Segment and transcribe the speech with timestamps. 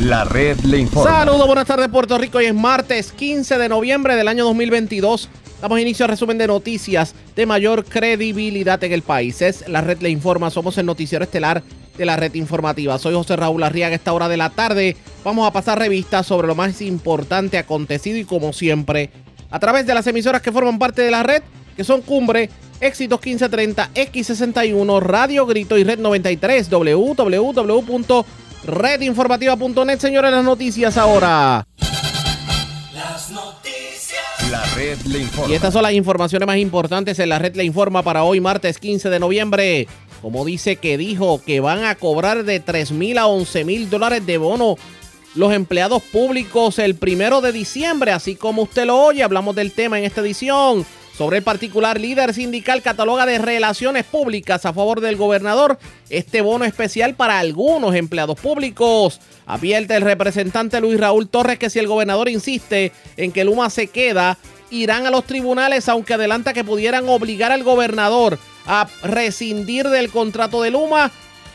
[0.00, 1.10] La red le informa.
[1.10, 2.38] Saludos, buenas tardes Puerto Rico.
[2.38, 5.28] Hoy es martes 15 de noviembre del año 2022.
[5.62, 9.40] Damos inicio al resumen de noticias de mayor credibilidad en el país.
[9.40, 10.50] Es La Red Le Informa.
[10.50, 11.62] Somos el noticiero estelar
[11.96, 12.98] de la red informativa.
[12.98, 13.92] Soy José Raúl Arriaga.
[13.92, 18.18] A esta hora de la tarde vamos a pasar revistas sobre lo más importante acontecido
[18.18, 19.10] y como siempre
[19.50, 21.42] a través de las emisoras que forman parte de la red,
[21.76, 22.50] que son Cumbre,
[22.80, 26.68] Éxitos 1530, X61, Radio Grito y Red 93,
[28.66, 29.98] www.redinformativa.net.
[29.98, 31.66] Señores, las noticias ahora.
[32.92, 34.50] Las noticias.
[34.50, 35.52] La red le informa.
[35.52, 38.78] Y estas son las informaciones más importantes en la red le informa para hoy, martes
[38.78, 39.88] 15 de noviembre.
[40.22, 44.24] Como dice que dijo que van a cobrar de 3 mil a 11 mil dólares
[44.24, 44.76] de bono
[45.34, 48.12] los empleados públicos el primero de diciembre.
[48.12, 50.86] Así como usted lo oye, hablamos del tema en esta edición.
[51.16, 55.78] Sobre el particular líder sindical cataloga de relaciones públicas a favor del gobernador
[56.10, 59.20] este bono especial para algunos empleados públicos.
[59.46, 63.86] Advierte el representante Luis Raúl Torres que si el gobernador insiste en que Luma se
[63.86, 64.38] queda,
[64.70, 70.62] irán a los tribunales, aunque adelanta que pudieran obligar al gobernador a rescindir del contrato
[70.62, 71.12] de Luma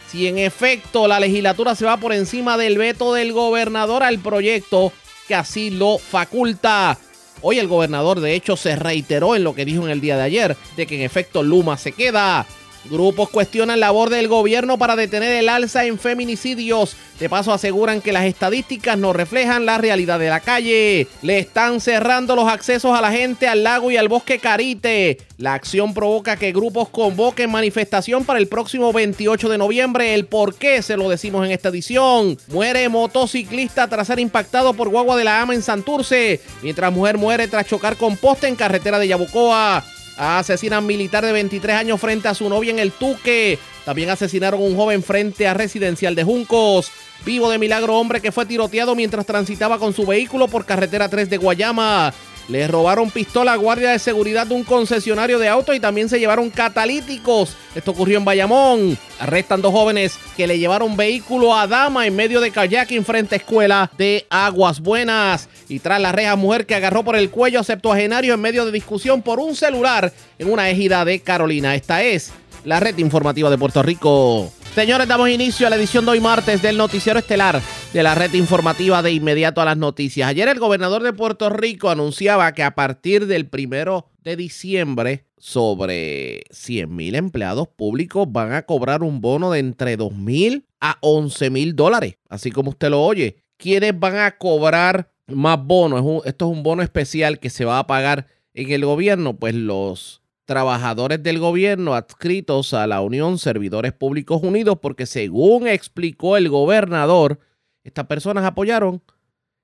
[0.10, 4.94] si en efecto la legislatura se va por encima del veto del gobernador al proyecto
[5.28, 6.98] que así lo faculta.
[7.42, 10.24] Hoy el gobernador de hecho se reiteró en lo que dijo en el día de
[10.24, 12.46] ayer, de que en efecto Luma se queda.
[12.86, 16.96] Grupos cuestionan la labor del gobierno para detener el alza en feminicidios.
[17.20, 21.08] De paso aseguran que las estadísticas no reflejan la realidad de la calle.
[21.24, 25.18] Le están cerrando los accesos a la gente al lago y al bosque Carite.
[25.38, 30.14] La acción provoca que grupos convoquen manifestación para el próximo 28 de noviembre.
[30.14, 32.38] El por qué se lo decimos en esta edición.
[32.48, 36.40] Muere motociclista tras ser impactado por guagua de la ama en Santurce.
[36.62, 39.84] Mientras mujer muere tras chocar con poste en carretera de Yabucoa.
[40.20, 43.58] Asesinan militar de 23 años frente a su novia en el Tuque.
[43.86, 46.92] También asesinaron a un joven frente a residencial de Juncos.
[47.26, 51.30] Vivo de milagro hombre que fue tiroteado mientras transitaba con su vehículo por carretera 3
[51.30, 52.14] de Guayama.
[52.50, 56.20] Le robaron pistola a guardia de seguridad de un concesionario de autos y también se
[56.20, 57.56] llevaron catalíticos.
[57.76, 58.98] Esto ocurrió en Bayamón.
[59.20, 63.38] Arrestan dos jóvenes que le llevaron vehículo a dama en medio de kayaking frente a
[63.38, 65.48] escuela de Aguas Buenas.
[65.68, 68.72] Y tras la reja mujer que agarró por el cuello a septuagenario en medio de
[68.72, 71.76] discusión por un celular en una ejida de Carolina.
[71.76, 72.32] Esta es
[72.66, 74.52] la red informativa de Puerto Rico.
[74.80, 78.34] Señores, damos inicio a la edición de hoy martes del noticiero estelar de la red
[78.34, 80.30] informativa de inmediato a las noticias.
[80.30, 86.46] Ayer el gobernador de Puerto Rico anunciaba que a partir del primero de diciembre sobre
[86.52, 91.50] 100 mil empleados públicos van a cobrar un bono de entre 2 mil a 11
[91.50, 92.16] mil dólares.
[92.30, 93.44] Así como usted lo oye.
[93.58, 96.24] ¿Quiénes van a cobrar más bonos?
[96.24, 99.36] Esto es un bono especial que se va a pagar en el gobierno.
[99.36, 106.38] Pues los trabajadores del gobierno adscritos a la Unión Servidores Públicos Unidos, porque según explicó
[106.38, 107.38] el gobernador,
[107.84, 109.04] estas personas apoyaron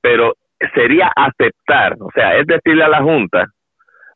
[0.00, 0.34] pero
[0.74, 3.46] sería aceptar, o sea, es decirle a la Junta,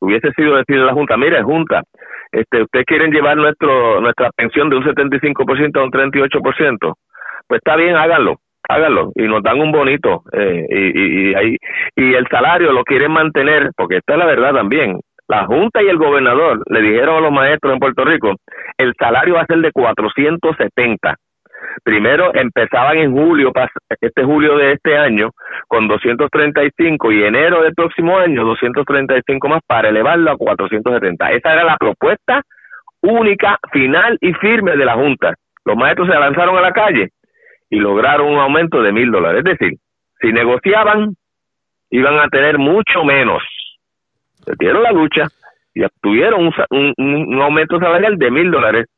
[0.01, 1.83] hubiese sido decirle a la Junta, mire Junta,
[2.31, 6.95] este, ustedes quieren llevar nuestro nuestra pensión de un 75% a un 38%,
[7.47, 11.57] pues está bien, háganlo, háganlo y nos dan un bonito eh, y, y, ahí,
[11.97, 14.99] y el salario lo quieren mantener, porque esta es la verdad también.
[15.29, 18.35] La Junta y el gobernador le dijeron a los maestros en Puerto Rico,
[18.77, 21.15] el salario va a ser de 470.
[21.85, 23.51] Primero empezaban en julio,
[24.01, 25.31] este julio de este año,
[25.69, 31.31] con 235 y enero del próximo año 235 más para elevarlo a 470.
[31.31, 32.43] Esa era la propuesta
[33.01, 35.35] única, final y firme de la Junta.
[35.65, 37.09] Los maestros se lanzaron a la calle
[37.73, 39.43] y lograron un aumento de mil dólares.
[39.47, 39.79] Es decir,
[40.21, 41.17] si negociaban,
[41.89, 43.43] iban a tener mucho menos.
[44.45, 45.29] Se dieron la lucha
[45.73, 48.89] y obtuvieron un, un aumento salarial de mil dólares.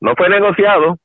[0.00, 0.96] No fue negociado,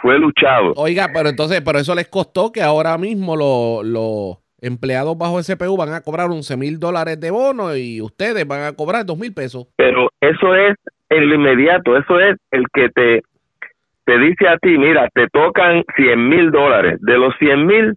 [0.00, 0.72] fue luchado.
[0.76, 5.92] Oiga, pero entonces, pero eso les costó que ahora mismo los empleados bajo SPU van
[5.92, 9.66] a cobrar 11 mil dólares de bono y ustedes van a cobrar dos mil pesos.
[9.76, 10.78] Pero eso es
[11.10, 13.20] en lo inmediato, eso es el que te,
[14.04, 16.98] te dice a ti, mira, te tocan 100 mil dólares.
[17.00, 17.94] De los 100 mil,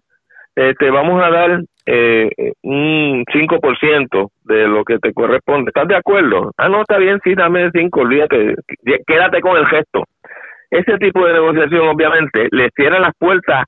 [0.56, 2.30] eh, te vamos a dar eh,
[2.62, 5.68] un 5% de lo que te corresponde.
[5.68, 6.52] ¿Estás de acuerdo?
[6.56, 8.54] Ah, no, está bien, sí, dame 5, olvídate,
[9.06, 10.04] quédate con el gesto.
[10.70, 13.64] Ese tipo de negociación, obviamente, le cierra las puertas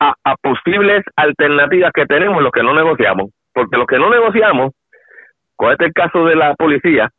[0.00, 3.30] a, posibles alternativas que tenemos los que no negociamos.
[3.52, 4.72] Porque los que no negociamos,
[5.56, 7.10] con este el caso de la policía,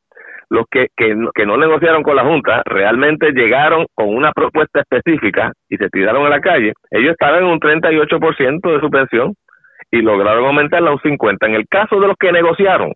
[0.49, 1.15] los que, que,
[1.45, 6.29] no negociaron con la Junta realmente llegaron con una propuesta específica y se tiraron a
[6.29, 6.73] la calle.
[6.91, 9.33] Ellos estaban en un 38% de su pensión
[9.91, 11.37] y lograron aumentarla a un 50%.
[11.47, 12.93] En el caso de los que negociaron,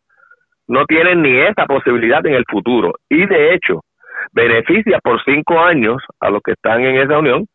[0.68, 2.94] no tienen ni esa posibilidad en el futuro.
[3.10, 3.82] Y de hecho,
[4.34, 7.46] beneficia por cinco años a los que están en esa unión.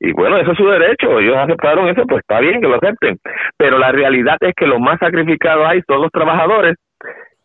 [0.00, 3.18] Y bueno, eso es su derecho, ellos aceptaron eso, pues está bien que lo acepten.
[3.56, 6.76] Pero la realidad es que los más sacrificados ahí son los trabajadores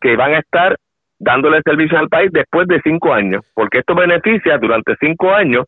[0.00, 0.76] que van a estar
[1.18, 5.66] dándole servicio al país después de cinco años, porque esto beneficia durante cinco años,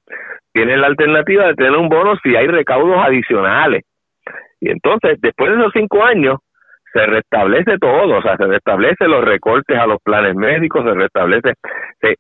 [0.53, 3.85] tienen la alternativa de tener un bono si hay recaudos adicionales.
[4.61, 6.39] Y entonces, después de esos cinco años,
[6.93, 11.55] se restablece todo, o sea, se restablece los recortes a los planes médicos, se restablece,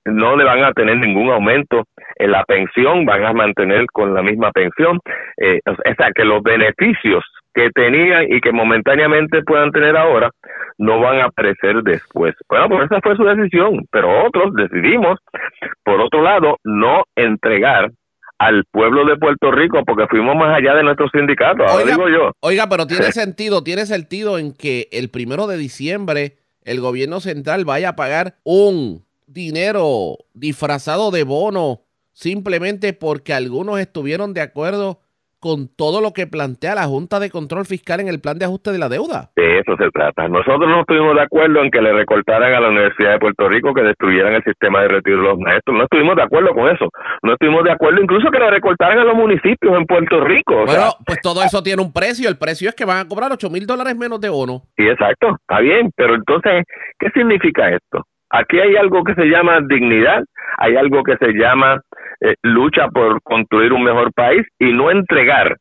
[0.04, 1.84] no le van a tener ningún aumento
[2.16, 4.98] en la pensión, van a mantener con la misma pensión,
[5.38, 10.30] eh, o sea, que los beneficios que tenían y que momentáneamente puedan tener ahora
[10.78, 12.34] no van a aparecer después.
[12.48, 15.18] Bueno, pues esa fue su decisión, pero otros decidimos,
[15.84, 17.90] por otro lado, no entregar
[18.40, 22.32] al pueblo de Puerto Rico porque fuimos más allá de nuestro sindicato, oiga, digo yo.
[22.40, 27.66] Oiga, pero tiene sentido, tiene sentido en que el primero de diciembre el gobierno central
[27.66, 31.82] vaya a pagar un dinero disfrazado de bono
[32.12, 35.00] simplemente porque algunos estuvieron de acuerdo
[35.40, 38.72] con todo lo que plantea la Junta de Control Fiscal en el plan de ajuste
[38.72, 39.30] de la deuda.
[39.34, 40.28] De eso se trata.
[40.28, 43.72] Nosotros no estuvimos de acuerdo en que le recortaran a la Universidad de Puerto Rico,
[43.72, 45.76] que destruyeran el sistema de retiro de los maestros.
[45.76, 46.88] No estuvimos de acuerdo con eso.
[47.22, 50.66] No estuvimos de acuerdo incluso que le recortaran a los municipios en Puerto Rico.
[50.66, 52.28] Bueno, pues todo eso tiene un precio.
[52.28, 54.62] El precio es que van a cobrar 8 mil dólares menos de bono.
[54.76, 55.36] Sí, exacto.
[55.40, 55.90] Está bien.
[55.96, 56.64] Pero entonces,
[56.98, 58.04] ¿qué significa esto?
[58.30, 60.22] Aquí hay algo que se llama dignidad,
[60.58, 61.80] hay algo que se llama
[62.20, 65.56] eh, lucha por construir un mejor país y no entregar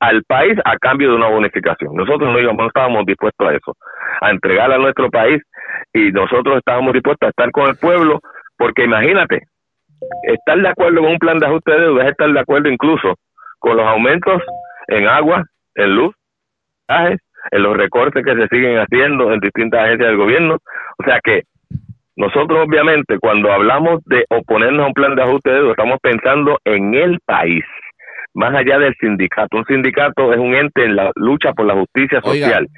[0.00, 1.94] al país a cambio de una bonificación.
[1.94, 3.74] Nosotros no, íbamos, no estábamos dispuestos a eso,
[4.20, 5.42] a entregar a nuestro país
[5.92, 8.20] y nosotros estábamos dispuestos a estar con el pueblo,
[8.58, 9.42] porque imagínate,
[10.24, 13.14] estar de acuerdo con un plan de ajuste de deuda es estar de acuerdo incluso
[13.58, 14.42] con los aumentos
[14.88, 15.44] en agua,
[15.74, 16.14] en luz,
[16.88, 20.58] en los recortes que se siguen haciendo en distintas agencias del gobierno.
[20.98, 21.42] O sea que
[22.16, 26.58] nosotros obviamente cuando hablamos de oponernos a un plan de ajuste de deuda estamos pensando
[26.64, 27.64] en el país,
[28.34, 29.56] más allá del sindicato.
[29.56, 32.68] Un sindicato es un ente en la lucha por la justicia social.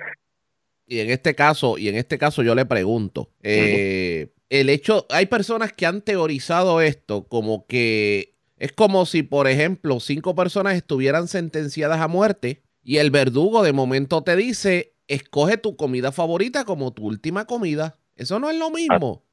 [0.87, 5.27] y en este caso, y en este caso yo le pregunto, eh, el hecho, hay
[5.27, 11.29] personas que han teorizado esto como que es como si, por ejemplo, cinco personas estuvieran
[11.29, 16.93] sentenciadas a muerte y el verdugo de momento te dice, escoge tu comida favorita como
[16.93, 17.99] tu última comida.
[18.15, 19.26] Eso no es lo mismo.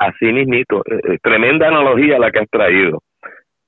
[0.00, 3.02] Así mismito, eh, eh, tremenda analogía la que has traído.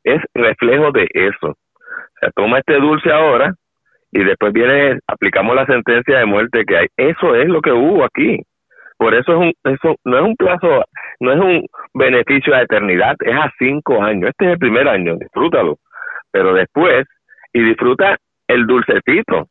[0.03, 1.57] Es reflejo de eso.
[2.21, 3.55] Se toma este dulce ahora
[4.11, 6.87] y después viene, aplicamos la sentencia de muerte que hay.
[6.97, 8.41] Eso es lo que hubo aquí.
[8.97, 10.85] Por eso es un, eso no es un plazo,
[11.21, 14.31] no es un beneficio a eternidad, es a cinco años.
[14.31, 15.77] Este es el primer año, disfrútalo.
[16.31, 17.07] Pero después,
[17.53, 18.17] y disfruta
[18.49, 19.49] el dulcecito,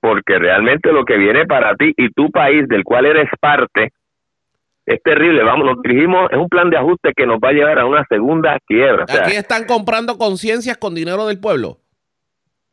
[0.00, 3.90] porque realmente lo que viene para ti y tu país del cual eres parte,
[4.86, 7.78] es terrible, vamos, nos dirigimos, es un plan de ajuste que nos va a llevar
[7.78, 9.04] a una segunda quiebra.
[9.04, 11.78] aquí están comprando conciencias con dinero del pueblo.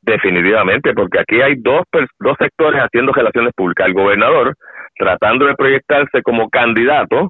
[0.01, 1.84] Definitivamente, porque aquí hay dos,
[2.20, 3.88] dos sectores haciendo relaciones públicas.
[3.88, 4.56] El gobernador
[4.98, 7.30] tratando de proyectarse como candidato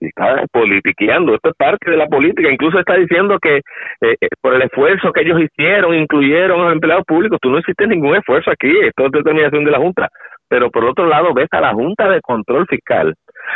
[0.00, 1.34] y está politiqueando.
[1.34, 2.50] Esto es parte de la política.
[2.50, 6.72] Incluso está diciendo que eh, eh, por el esfuerzo que ellos hicieron, incluyeron a los
[6.72, 7.38] empleados públicos.
[7.40, 8.70] Tú no hiciste ningún esfuerzo aquí.
[8.82, 10.08] Esto es determinación de la Junta.
[10.48, 13.14] Pero por otro lado, ves a la Junta de Control Fiscal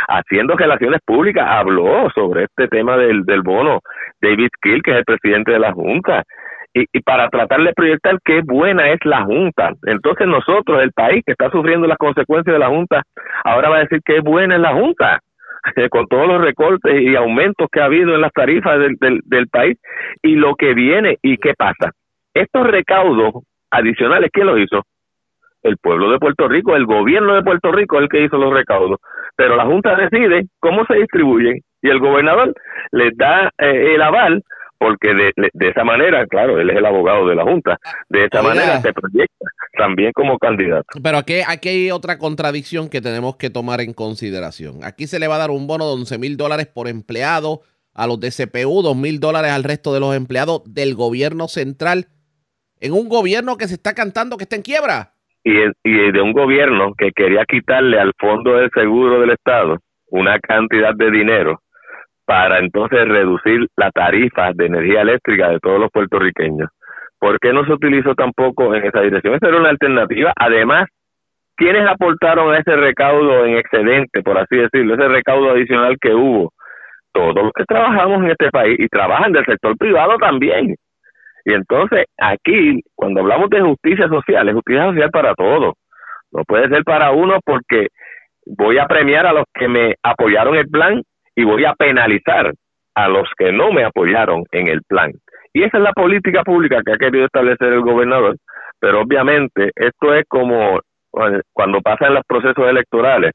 [0.09, 3.81] haciendo relaciones públicas, habló sobre este tema del, del bono
[4.21, 6.23] David Kill, que es el presidente de la Junta,
[6.75, 9.73] y, y, para tratar de proyectar qué buena es la Junta.
[9.87, 13.03] Entonces nosotros, el país que está sufriendo las consecuencias de la Junta,
[13.45, 15.21] ahora va a decir qué buena es la Junta,
[15.91, 19.49] con todos los recortes y aumentos que ha habido en las tarifas del, del, del
[19.49, 19.79] país
[20.23, 21.93] y lo que viene y qué pasa.
[22.35, 24.83] Estos recaudos adicionales, ¿quién los hizo?
[25.63, 28.53] El pueblo de Puerto Rico, el gobierno de Puerto Rico es el que hizo los
[28.53, 29.01] recaudos,
[29.37, 32.55] pero la Junta decide cómo se distribuyen y el gobernador
[32.93, 34.43] les da eh, el aval
[34.79, 38.43] porque de, de, esa manera, claro, él es el abogado de la Junta, de esa
[38.43, 39.47] manera se proyecta
[39.77, 40.87] también como candidato.
[41.03, 44.85] Pero aquí, aquí hay otra contradicción que tenemos que tomar en consideración.
[44.85, 47.63] Aquí se le va a dar un bono de 11 mil dólares por empleado
[47.93, 52.07] a los de CPU, 2 mil dólares al resto de los empleados del gobierno central,
[52.81, 55.15] en un gobierno que se está cantando que está en quiebra.
[55.51, 59.79] Y, de un gobierno que quería quitarle al Fondo del Seguro del Estado
[60.11, 61.61] una cantidad de dinero
[62.27, 66.69] para entonces reducir la tarifa de energía eléctrica de todos los puertorriqueños.
[67.19, 69.35] ¿Por qué no se utilizó tampoco en esa dirección?
[69.37, 70.35] Esa era una alternativa.
[70.37, 70.87] Además,
[71.57, 76.53] ¿quiénes aportaron ese recaudo en excedente, por así decirlo, ese recaudo adicional que hubo?
[77.13, 80.77] Todos los que trabajamos en este país y trabajan del sector privado también.
[81.49, 85.77] Y entonces, aquí, cuando hablamos de justicia social, es justicia social para todos.
[86.31, 87.89] No puede ser para uno porque
[88.45, 91.03] voy a premiar a los que me apoyaron el plan
[91.35, 92.53] y voy a penalizar
[92.95, 95.11] a los que no me apoyaron en el plan.
[95.55, 98.37] Y esa es la política pública que ha querido establecer el gobernador,
[98.79, 100.81] pero obviamente esto es como
[101.55, 103.33] cuando pasan los procesos electorales,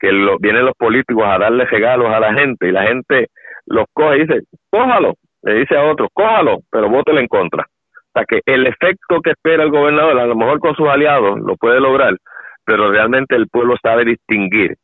[0.00, 3.26] que lo, vienen los políticos a darle regalos a la gente y la gente
[3.66, 4.40] los coge y dice,
[4.70, 7.64] cójalo, le dice a otros, cójalo, pero vótelo en contra.
[7.64, 11.40] O sea que el efecto que espera el gobernador, a lo mejor con sus aliados
[11.40, 12.16] lo puede lograr,
[12.64, 14.76] pero realmente el pueblo sabe distinguir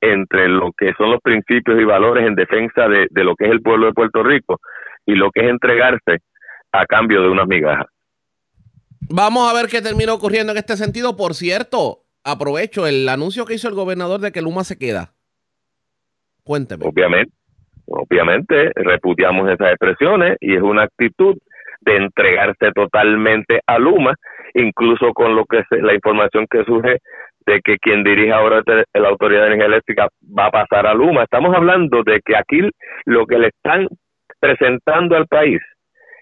[0.00, 3.62] entre lo que son los principios y valores en defensa de, lo que es el
[3.62, 4.60] pueblo de Puerto Rico
[5.06, 6.18] y lo que es entregarse
[6.72, 7.86] a cambio de unas migajas.
[9.08, 11.16] Vamos a ver qué termina ocurriendo en este sentido.
[11.16, 15.12] Por cierto, aprovecho el anuncio que hizo el gobernador de que Luma se queda.
[16.42, 16.84] Cuénteme.
[16.84, 17.32] Obviamente,
[17.86, 21.36] obviamente repudiamos esas expresiones y es una actitud
[21.80, 24.14] de entregarse totalmente a Luma,
[24.54, 26.98] incluso con lo que es la información que surge
[27.46, 28.62] de que quien dirige ahora
[28.94, 30.08] la Autoridad de Energía Eléctrica
[30.38, 31.24] va a pasar a Luma.
[31.24, 32.60] Estamos hablando de que aquí
[33.04, 33.88] lo que le están
[34.38, 35.60] presentando al país,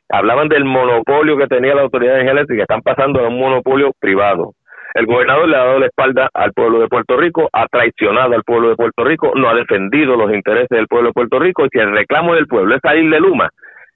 [0.09, 3.93] hablaban del monopolio que tenía la Autoridad de Energía Eléctrica, están pasando a un monopolio
[3.99, 4.55] privado.
[4.95, 8.43] El gobernador le ha dado la espalda al pueblo de Puerto Rico, ha traicionado al
[8.43, 11.69] pueblo de Puerto Rico, no ha defendido los intereses del pueblo de Puerto Rico y
[11.71, 13.51] si el reclamo del pueblo es salir de Luma,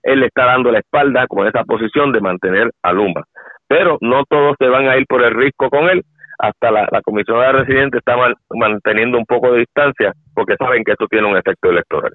[0.05, 3.25] él le está dando la espalda con esa posición de mantener a Luma.
[3.67, 6.05] Pero no todos se van a ir por el risco con él,
[6.39, 8.17] hasta la, la de residente está
[8.51, 12.13] manteniendo un poco de distancia porque saben que esto tiene un efecto electoral.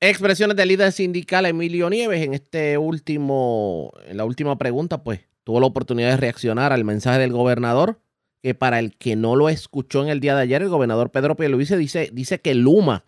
[0.00, 5.60] Expresiones del líder sindical Emilio Nieves en este último, en la última pregunta, pues tuvo
[5.60, 8.00] la oportunidad de reaccionar al mensaje del gobernador,
[8.42, 11.36] que para el que no lo escuchó en el día de ayer, el gobernador Pedro
[11.36, 13.04] Pierluisi dice, dice que Luma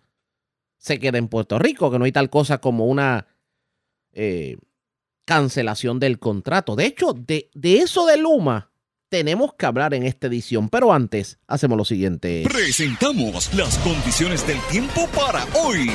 [0.77, 3.27] se queda en Puerto Rico, que no hay tal cosa como una
[4.13, 4.57] eh,
[5.25, 6.75] cancelación del contrato.
[6.75, 8.71] De hecho, de, de eso de Luma,
[9.09, 12.43] tenemos que hablar en esta edición, pero antes hacemos lo siguiente.
[12.51, 15.89] Presentamos las condiciones del tiempo para hoy.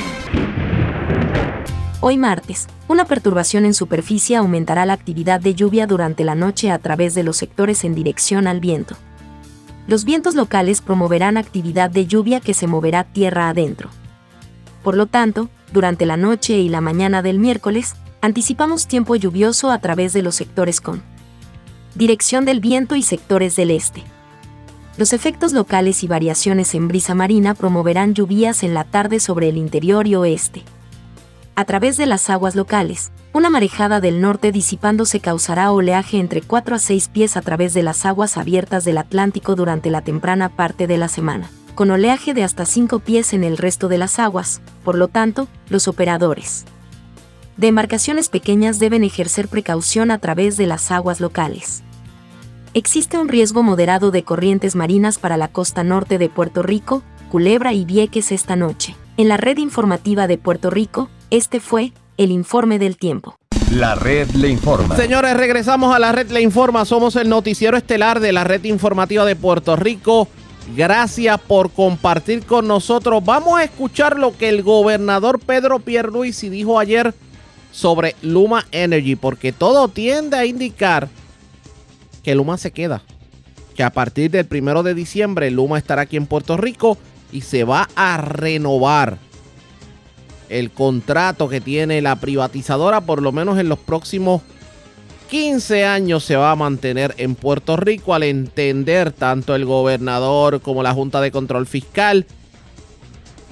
[2.05, 6.77] Hoy martes, una perturbación en superficie aumentará la actividad de lluvia durante la noche a
[6.77, 8.97] través de los sectores en dirección al viento.
[9.87, 13.89] Los vientos locales promoverán actividad de lluvia que se moverá tierra adentro.
[14.83, 19.79] Por lo tanto, durante la noche y la mañana del miércoles, anticipamos tiempo lluvioso a
[19.79, 21.01] través de los sectores con
[21.95, 24.03] dirección del viento y sectores del este.
[24.97, 29.55] Los efectos locales y variaciones en brisa marina promoverán lluvias en la tarde sobre el
[29.55, 30.63] interior y oeste.
[31.55, 36.75] A través de las aguas locales, una marejada del norte disipándose causará oleaje entre 4
[36.75, 40.87] a 6 pies a través de las aguas abiertas del Atlántico durante la temprana parte
[40.87, 44.61] de la semana, con oleaje de hasta 5 pies en el resto de las aguas,
[44.83, 46.65] por lo tanto, los operadores
[47.57, 51.83] de embarcaciones pequeñas deben ejercer precaución a través de las aguas locales.
[52.73, 57.73] Existe un riesgo moderado de corrientes marinas para la costa norte de Puerto Rico, Culebra
[57.73, 58.95] y Vieques esta noche.
[59.17, 63.35] En la red informativa de Puerto Rico, este fue el informe del tiempo.
[63.71, 64.95] La red le informa.
[64.95, 66.85] Señores, regresamos a la red le informa.
[66.85, 70.27] Somos el noticiero estelar de la red informativa de Puerto Rico.
[70.77, 73.25] Gracias por compartir con nosotros.
[73.25, 77.15] Vamos a escuchar lo que el gobernador Pedro Pierluisi dijo ayer
[77.71, 81.09] sobre Luma Energy, porque todo tiende a indicar
[82.21, 83.01] que Luma se queda.
[83.75, 86.99] Que a partir del primero de diciembre Luma estará aquí en Puerto Rico
[87.31, 89.17] y se va a renovar
[90.59, 94.41] el contrato que tiene la privatizadora por lo menos en los próximos
[95.29, 100.83] 15 años se va a mantener en Puerto Rico al entender tanto el gobernador como
[100.83, 102.25] la Junta de Control Fiscal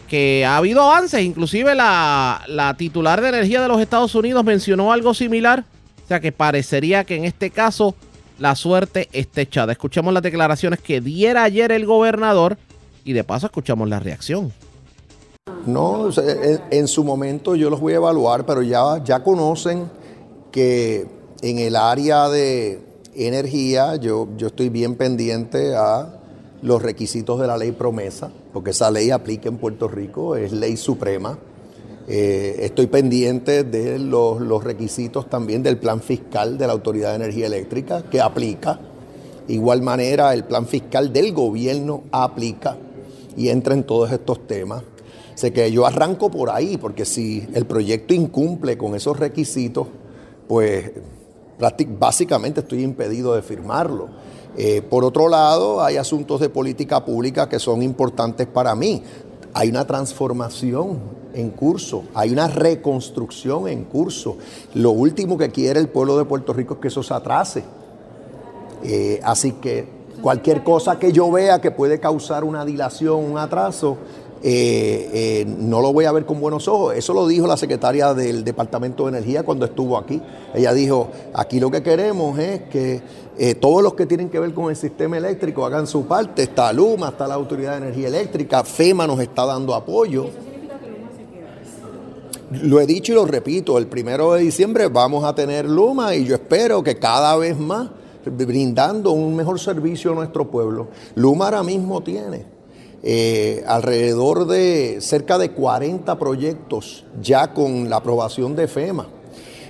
[0.07, 4.91] que ha habido avances, inclusive la, la titular de energía de los Estados Unidos mencionó
[4.91, 5.63] algo similar,
[6.03, 7.95] o sea que parecería que en este caso
[8.37, 9.71] la suerte está echada.
[9.71, 12.57] Escuchemos las declaraciones que diera ayer el gobernador
[13.05, 14.51] y de paso escuchamos la reacción.
[15.65, 16.09] No,
[16.69, 19.89] en, su momento yo los voy a evaluar, pero ya, ya conocen
[20.51, 21.07] que
[21.41, 22.79] en el área de
[23.15, 26.19] energía yo, yo estoy bien pendiente a
[26.61, 30.77] los requisitos de la ley promesa, porque esa ley aplica en Puerto Rico, es ley
[30.77, 31.39] suprema.
[32.07, 37.15] Eh, estoy pendiente de los, los, requisitos también del plan fiscal de la Autoridad de
[37.15, 38.79] Energía Eléctrica, que aplica.
[39.47, 42.77] Igual manera, el plan fiscal del gobierno aplica
[43.35, 44.83] y entra en todos estos temas.
[45.41, 49.87] Sé que yo arranco por ahí, porque si el proyecto incumple con esos requisitos,
[50.47, 50.91] pues
[51.97, 54.09] básicamente estoy impedido de firmarlo.
[54.55, 59.01] Eh, por otro lado, hay asuntos de política pública que son importantes para mí.
[59.55, 60.99] Hay una transformación
[61.33, 64.37] en curso, hay una reconstrucción en curso.
[64.75, 67.63] Lo último que quiere el pueblo de Puerto Rico es que eso se atrase.
[68.83, 69.87] Eh, así que
[70.21, 73.97] cualquier cosa que yo vea que puede causar una dilación, un atraso,
[74.43, 76.95] eh, eh, no lo voy a ver con buenos ojos.
[76.95, 80.21] Eso lo dijo la secretaria del Departamento de Energía cuando estuvo aquí.
[80.53, 83.01] Ella dijo, aquí lo que queremos es que
[83.37, 86.43] eh, todos los que tienen que ver con el sistema eléctrico hagan su parte.
[86.43, 90.29] Está Luma, está la Autoridad de Energía Eléctrica, FEMA nos está dando apoyo.
[92.63, 96.25] Lo he dicho y lo repito, el primero de diciembre vamos a tener Luma y
[96.25, 97.89] yo espero que cada vez más
[98.25, 100.89] brindando un mejor servicio a nuestro pueblo.
[101.15, 102.60] Luma ahora mismo tiene
[103.03, 109.07] eh, alrededor de cerca de 40 proyectos ya con la aprobación de FEMA,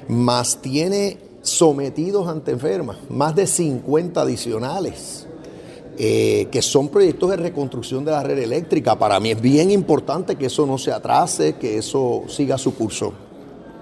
[0.08, 5.28] más tiene sometidos ante FEMA más de 50 adicionales.
[6.04, 8.98] Eh, que son proyectos de reconstrucción de la red eléctrica.
[8.98, 13.14] Para mí es bien importante que eso no se atrase, que eso siga su curso.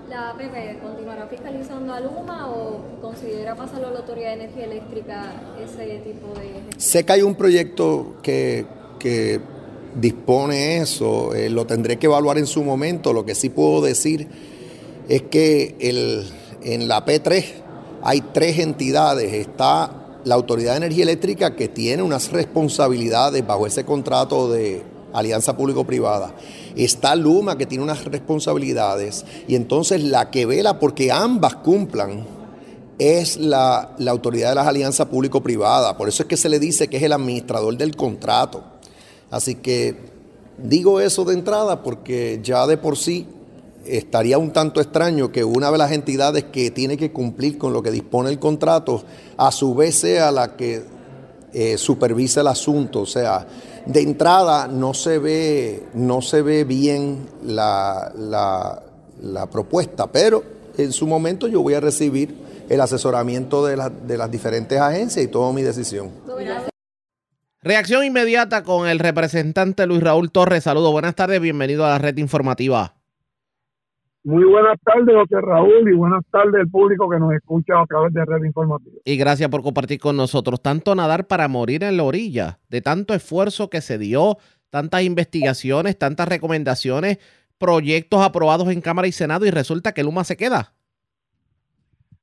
[0.09, 5.33] ¿La APP continuará fiscalizando a Luma o considera pasarlo a la Autoridad de Energía Eléctrica
[5.63, 6.77] ese tipo de...
[6.77, 8.65] Sé que hay un proyecto que,
[8.99, 9.41] que
[9.95, 13.13] dispone eso, eh, lo tendré que evaluar en su momento.
[13.13, 14.27] Lo que sí puedo decir
[15.07, 16.27] es que el,
[16.63, 17.45] en la P3
[18.03, 19.33] hay tres entidades.
[19.33, 24.83] Está la Autoridad de Energía Eléctrica que tiene unas responsabilidades bajo ese contrato de
[25.13, 26.33] alianza público-privada.
[26.75, 32.25] Está Luma que tiene unas responsabilidades y entonces la que vela porque ambas cumplan
[32.99, 35.97] es la, la autoridad de las alianzas público-privada.
[35.97, 38.63] Por eso es que se le dice que es el administrador del contrato.
[39.31, 39.95] Así que
[40.57, 43.27] digo eso de entrada porque ya de por sí
[43.85, 47.81] estaría un tanto extraño que una de las entidades que tiene que cumplir con lo
[47.81, 49.03] que dispone el contrato,
[49.37, 50.83] a su vez sea la que
[51.53, 53.01] eh, supervisa el asunto.
[53.01, 53.47] O sea,
[53.85, 60.43] de entrada no se ve, no se ve bien la, la, propuesta, pero
[60.77, 62.35] en su momento yo voy a recibir
[62.69, 66.09] el asesoramiento de, de las diferentes agencias y tomo mi decisión.
[67.61, 70.63] Reacción inmediata con el representante Luis Raúl Torres.
[70.63, 72.93] Saludos, buenas tardes, bienvenido a la red informativa.
[74.23, 78.13] Muy buenas tardes, José Raúl, y buenas tardes al público que nos escucha a través
[78.13, 78.95] de Red Informativa.
[79.03, 80.61] Y gracias por compartir con nosotros.
[80.61, 84.37] Tanto nadar para morir en la orilla, de tanto esfuerzo que se dio,
[84.69, 87.17] tantas investigaciones, tantas recomendaciones,
[87.57, 90.73] proyectos aprobados en Cámara y Senado, y resulta que Luma se queda.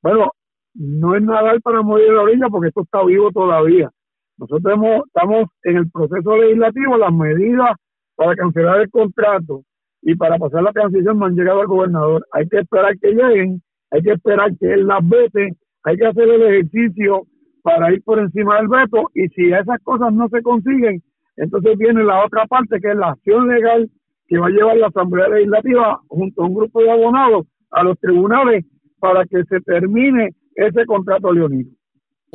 [0.01, 0.31] Bueno,
[0.73, 3.91] no es nadar para morir en la orilla porque esto está vivo todavía.
[4.39, 7.71] Nosotros estamos en el proceso legislativo, las medidas
[8.17, 9.63] para cancelar el contrato
[10.03, 12.27] y para pasar la transición no han llegado al gobernador.
[12.33, 16.29] Hay que esperar que lleguen, hay que esperar que él las vete, hay que hacer
[16.29, 17.23] el ejercicio
[17.63, 21.03] para ir por encima del veto y si esas cosas no se consiguen,
[21.37, 23.91] entonces viene la otra parte que es la acción legal
[24.29, 27.99] que va a llevar la Asamblea Legislativa junto a un grupo de abonados a los
[27.99, 28.65] tribunales
[28.99, 31.71] para que se termine ese contrato leonino.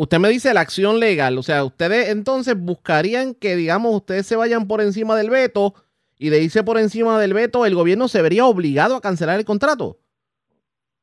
[0.02, 4.36] Usted me dice la acción legal, o sea, ustedes entonces buscarían que, digamos, ustedes se
[4.36, 5.76] vayan por encima del veto
[6.18, 9.46] y de irse por encima del veto, el gobierno se vería obligado a cancelar el
[9.46, 10.00] contrato.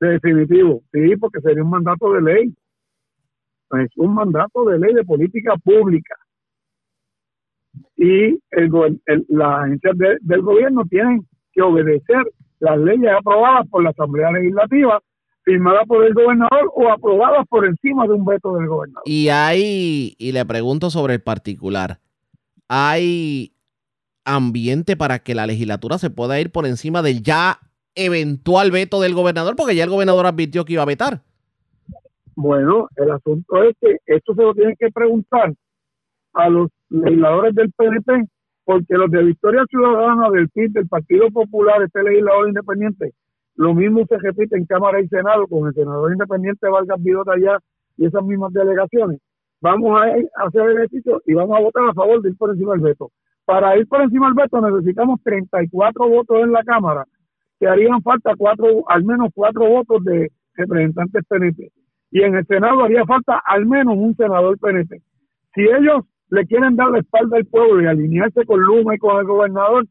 [0.01, 2.55] Definitivo, sí, porque sería un mandato de ley.
[3.71, 6.17] Es un mandato de ley de política pública.
[7.95, 14.33] Y el, las agencias del gobierno tienen que obedecer las leyes aprobadas por la Asamblea
[14.33, 15.01] Legislativa
[15.49, 19.03] firmada por el gobernador o aprobada por encima de un veto del gobernador.
[19.07, 22.01] Y hay, y le pregunto sobre el particular,
[22.69, 23.55] ¿hay
[24.27, 27.61] ambiente para que la legislatura se pueda ir por encima del ya
[27.95, 29.57] eventual veto del gobernador?
[29.57, 31.23] Porque ya el gobernador advirtió que iba a vetar.
[32.35, 35.55] Bueno, el asunto es que esto se lo tienen que preguntar
[36.35, 38.29] a los legisladores del PNP,
[38.65, 43.15] porque los de Victoria Ciudadana, del PIB, del Partido Popular, este legislador independiente,
[43.59, 47.59] lo mismo se repite en Cámara y Senado con el senador independiente Vargas Vidota allá
[47.97, 49.21] y esas mismas delegaciones.
[49.61, 52.75] Vamos a, hacer el ejercicio y vamos a votar a favor de ir por encima
[52.75, 53.11] del veto.
[53.45, 57.05] Para ir por encima del veto necesitamos 34 votos en la Cámara,
[57.59, 61.73] que harían falta cuatro, al menos cuatro votos de representantes PNP.
[62.13, 65.03] Y en el Senado haría falta al menos un senador PNP.
[65.57, 69.19] Si ellos le quieren dar la espalda al pueblo y alinearse con Luma y con
[69.19, 69.85] el gobernador,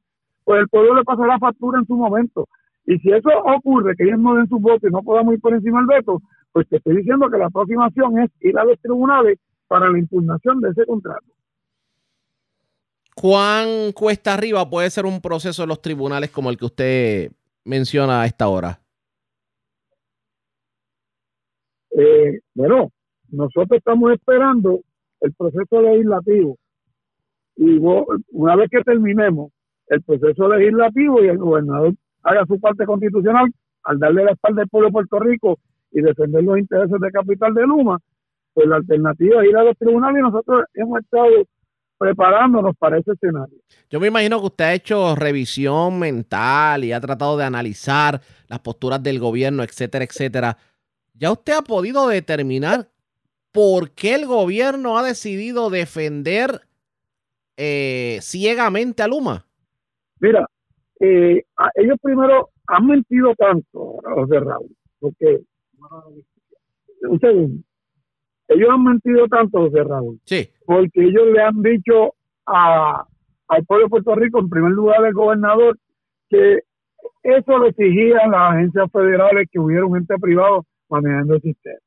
[0.45, 2.47] pues el pueblo le pasará factura en su momento.
[2.87, 5.53] Y si eso ocurre, que ellos no den su voto y no podamos ir por
[5.53, 6.21] encima del veto,
[6.53, 9.99] pues te estoy diciendo que la próxima acción es ir a los tribunales para la
[9.99, 11.25] impugnación de ese contrato.
[13.13, 17.31] ¿Cuán cuesta arriba puede ser un proceso de los tribunales como el que usted
[17.65, 18.79] menciona a esta hora?
[21.91, 22.91] Eh, bueno,
[23.29, 24.79] nosotros estamos esperando
[25.19, 26.57] el proceso legislativo
[27.57, 27.79] y
[28.31, 29.51] una vez que terminemos
[29.87, 31.93] el proceso legislativo y el gobernador
[32.23, 33.51] haga su parte constitucional
[33.83, 35.59] al darle la espalda al pueblo de Puerto Rico
[35.91, 37.99] y defender los intereses de capital de Luma,
[38.53, 41.29] pues la alternativa es ir a los tribunales y nosotros hemos estado
[41.97, 43.57] preparándonos para ese escenario.
[43.89, 48.59] Yo me imagino que usted ha hecho revisión mental y ha tratado de analizar las
[48.59, 50.57] posturas del gobierno, etcétera, etcétera.
[51.13, 52.89] ¿Ya usted ha podido determinar
[53.51, 56.61] por qué el gobierno ha decidido defender
[57.55, 59.45] eh, ciegamente a Luma?
[60.19, 60.47] Mira,
[60.99, 61.43] eh,
[61.75, 65.39] ellos primero han mentido tanto, José Raúl, porque,
[67.01, 67.63] un segundo,
[68.47, 70.49] ellos han mentido tanto, José Raúl, sí.
[70.65, 72.13] porque ellos le han dicho
[72.45, 73.05] a,
[73.47, 75.77] al pueblo de Puerto Rico, en primer lugar al gobernador,
[76.29, 76.59] que
[77.23, 81.79] eso lo exigían las agencias federales que hubiera un ente privado manejando el sistema.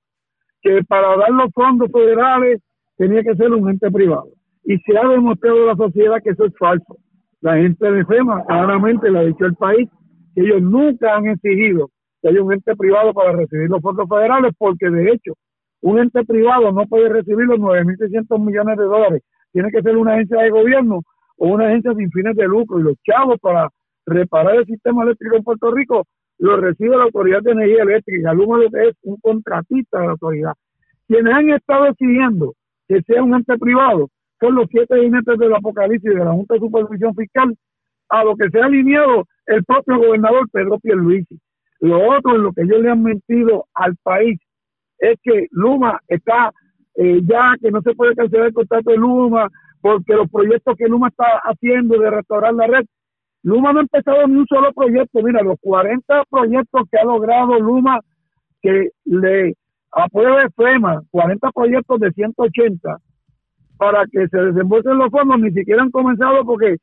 [0.63, 2.61] Que para dar los fondos federales
[2.97, 4.29] tenía que ser un ente privado.
[4.65, 6.99] Y se ha demostrado a la sociedad que eso es falso.
[7.41, 9.89] La gente de FEMA claramente le ha dicho al país
[10.35, 14.53] que ellos nunca han exigido que haya un ente privado para recibir los fondos federales,
[14.59, 15.33] porque de hecho
[15.81, 19.23] un ente privado no puede recibir los 9.600 millones de dólares.
[19.53, 21.01] Tiene que ser una agencia de gobierno
[21.39, 22.79] o una agencia sin fines de lucro.
[22.79, 23.71] Y los chavos para
[24.05, 26.07] reparar el sistema eléctrico en Puerto Rico
[26.39, 28.35] lo recibe la Autoridad de Energía Eléctrica.
[28.35, 30.53] Luma es un contratista de la autoridad.
[31.07, 32.55] Quienes han estado exigiendo
[32.87, 34.09] que sea un ente privado
[34.41, 37.55] son los siete jinetes del apocalipsis de la Junta de Supervisión Fiscal,
[38.09, 41.39] a lo que se ha alineado el propio gobernador Pedro Pierluisi.
[41.81, 44.39] Lo otro en lo que ellos le han mentido al país
[44.99, 46.53] es que Luma está
[46.97, 49.49] eh, ya que no se puede cancelar el contrato de Luma
[49.81, 52.85] porque los proyectos que Luma está haciendo de restaurar la red,
[53.43, 55.23] Luma no ha empezado ni un solo proyecto.
[55.23, 58.01] Mira, los 40 proyectos que ha logrado Luma
[58.61, 59.55] que le
[59.93, 62.99] apruebe FEMA, 40 proyectos de 180
[63.81, 66.77] para que se desembolsen los fondos, ni siquiera han comenzado porque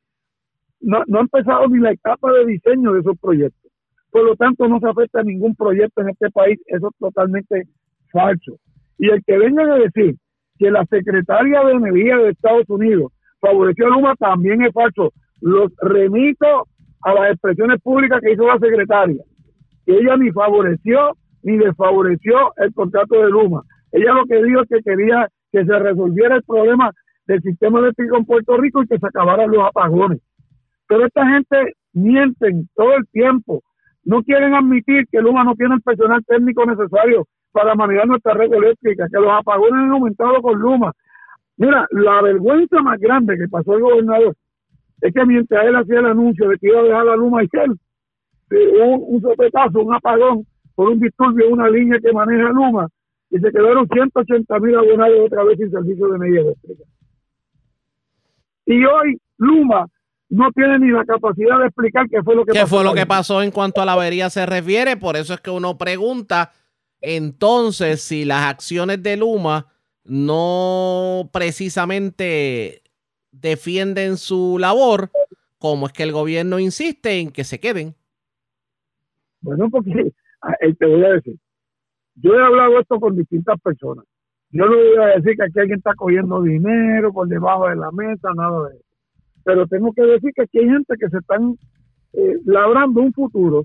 [0.80, 3.70] no, no ha empezado ni la etapa de diseño de esos proyectos.
[4.10, 6.58] Por lo tanto, no se afecta a ningún proyecto en este país.
[6.66, 7.68] Eso es totalmente
[8.10, 8.58] falso.
[8.98, 10.16] Y el que venga a decir
[10.58, 15.12] que la secretaria de Energía de Estados Unidos favoreció a Luma también es falso.
[15.40, 16.66] Los remito
[17.02, 19.22] a las expresiones públicas que hizo la secretaria.
[19.86, 21.12] Ella ni favoreció
[21.44, 23.62] ni desfavoreció el contrato de Luma.
[23.92, 26.92] Ella lo que dijo es que quería que se resolviera el problema
[27.26, 30.20] del sistema eléctrico en Puerto Rico y que se acabaran los apagones.
[30.88, 33.62] Pero esta gente mienten todo el tiempo.
[34.04, 38.52] No quieren admitir que Luma no tiene el personal técnico necesario para manejar nuestra red
[38.52, 40.92] eléctrica, que los apagones han aumentado con Luma.
[41.56, 44.34] Mira, la vergüenza más grande que pasó el gobernador
[45.00, 47.48] es que mientras él hacía el anuncio de que iba a dejar la Luma y
[47.52, 47.74] él,
[48.82, 52.88] un, un sopetazo, un apagón por un disturbio una línea que maneja Luma,
[53.30, 56.84] y se quedaron 180 mil abonados otra vez sin servicio de energía eléctrica.
[58.66, 59.86] Y hoy Luma
[60.30, 63.06] no tiene ni la capacidad de explicar qué fue lo que ¿Qué fue lo que
[63.06, 64.96] pasó en cuanto a la avería se refiere?
[64.96, 66.52] Por eso es que uno pregunta,
[67.00, 69.66] entonces, si las acciones de Luma
[70.04, 72.82] no precisamente
[73.30, 75.10] defienden su labor,
[75.58, 77.94] ¿cómo es que el gobierno insiste en que se queden?
[79.40, 79.90] Bueno, porque
[80.60, 81.36] eh, te voy a decir,
[82.22, 84.04] yo he hablado esto con distintas personas.
[84.50, 87.90] Yo no voy a decir que aquí alguien está cogiendo dinero por debajo de la
[87.92, 88.84] mesa, nada de eso.
[89.44, 91.54] Pero tengo que decir que aquí hay gente que se están
[92.14, 93.64] eh, labrando un futuro,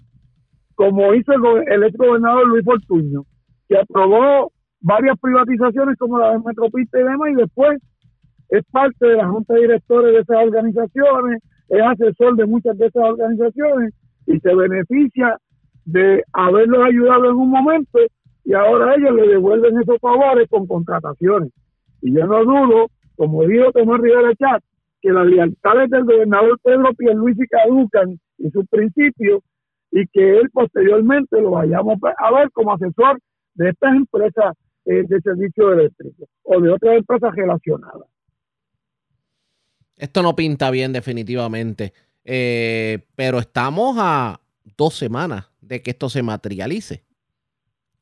[0.75, 3.23] como hizo el, el ex gobernador Luis Fortuño,
[3.69, 7.81] que aprobó varias privatizaciones como la de Metropista y demás, y después
[8.49, 12.87] es parte de la junta de directores de esas organizaciones, es asesor de muchas de
[12.87, 13.93] esas organizaciones
[14.27, 15.37] y se beneficia
[15.85, 17.99] de haberlos ayudado en un momento
[18.45, 21.51] y ahora ellos le devuelven esos favores con contrataciones.
[22.01, 24.63] Y yo no dudo, como dijo Tomás Rivera Chat,
[25.01, 29.41] que las lealtades del gobernador Pedro Pierluisi caducan y sus principios
[29.91, 33.19] y que él posteriormente lo vayamos a ver como asesor
[33.53, 38.07] de estas empresas eh, de servicio eléctrico o de otras empresas relacionadas.
[39.95, 41.93] Esto no pinta bien definitivamente,
[42.25, 44.41] eh, pero estamos a
[44.75, 47.03] dos semanas de que esto se materialice.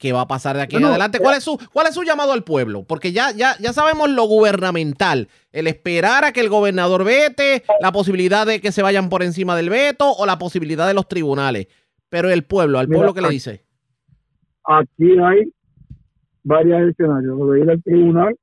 [0.01, 1.19] ¿Qué va a pasar de aquí en adelante?
[1.19, 2.83] ¿Cuál es, su, ¿Cuál es su llamado al pueblo?
[2.83, 7.91] Porque ya, ya, ya sabemos lo gubernamental, el esperar a que el gobernador vete, la
[7.91, 11.67] posibilidad de que se vayan por encima del veto o la posibilidad de los tribunales.
[12.09, 13.63] Pero el pueblo, al pueblo, ¿qué le dice?
[14.63, 15.53] Aquí hay
[16.43, 17.37] varios escenarios.
[17.51, 18.35] De ir al tribunal,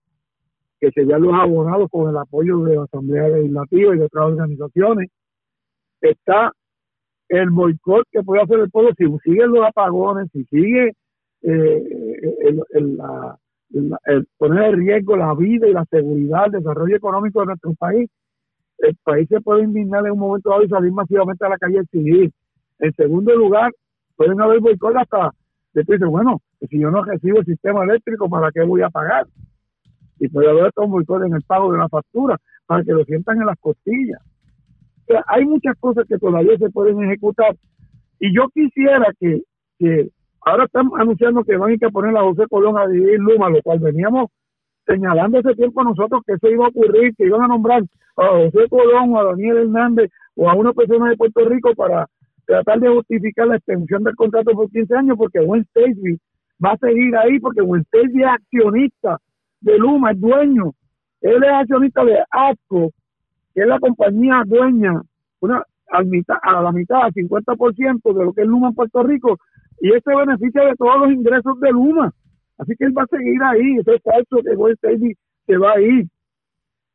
[0.81, 5.11] que serían los abogados con el apoyo de la Asamblea Legislativa y de otras organizaciones.
[6.03, 6.53] Está
[7.29, 10.93] el boicot que puede hacer el pueblo si siguen los apagones, si sigue
[11.43, 11.85] eh,
[12.71, 18.11] el, poner en riesgo la vida y la seguridad, el desarrollo económico de nuestro país,
[18.79, 21.83] el país se puede indignar en un momento dado y salir masivamente a la calle
[21.91, 22.33] civil.
[22.79, 23.73] En segundo lugar,
[24.17, 25.31] pueden haber boicot hasta
[25.75, 29.27] después bueno, si yo no recibo el sistema eléctrico, ¿para qué voy a pagar?
[30.19, 33.41] Y puede haber un boicot en el pago de la factura, para que lo sientan
[33.41, 34.21] en las costillas.
[35.27, 37.57] Hay muchas cosas que todavía se pueden ejecutar.
[38.21, 39.43] Y yo quisiera que
[40.45, 43.51] Ahora están anunciando que van a ir a poner a José Colón a dividir Luma,
[43.51, 44.31] lo cual veníamos
[44.87, 47.83] señalando ese tiempo nosotros que eso iba a ocurrir, que iban a nombrar
[48.17, 52.07] a José Colón o a Daniel Hernández o a una persona de Puerto Rico para
[52.47, 56.19] tratar de justificar la extensión del contrato por 15 años, porque Gwen Stacy
[56.65, 59.19] va a seguir ahí, porque Gwen Stacy es accionista
[59.61, 60.73] de Luma, es dueño.
[61.21, 62.91] Él es accionista de ASCO,
[63.55, 65.03] que es la compañía dueña,
[65.41, 69.03] una a, mitad, a la mitad, al 50% de lo que es Luma en Puerto
[69.03, 69.39] Rico,
[69.81, 72.13] y ese beneficia de todos los ingresos de Luma.
[72.59, 73.77] Así que él va a seguir ahí.
[73.79, 74.79] Eso es falso que Gold
[75.47, 76.07] se va a ir.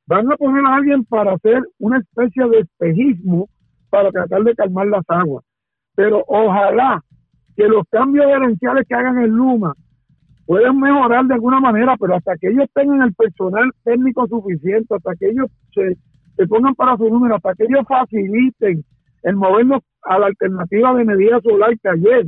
[0.06, 3.48] Van a poner a alguien para hacer una especie de espejismo
[3.90, 5.46] para tratar de calmar las aguas.
[5.96, 7.02] Pero ojalá
[7.56, 9.74] que los cambios gerenciales que hagan en Luma
[10.46, 15.16] puedan mejorar de alguna manera, pero hasta que ellos tengan el personal técnico suficiente, hasta
[15.16, 15.96] que ellos se,
[16.36, 18.84] se pongan para su número, hasta que ellos faciliten
[19.22, 22.26] el movernos a la alternativa de energía solar que ayer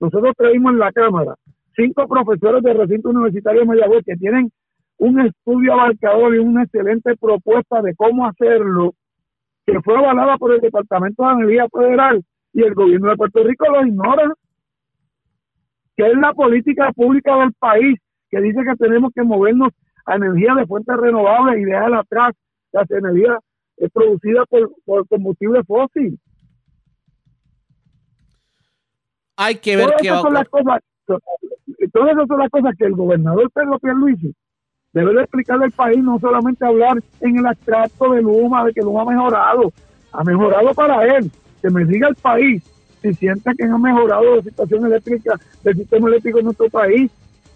[0.00, 1.34] nosotros traímos en la Cámara
[1.78, 4.50] cinco profesores de recinto universitario de Mayagüez que tienen
[4.98, 8.94] un estudio abarcador y una excelente propuesta de cómo hacerlo,
[9.64, 13.66] que fue avalada por el Departamento de Energía Federal y el gobierno de Puerto Rico
[13.70, 14.34] lo ignora,
[15.96, 17.96] que es la política pública del país,
[18.28, 19.72] que dice que tenemos que movernos
[20.04, 22.34] a energía de fuentes renovables y dejar atrás
[22.72, 23.38] las energías
[23.92, 26.18] producidas por, por combustible fósil.
[29.40, 33.78] Hay que ver qué va cosas, Todas esas son las cosas que el gobernador Pedro
[33.78, 34.34] Pierluisi
[34.92, 38.80] debe de explicarle al país, no solamente hablar en el abstracto de Luma, de que
[38.80, 39.72] Luma ha mejorado.
[40.10, 41.30] Ha mejorado para él.
[41.62, 42.64] Que me diga el país
[43.00, 47.08] si siente que ha mejorado la situación eléctrica del sistema eléctrico en nuestro país,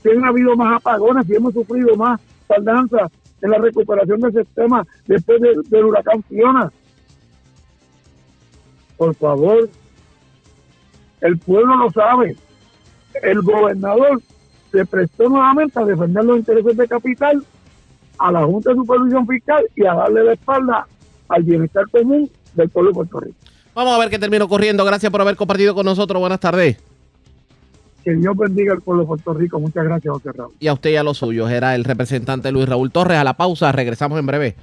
[0.05, 4.87] si han habido más apagones, si hemos sufrido más tardanza en la recuperación del sistema
[5.07, 6.73] después del huracán Fiona.
[8.97, 9.69] Por favor,
[11.23, 12.37] el pueblo lo sabe.
[13.23, 14.21] El gobernador
[14.71, 17.45] se prestó nuevamente a defender los intereses de capital,
[18.19, 20.87] a la Junta de Supervisión Fiscal y a darle la espalda
[21.29, 23.37] al bienestar común del pueblo de Puerto Rico.
[23.75, 24.85] Vamos a ver qué termino corriendo.
[24.85, 26.21] Gracias por haber compartido con nosotros.
[26.21, 26.77] Buenas tardes.
[28.05, 29.61] Que Dios bendiga al pueblo de Puerto Rico.
[29.61, 30.53] Muchas gracias, José Raúl.
[30.59, 31.51] Y a usted y a los suyos.
[31.51, 33.19] Era el representante Luis Raúl Torres.
[33.19, 33.71] A la pausa.
[33.73, 34.57] Regresamos en breve.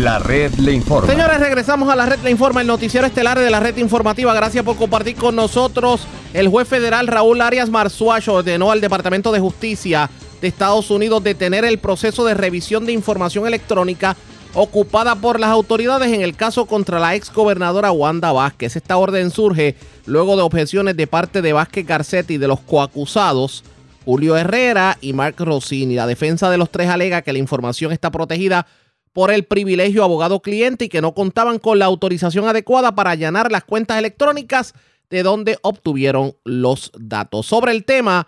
[0.00, 1.12] La red le informa.
[1.12, 4.32] Señores, regresamos a la red le informa, el noticiero estelar de la red informativa.
[4.32, 6.06] Gracias por compartir con nosotros.
[6.32, 10.08] El juez federal Raúl Arias Marzuacho ordenó al Departamento de Justicia
[10.40, 14.16] de Estados Unidos detener el proceso de revisión de información electrónica
[14.54, 18.76] ocupada por las autoridades en el caso contra la ex gobernadora Wanda Vázquez.
[18.76, 23.64] Esta orden surge luego de objeciones de parte de Vázquez Garcetti y de los coacusados
[24.06, 25.94] Julio Herrera y Mark Rossini.
[25.94, 28.66] La defensa de los tres alega que la información está protegida
[29.12, 33.64] por el privilegio abogado-cliente y que no contaban con la autorización adecuada para allanar las
[33.64, 34.74] cuentas electrónicas
[35.10, 37.46] de donde obtuvieron los datos.
[37.46, 38.26] Sobre el tema,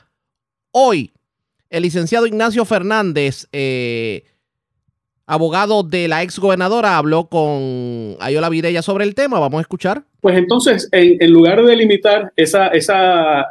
[0.72, 1.12] hoy
[1.70, 4.24] el licenciado Ignacio Fernández, eh,
[5.26, 9.38] abogado de la ex gobernadora, habló con Ayola Vidella sobre el tema.
[9.38, 10.04] Vamos a escuchar.
[10.20, 13.46] Pues entonces, en, lugar de limitar esa, esa,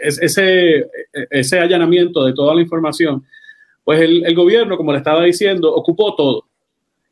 [0.00, 0.86] ese,
[1.30, 3.24] ese allanamiento de toda la información,
[3.90, 6.44] pues el, gobierno, como le estaba diciendo, ocupó todo.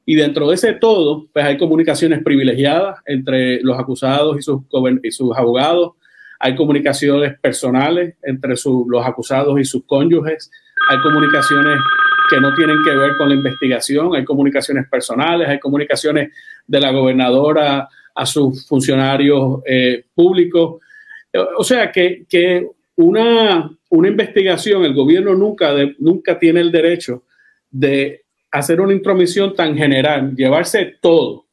[0.06, 4.60] Y dentro de ese todo, pues hay comunicaciones privilegiadas entre los acusados y sus,
[5.02, 5.94] y sus abogados,
[6.38, 10.52] hay comunicaciones personales entre los acusados y sus cónyuges,
[10.88, 11.80] hay comunicaciones
[12.30, 16.30] que no tienen que ver con la investigación, hay comunicaciones personales, hay comunicaciones
[16.64, 20.80] de la gobernadora a sus funcionarios eh, públicos.
[21.56, 22.24] O sea que,
[22.98, 27.22] una, una, investigación, el gobierno nunca, nunca tiene el derecho
[27.70, 31.46] de hacer una intromisión tan general, llevarse todo.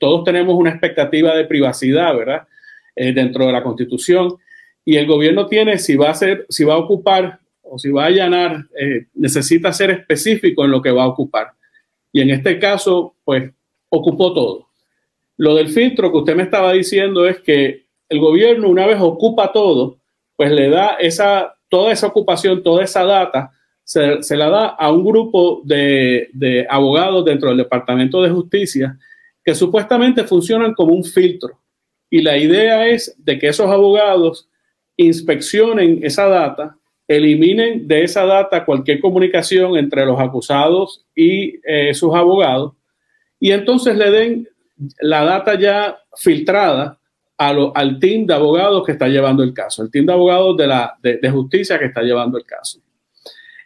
[0.00, 2.48] Todos tenemos una expectativa de privacidad, ¿verdad?
[2.96, 4.36] Eh, dentro de la Constitución.
[4.84, 8.04] Y el gobierno tiene, si va a ser, si va a ocupar o si va
[8.04, 11.48] a allanar, eh, necesita ser específico en lo que va a ocupar.
[12.10, 13.50] Y en este caso, pues,
[13.90, 14.68] ocupó todo.
[15.36, 19.52] Lo del filtro que usted me estaba diciendo es que el gobierno, una vez ocupa
[19.52, 19.98] todo,
[20.36, 23.52] pues le da esa, toda esa ocupación, toda esa data,
[23.84, 28.98] se, se la da a un grupo de, de abogados dentro del Departamento de Justicia
[29.44, 31.60] que supuestamente funcionan como un filtro.
[32.08, 34.48] Y la idea es de que esos abogados
[34.96, 36.76] inspeccionen esa data
[37.08, 42.74] eliminen de esa data cualquier comunicación entre los acusados y eh, sus abogados
[43.40, 44.48] y entonces le den
[45.00, 47.00] la data ya filtrada
[47.36, 50.96] al team de abogados que está llevando el caso, el team de abogados de, la,
[51.02, 52.80] de, justicia que está llevando el caso.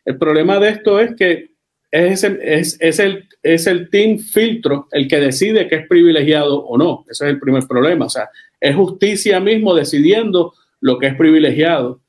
[0.04, 1.50] El problema de esto es que
[1.90, 6.78] es, es, es, el, es el team filtro el que decide que es privilegiado o
[6.78, 7.04] no.
[7.10, 8.06] Ese es el primer problema.
[8.06, 8.28] O sea,
[8.60, 12.00] es justicia mismo decidiendo lo que es privilegiado.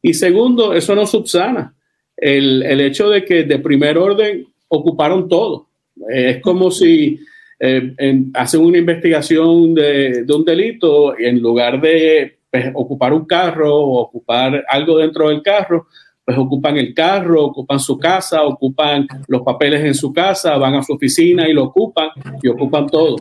[0.00, 1.74] Y segundo, eso no subsana
[2.16, 5.68] el, el hecho de que de primer orden ocuparon todo.
[6.08, 7.20] Es como si
[7.64, 13.24] eh, hacen una investigación de, de, un delito y en lugar de pues, ocupar un
[13.24, 15.86] carro o ocupar algo dentro del carro,
[16.24, 20.82] pues ocupan el carro, ocupan su casa, ocupan los papeles en su casa, van a
[20.82, 22.08] su oficina y lo ocupan
[22.42, 23.16] y ocupan todo.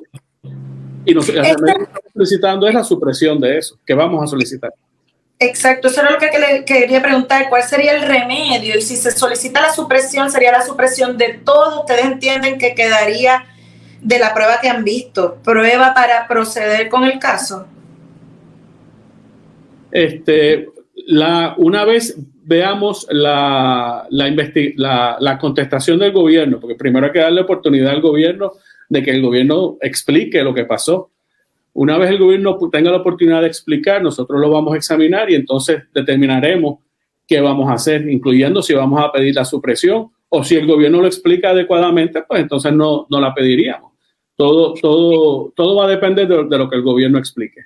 [1.05, 4.71] Y nosotros estamos solicitando es la supresión de eso, que vamos a solicitar.
[5.37, 8.75] Exacto, eso era lo que le quería preguntar, ¿cuál sería el remedio?
[8.75, 11.81] Y si se solicita la supresión, ¿sería la supresión de todo?
[11.81, 13.45] ¿Ustedes entienden que quedaría
[14.01, 17.67] de la prueba que han visto, prueba para proceder con el caso?
[19.91, 20.69] Este,
[21.07, 27.41] la, una vez veamos la, la, la contestación del gobierno, porque primero hay que darle
[27.41, 28.53] oportunidad al gobierno
[28.89, 31.11] de que el gobierno explique lo que pasó
[31.73, 35.35] una vez el gobierno tenga la oportunidad de explicar, nosotros lo vamos a examinar y
[35.35, 36.79] entonces determinaremos
[37.25, 41.01] qué vamos a hacer, incluyendo si vamos a pedir la supresión o si el gobierno
[41.01, 43.91] lo explica adecuadamente, pues entonces no, no la pediríamos.
[44.37, 47.65] Todo, todo, todo va a depender de, lo que el gobierno explique.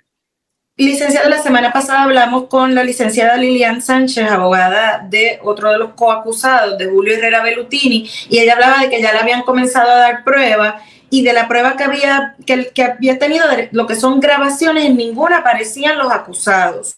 [0.76, 5.92] Licenciada, la semana pasada hablamos con la licenciada Lilian Sánchez, abogada de otro de los
[5.92, 9.98] coacusados, de Julio Herrera Belutini, y ella hablaba de que ya le habían comenzado a
[9.98, 13.96] dar pruebas y de la prueba que había, que, que había tenido, de lo que
[13.96, 16.98] son grabaciones, en ninguna aparecían los acusados.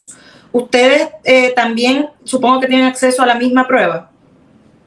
[0.54, 4.12] ¿Ustedes eh, también supongo que tienen acceso a la misma prueba?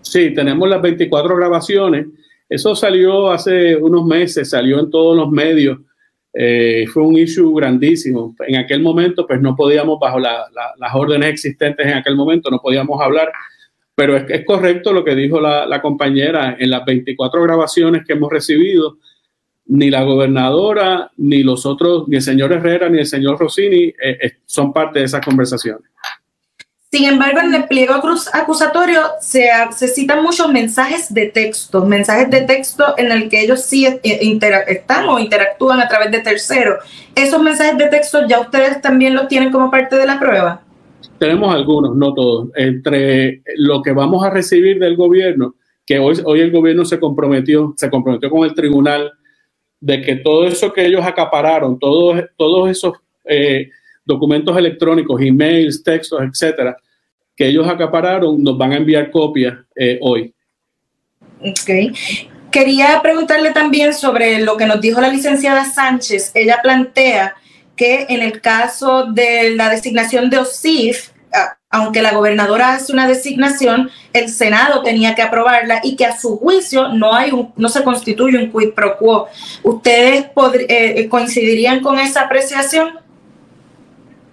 [0.02, 2.06] Sí, tenemos las 24 grabaciones.
[2.48, 5.78] Eso salió hace unos meses, salió en todos los medios.
[6.32, 8.34] Eh, fue un issue grandísimo.
[8.46, 13.00] En aquel momento, pues no podíamos, bajo las órdenes existentes en aquel momento, no podíamos
[13.00, 13.30] hablar,
[13.94, 16.56] pero es, es correcto lo que dijo la, la, compañera.
[16.58, 18.98] En las 24 grabaciones que hemos recibido,
[19.66, 24.18] ni la gobernadora, ni los otros, ni el señor Herrera, ni el señor Rossini eh,
[24.20, 25.88] eh, son parte de esas conversaciones.
[26.92, 32.40] Sin embargo, en el pliego acusatorio se, se, citan muchos mensajes de texto, mensajes de
[32.40, 36.84] texto en el que ellos sí eh, están o interactúan a través de terceros.
[37.14, 40.62] ¿Esos mensajes de texto ya ustedes también los tienen como parte de la prueba?
[41.20, 42.48] Tenemos algunos, no todos.
[42.56, 45.54] Entre lo que vamos a recibir del gobierno,
[45.86, 49.12] que hoy, hoy el gobierno se comprometió, se comprometió con el tribunal
[49.78, 52.94] de que todo eso que ellos acapararon, todos, todos esos
[53.26, 53.70] eh,
[54.10, 56.76] documentos electrónicos, emails, textos, etcétera,
[57.36, 60.34] que ellos acapararon, nos van a enviar copias eh, hoy.
[61.40, 61.96] Ok.
[62.50, 66.32] Quería preguntarle también sobre lo que nos dijo la licenciada Sánchez.
[66.34, 67.36] Ella plantea
[67.76, 71.10] que en el caso de la designación de OSIF,
[71.70, 76.36] aunque la gobernadora hace una designación, el Senado tenía que aprobarla y que a su
[76.36, 79.28] juicio no hay un, no se constituye un quid pro quo.
[79.62, 80.26] ¿Ustedes
[80.68, 82.99] eh, coincidirían con esa apreciación?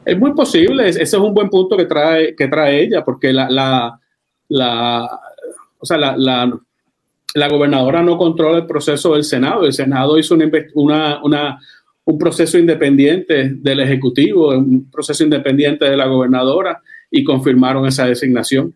[0.08, 3.49] Es muy posible, ese es un buen punto que trae, que trae ella, porque la,
[3.49, 3.99] la,
[4.47, 5.20] la
[5.78, 6.58] o sea, la, la,
[7.34, 9.66] la, gobernadora no controla el proceso del Senado.
[9.66, 11.60] El Senado hizo una, una, una,
[12.05, 16.82] un proceso independiente del Ejecutivo, un proceso independiente de la gobernadora
[17.12, 18.74] y confirmaron esa designación.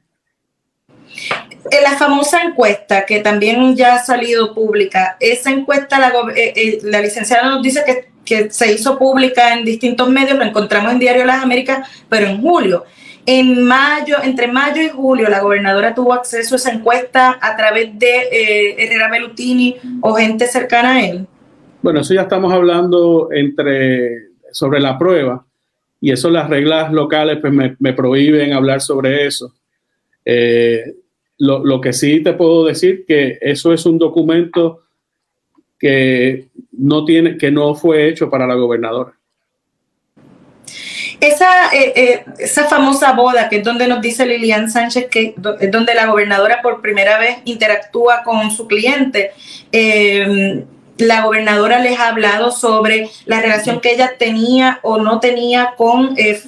[1.71, 6.79] En la famosa encuesta que también ya ha salido pública, esa encuesta la, eh, eh,
[6.83, 10.99] la licenciada nos dice que, que, se hizo pública en distintos medios, lo encontramos en
[10.99, 12.85] Diario Las Américas, pero en julio.
[13.25, 17.97] En mayo, entre mayo y julio, la gobernadora tuvo acceso a esa encuesta a través
[17.99, 21.27] de eh, Herrera Belutini o gente cercana a él.
[21.81, 25.45] Bueno, eso ya estamos hablando entre sobre la prueba
[25.99, 29.53] y eso las reglas locales pues me, me prohíben hablar sobre eso.
[30.25, 30.95] Eh,
[31.37, 34.81] lo, lo, que sí te puedo decir que eso es un documento
[35.79, 36.49] que
[36.81, 39.13] no tiene, que no fue hecho para la gobernadora.
[41.19, 45.71] Esa, eh, eh, esa famosa boda, que es donde nos dice Lilian Sánchez que es
[45.71, 49.31] donde la gobernadora por primera vez interactúa con su cliente,
[49.71, 50.65] eh,
[50.97, 56.15] la gobernadora les ha hablado sobre la relación que ella tenía o no tenía con,
[56.17, 56.41] eh,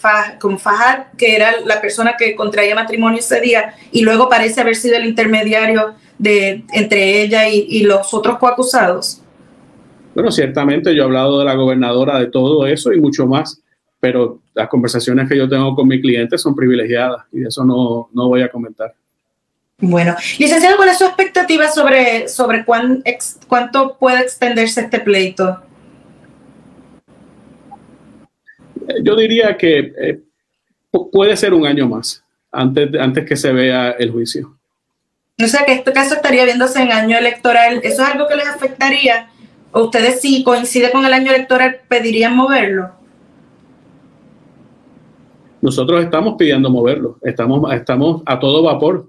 [1.17, 5.05] que era la persona que contraía matrimonio ese día, y luego parece haber sido el
[5.05, 9.22] intermediario de, entre ella y, y los otros coacusados.
[10.13, 13.63] Bueno, ciertamente yo he hablado de la gobernadora de todo eso y mucho más
[14.03, 18.09] pero las conversaciones que yo tengo con mi cliente son privilegiadas y de eso no,
[18.11, 18.93] no voy a comentar.
[19.77, 25.57] Bueno, licenciado, ¿cuál es su expectativa sobre, sobre cuán ex, cuánto puede extenderse este pleito?
[29.03, 30.19] Yo diría que eh,
[31.09, 34.57] puede ser un año más antes, antes que se vea el juicio.
[35.41, 37.79] O sea que este caso estaría viéndose en año electoral.
[37.83, 39.29] ¿Eso es algo que les afectaría?
[39.73, 43.03] ¿O ustedes si coincide con el año electoral pedirían moverlo?
[45.63, 49.07] nosotros estamos pidiendo moverlo, estamos, estamos a todo vapor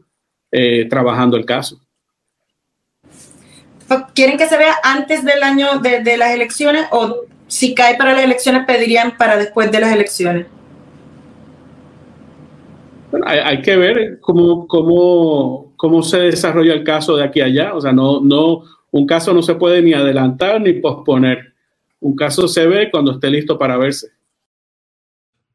[0.52, 1.80] eh, trabajando el caso.
[4.14, 8.22] ¿Quieren que se vea antes del año de, las elecciones o si cae para las
[8.22, 10.46] elecciones pedirían para después de las elecciones?
[13.10, 17.74] Bueno, hay, que ver cómo, cómo, cómo se desarrolla el caso de aquí a allá.
[17.74, 18.62] O sea, no, no,
[18.96, 21.52] un caso no se puede ni adelantar ni posponer.
[21.98, 24.06] Un caso se ve cuando esté listo para verse.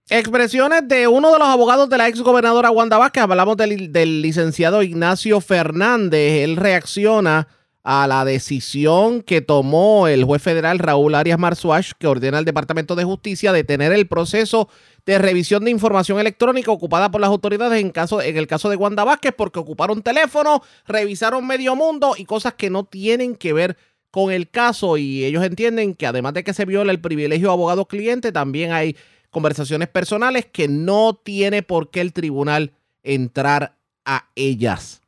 [0.10, 3.24] Expresiones de uno de los abogados de la ex gobernadora Wanda Vázquez.
[3.24, 6.44] Hablamos del, del, licenciado Ignacio Fernández.
[6.44, 7.48] Él reacciona
[7.82, 12.96] a la decisión que tomó el juez federal Raúl Arias Marzuach, que ordena al Departamento
[12.96, 14.68] de Justicia detener el proceso
[15.06, 18.76] de revisión de información electrónica ocupada por las autoridades en, caso, en el caso de
[18.76, 23.78] Wanda Vázquez, porque ocuparon teléfono, revisaron medio mundo y cosas que no tienen que ver
[24.12, 24.98] con el caso.
[24.98, 28.96] Y ellos entienden que además de que se viola el privilegio abogado-cliente, también hay
[29.30, 32.74] conversaciones personales que no tiene por qué el tribunal
[33.04, 33.76] entrar
[34.06, 35.02] a ellas.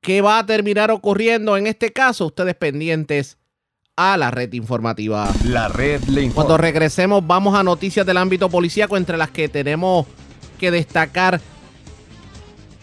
[0.00, 2.26] ¿Qué va a terminar ocurriendo en este caso?
[2.26, 3.38] Ustedes pendientes
[3.96, 5.30] a la red informativa.
[5.44, 6.34] La red le informa.
[6.34, 10.06] Cuando regresemos vamos a noticias del ámbito policíaco entre las que tenemos
[10.58, 11.38] que destacar.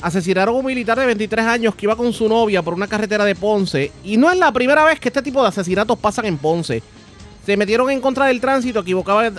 [0.04, 3.26] Asesinaron a un militar de 23 años que iba con su novia por una carretera
[3.26, 6.38] de Ponce y no es la primera vez que este tipo de asesinatos pasan en
[6.38, 6.84] Ponce
[7.44, 8.84] se metieron en contra del tránsito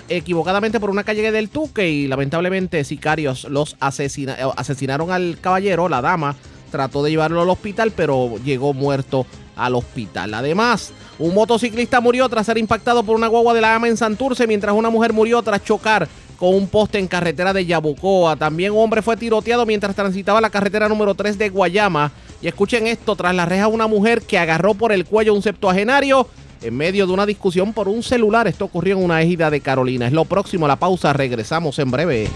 [0.09, 6.35] equivocadamente por una calle del Tuque y lamentablemente sicarios los asesinaron al caballero, la dama
[6.73, 10.35] trató de llevarlo al hospital pero llegó muerto al hospital.
[10.35, 14.47] Además, un motociclista murió tras ser impactado por una guagua de la ama en Santurce
[14.47, 16.09] mientras una mujer murió tras chocar
[16.39, 18.37] con un poste en carretera de Yabucoa.
[18.37, 22.11] También un hombre fue tiroteado mientras transitaba la carretera número 3 de Guayama.
[22.41, 26.27] Y escuchen esto, tras la reja una mujer que agarró por el cuello un septuagenario
[26.63, 28.49] en medio de una discusión por un celular.
[28.49, 30.07] Esto ocurrió en una ejida de Carolina.
[30.07, 31.13] Es lo próximo a la pausa.
[31.13, 32.29] Regresamos en breve.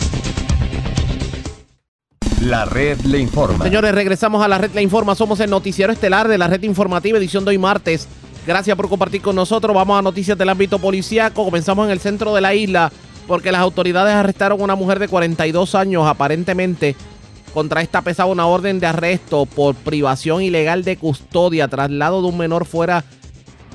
[2.42, 3.64] La red le informa.
[3.64, 5.14] Señores, regresamos a la red le informa.
[5.14, 8.06] Somos el noticiero estelar de la red informativa, edición de hoy martes.
[8.46, 9.74] Gracias por compartir con nosotros.
[9.74, 11.44] Vamos a noticias del ámbito policíaco.
[11.44, 12.92] Comenzamos en el centro de la isla
[13.26, 16.94] porque las autoridades arrestaron a una mujer de 42 años aparentemente
[17.54, 22.36] contra esta pesaba una orden de arresto por privación ilegal de custodia, traslado de un
[22.36, 23.04] menor fuera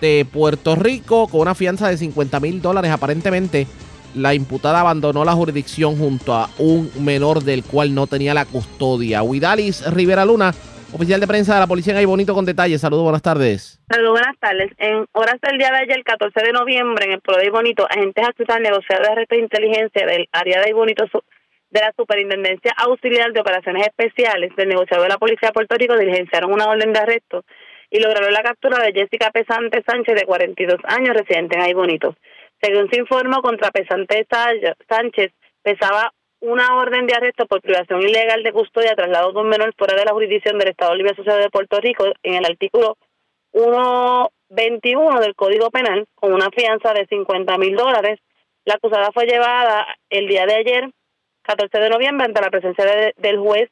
[0.02, 2.92] de Puerto Rico con una fianza de 50 mil dólares.
[2.92, 3.68] Aparentemente,
[4.14, 9.24] la imputada abandonó la jurisdicción junto a un menor del cual no tenía la custodia.
[9.24, 10.54] Huidalis Rivera Luna,
[10.94, 12.82] oficial de prensa de la policía en Ay Bonito con detalles.
[12.82, 13.80] Saludos, buenas tardes.
[13.90, 14.72] Saludos, buenas tardes.
[14.78, 17.88] En horas del día de ayer, el 14 de noviembre, en el pueblo de Bonito,
[17.90, 21.06] agentes acusados negociadores de arresto de inteligencia del área de Ay Bonito
[21.70, 25.96] de la Superintendencia Auxiliar de Operaciones Especiales del negociador de la Policía de Puerto Rico
[25.96, 27.46] diligenciaron una orden de arresto
[27.92, 32.16] y lograron la captura de Jessica Pesante Sánchez, de 42 años, residente en Ay Bonito.
[32.62, 34.28] Según se informó, contra Pesante
[34.88, 35.32] Sánchez
[35.64, 36.12] pesaba
[36.42, 40.06] una orden de arresto por privación ilegal de custodia traslado de un menor fuera de
[40.06, 42.98] la jurisdicción del Estado Libre Asociado de Puerto Rico en el artículo
[43.52, 48.20] 121 del Código Penal con una fianza de 50 mil dólares.
[48.66, 50.90] La acusada fue llevada el día de ayer,
[51.44, 52.86] 14 de noviembre, ante la presencia
[53.18, 53.70] del juez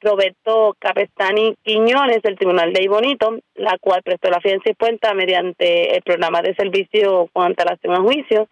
[0.00, 5.96] Roberto Capestani Quiñones del Tribunal de Ibonito, la cual prestó la fianza y cuenta mediante
[5.96, 8.48] el programa de servicio con antelación a juicio.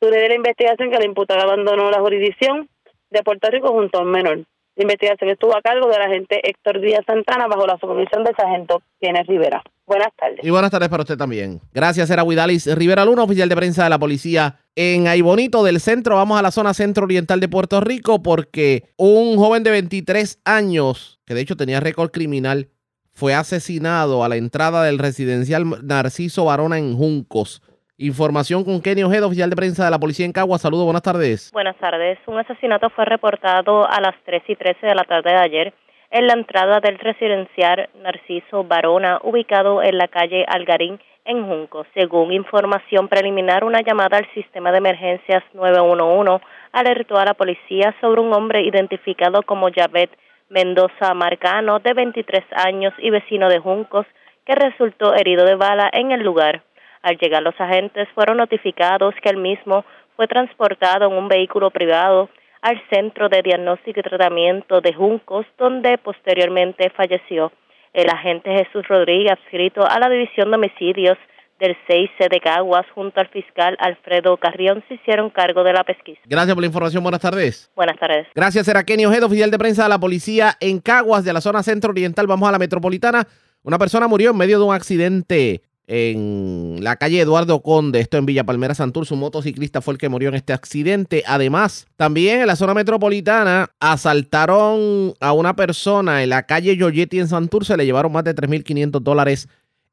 [0.00, 2.68] De la investigación que la imputada abandonó la jurisdicción
[3.14, 4.44] de Puerto Rico junto a menor.
[4.76, 8.82] La investigación estuvo a cargo del agente Héctor Díaz Santana bajo la supervisión del sargento
[9.00, 9.62] Kenneth Rivera.
[9.86, 10.40] Buenas tardes.
[10.42, 11.60] Y buenas tardes para usted también.
[11.72, 16.16] Gracias, era Huidalis Rivera Luna, oficial de prensa de la policía en Aibonito del centro.
[16.16, 21.34] Vamos a la zona centro-oriental de Puerto Rico porque un joven de 23 años, que
[21.34, 22.68] de hecho tenía récord criminal,
[23.12, 27.62] fue asesinado a la entrada del residencial Narciso Varona en Juncos.
[27.96, 30.58] Información con Kenny Ojeda, oficial de prensa de la policía en Cagua.
[30.58, 31.52] Saludos, buenas tardes.
[31.52, 32.18] Buenas tardes.
[32.26, 35.74] Un asesinato fue reportado a las 3 y 13 de la tarde de ayer
[36.10, 41.86] en la entrada del residencial Narciso Varona, ubicado en la calle Algarín, en Junco.
[41.94, 48.20] Según información preliminar, una llamada al sistema de emergencias 911 alertó a la policía sobre
[48.20, 50.10] un hombre identificado como Javet
[50.48, 54.06] Mendoza Marcano, de 23 años y vecino de Juncos,
[54.44, 56.64] que resultó herido de bala en el lugar.
[57.04, 59.84] Al llegar los agentes fueron notificados que el mismo
[60.16, 62.30] fue transportado en un vehículo privado
[62.62, 67.52] al Centro de Diagnóstico y Tratamiento de Juncos, donde posteriormente falleció.
[67.92, 71.18] El agente Jesús Rodríguez, adscrito a la División de Homicidios
[71.60, 76.22] del 6C de Caguas, junto al fiscal Alfredo Carrión, se hicieron cargo de la pesquisa.
[76.24, 77.02] Gracias por la información.
[77.02, 77.70] Buenas tardes.
[77.76, 78.28] Buenas tardes.
[78.34, 81.62] Gracias, era Kenny Ojeda, oficial de prensa de la policía en Caguas, de la zona
[81.62, 82.26] centro-oriental.
[82.26, 83.28] Vamos a la metropolitana.
[83.62, 88.26] Una persona murió en medio de un accidente en la calle Eduardo Conde, esto en
[88.26, 89.06] Villa Palmera Santur.
[89.06, 91.22] Su motociclista fue el que murió en este accidente.
[91.26, 97.28] Además, también en la zona metropolitana asaltaron a una persona en la calle Yoyetti en
[97.28, 97.64] Santur.
[97.64, 99.48] Se le llevaron más de 3.500 dólares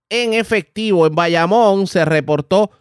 [0.09, 1.07] en efectivo.
[1.07, 2.71] En Bayamón se reportó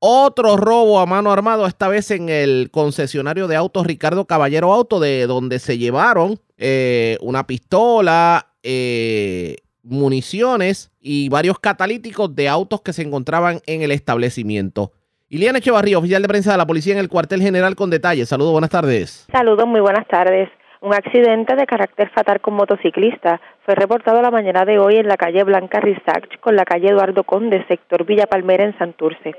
[0.00, 4.98] otro robo a mano armado, esta vez en el concesionario de autos Ricardo Caballero Auto,
[4.98, 9.56] de donde se llevaron eh, una pistola, eh,
[9.90, 14.92] municiones y varios catalíticos de autos que se encontraban en el establecimiento.
[15.28, 18.28] Iliana Echevarría, oficial de prensa de la policía en el cuartel general con detalles.
[18.28, 19.28] Saludos, buenas tardes.
[19.30, 20.48] Saludos, muy buenas tardes.
[20.80, 25.16] Un accidente de carácter fatal con motociclista fue reportado la mañana de hoy en la
[25.16, 29.34] calle Blanca Rizach con la calle Eduardo Conde, sector Villa Palmera en Santurce.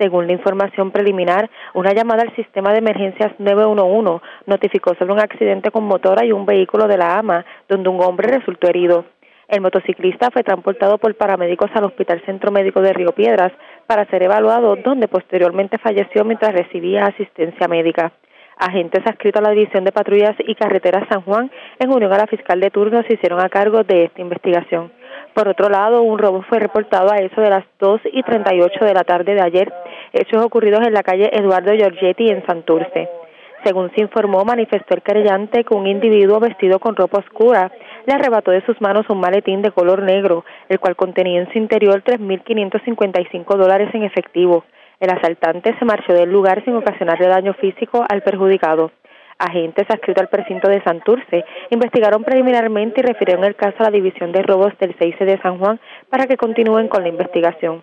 [0.00, 5.70] Según la información preliminar, una llamada al sistema de emergencias 911 notificó sobre un accidente
[5.70, 9.04] con motora y un vehículo de la AMA, donde un hombre resultó herido.
[9.50, 13.50] El motociclista fue transportado por paramédicos al Hospital Centro Médico de Río Piedras
[13.84, 18.12] para ser evaluado, donde posteriormente falleció mientras recibía asistencia médica.
[18.56, 22.28] Agentes adscritos a la División de Patrullas y Carreteras San Juan, en unión a la
[22.28, 24.92] fiscal de turno, se hicieron a cargo de esta investigación.
[25.34, 28.94] Por otro lado, un robo fue reportado a eso de las 2 y 38 de
[28.94, 29.72] la tarde de ayer,
[30.12, 33.19] hechos ocurridos en la calle Eduardo Giorgetti en Santurce.
[33.64, 37.70] Según se informó, manifestó el querellante que un individuo vestido con ropa oscura
[38.06, 41.58] le arrebató de sus manos un maletín de color negro, el cual contenía en su
[41.58, 44.64] interior 3.555 dólares en efectivo.
[44.98, 48.92] El asaltante se marchó del lugar sin ocasionarle daño físico al perjudicado.
[49.38, 54.32] Agentes adscritos al precinto de Santurce investigaron preliminarmente y refirieron el caso a la División
[54.32, 55.80] de Robos del 6 de San Juan
[56.10, 57.82] para que continúen con la investigación.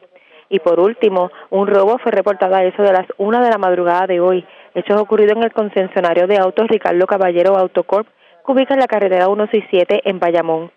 [0.49, 4.07] Y por último, un robo fue reportado a eso de las 1 de la madrugada
[4.07, 8.07] de hoy hechos ocurridos en el concesionario de autos Ricardo Caballero Autocorp,
[8.45, 10.71] que ubica en la carretera 167 en Bayamón.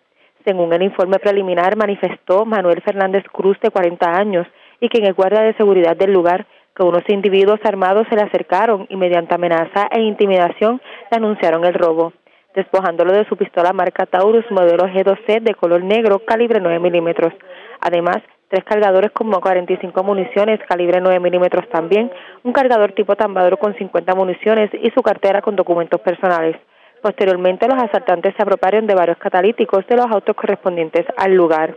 [0.45, 4.47] Según el informe preliminar, manifestó Manuel Fernández Cruz, de 40 años,
[4.81, 8.87] y quien es guardia de seguridad del lugar, que unos individuos armados se le acercaron
[8.89, 12.15] y mediante amenaza e intimidación le anunciaron el robo,
[12.55, 17.35] despojándolo de su pistola marca Taurus modelo G2C de color negro calibre 9 milímetros.
[17.81, 22.11] Además, tres cargadores con 45 municiones calibre 9 milímetros también,
[22.43, 26.57] un cargador tipo tambador con 50 municiones y su cartera con documentos personales.
[27.01, 31.77] Posteriormente, los asaltantes se apropiaron de varios catalíticos de los autos correspondientes al lugar.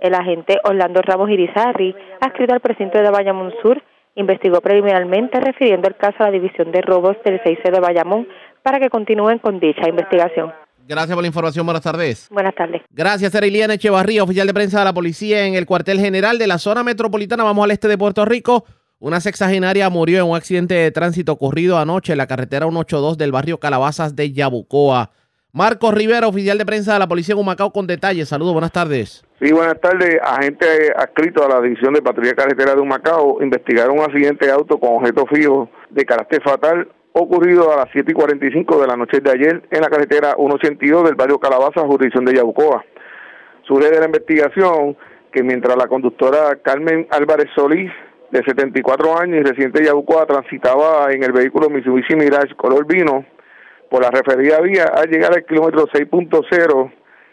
[0.00, 3.82] El agente Orlando Ramos Irizarri, adscrito al presidente de Bayamón Sur,
[4.14, 8.28] investigó preliminarmente refiriendo el caso a la División de Robos del 6 de Bayamón
[8.62, 10.52] para que continúen con dicha investigación.
[10.88, 11.64] Gracias por la información.
[11.66, 12.28] Buenas tardes.
[12.30, 12.82] Buenas tardes.
[12.90, 16.58] Gracias, Eriliana Echevarría, oficial de prensa de la policía en el cuartel general de la
[16.58, 17.44] zona metropolitana.
[17.44, 18.64] Vamos al este de Puerto Rico.
[18.98, 23.32] Una sexagenaria murió en un accidente de tránsito ocurrido anoche en la carretera 182 del
[23.32, 25.10] barrio Calabazas de Yabucoa.
[25.54, 28.28] Marcos Rivera, oficial de prensa de la policía en Humacao, con detalles.
[28.28, 29.22] Saludos, buenas tardes.
[29.40, 30.18] Sí, buenas tardes.
[30.22, 34.78] Agente adscrito a la División de Patrulla Carretera de Humacao investigaron un accidente de auto
[34.78, 39.20] con objeto fijo de carácter fatal ocurrido a las 7 y 45 de la noche
[39.20, 42.84] de ayer en la carretera 182 del barrio Calabaza, jurisdicción de Yabucoa.
[43.66, 44.96] Surge de la investigación
[45.32, 47.90] que mientras la conductora Carmen Álvarez Solís,
[48.30, 53.24] de 74 años y residente de Yabucoa, transitaba en el vehículo Mitsubishi Mirage color vino,
[53.90, 56.92] por la referida vía al llegar al kilómetro 6.0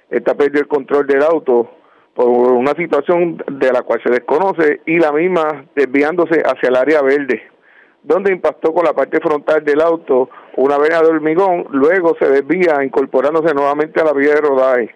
[0.09, 1.71] está perdido el control del auto
[2.13, 7.01] por una situación de la cual se desconoce y la misma desviándose hacia el área
[7.01, 7.41] verde,
[8.04, 12.84] donde impactó con la parte frontal del auto una vena de hormigón, luego se desvía
[12.84, 14.95] incorporándose nuevamente a la vía de rodaje.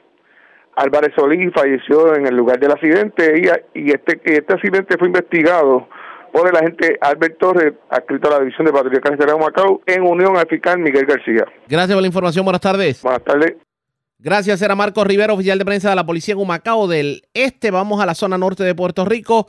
[0.76, 5.88] Álvarez Solís falleció en el lugar del accidente y, y este, este accidente fue investigado
[6.32, 10.02] por el agente Albert Torres, adscrito a la División de Patrulla Carretera de Macao, en
[10.02, 11.46] unión al fiscal Miguel García.
[11.68, 12.44] Gracias por la información.
[12.44, 13.04] Buenas tardes.
[13.04, 13.56] Buenas tardes.
[14.18, 17.70] Gracias, era Marco Rivera, oficial de prensa de la policía en Humacao del Este.
[17.70, 19.48] Vamos a la zona norte de Puerto Rico.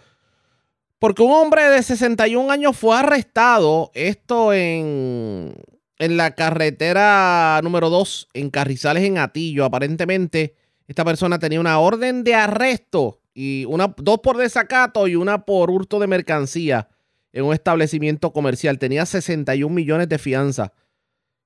[0.98, 5.54] Porque un hombre de 61 años fue arrestado, esto en,
[5.98, 9.64] en la carretera número 2, en Carrizales, en Atillo.
[9.64, 10.54] Aparentemente,
[10.86, 15.70] esta persona tenía una orden de arresto y una, dos por desacato y una por
[15.70, 16.88] hurto de mercancía
[17.32, 18.78] en un establecimiento comercial.
[18.78, 20.72] Tenía 61 millones de fianza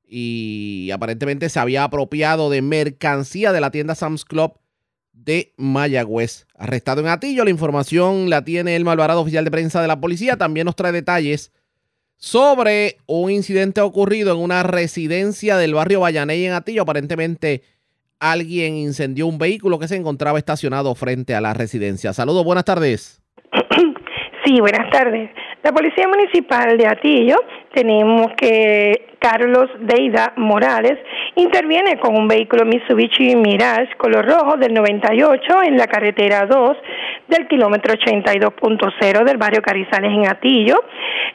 [0.05, 4.59] y aparentemente se había apropiado de mercancía de la tienda Sam's Club
[5.25, 6.47] de Mayagüez.
[6.57, 10.37] Arrestado en Atillo, la información la tiene el Malvarado, oficial de prensa de la policía.
[10.37, 11.53] También nos trae detalles
[12.16, 16.83] sobre un incidente ocurrido en una residencia del barrio Vallaney en Atillo.
[16.83, 17.62] Aparentemente
[18.19, 22.12] alguien incendió un vehículo que se encontraba estacionado frente a la residencia.
[22.12, 23.23] Saludos, buenas tardes.
[24.45, 25.29] Sí, buenas tardes.
[25.69, 27.37] La Policía Municipal de Atillo,
[27.75, 30.99] tenemos que Carlos Deida Morales
[31.35, 36.77] interviene con un vehículo Mitsubishi Mirage color rojo del 98 en la carretera 2
[37.29, 40.83] del kilómetro 82.0 del barrio Carizales en Atillo,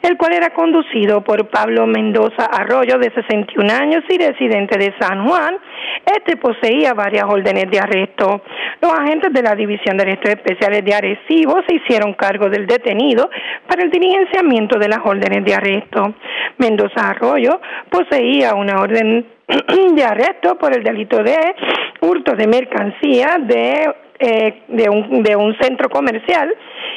[0.02, 5.28] el cual era conducido por Pablo Mendoza Arroyo, de 61 años y residente de San
[5.28, 5.56] Juan.
[6.04, 8.42] Este poseía varias órdenes de arresto.
[8.80, 13.30] Los agentes de la División de Arrestos Especiales de Arecibo se hicieron cargo del detenido
[13.68, 13.90] para el
[14.24, 16.14] diligenciamiento de las órdenes de arresto.
[16.58, 17.60] Mendoza Arroyo
[17.90, 19.26] poseía una orden
[19.94, 21.36] de arresto por el delito de
[22.00, 26.54] hurto de mercancía de, eh, de, un, de un centro comercial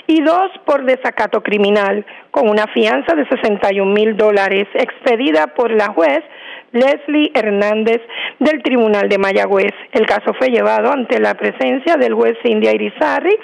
[0.08, 5.88] y dos por desacato criminal, con una fianza de 61 mil dólares expedida por la
[5.88, 6.24] juez
[6.72, 8.02] Leslie Hernández
[8.40, 9.74] del Tribunal de Mayagüez.
[9.92, 13.36] El caso fue llevado ante la presencia del juez India Irizarri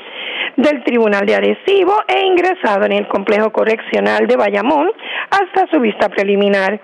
[0.57, 4.91] del Tribunal de Arecibo e ingresado en el complejo correccional de Bayamón
[5.29, 6.79] hasta su vista preliminar.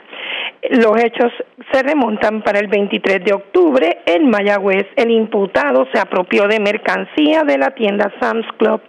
[0.71, 1.31] Los hechos
[1.71, 4.87] se remontan para el 23 de octubre en Mayagüez.
[4.95, 8.81] El imputado se apropió de mercancía de la tienda Sam's Club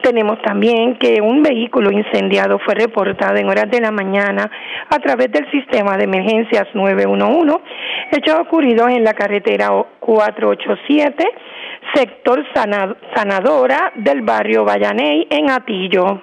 [0.00, 4.50] tenemos también que un vehículo incendiado fue reportado en horas de la mañana
[4.88, 7.58] a través del sistema de emergencias 911,
[8.12, 9.70] hechos ocurridos en la carretera
[10.00, 11.24] 487,
[11.94, 12.44] sector
[13.14, 16.22] Sanadora del barrio Vallaney en Atillo.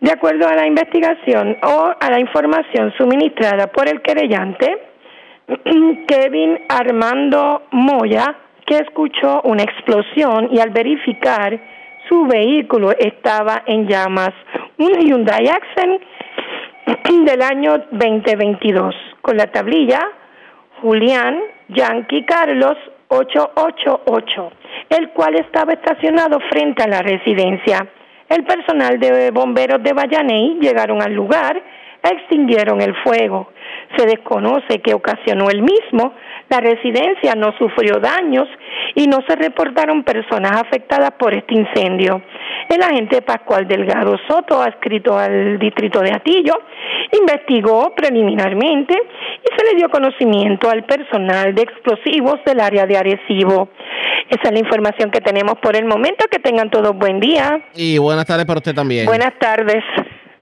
[0.00, 4.78] De acuerdo a la investigación o a la información suministrada por el querellante,
[6.06, 11.58] Kevin Armando Moya, que escuchó una explosión y al verificar
[12.08, 14.32] su vehículo estaba en llamas.
[14.78, 16.02] Un Hyundai Accent
[17.24, 20.00] del año 2022 con la tablilla
[20.80, 21.38] Julián
[21.68, 22.76] Yankee Carlos
[23.08, 24.52] 888,
[24.90, 27.86] el cual estaba estacionado frente a la residencia.
[28.28, 31.60] El personal de bomberos de Vallaney llegaron al lugar,
[32.02, 33.50] extinguieron el fuego.
[33.96, 36.14] Se desconoce qué ocasionó el mismo,
[36.48, 38.48] la residencia no sufrió daños
[38.94, 42.22] y no se reportaron personas afectadas por este incendio.
[42.68, 46.54] El agente Pascual Delgado Soto, adscrito al distrito de Atillo,
[47.12, 53.68] investigó preliminarmente y se le dio conocimiento al personal de explosivos del área de Arecibo.
[54.28, 56.26] Esa es la información que tenemos por el momento.
[56.30, 57.60] Que tengan todos buen día.
[57.74, 59.06] Y buenas tardes para usted también.
[59.06, 59.82] Buenas tardes.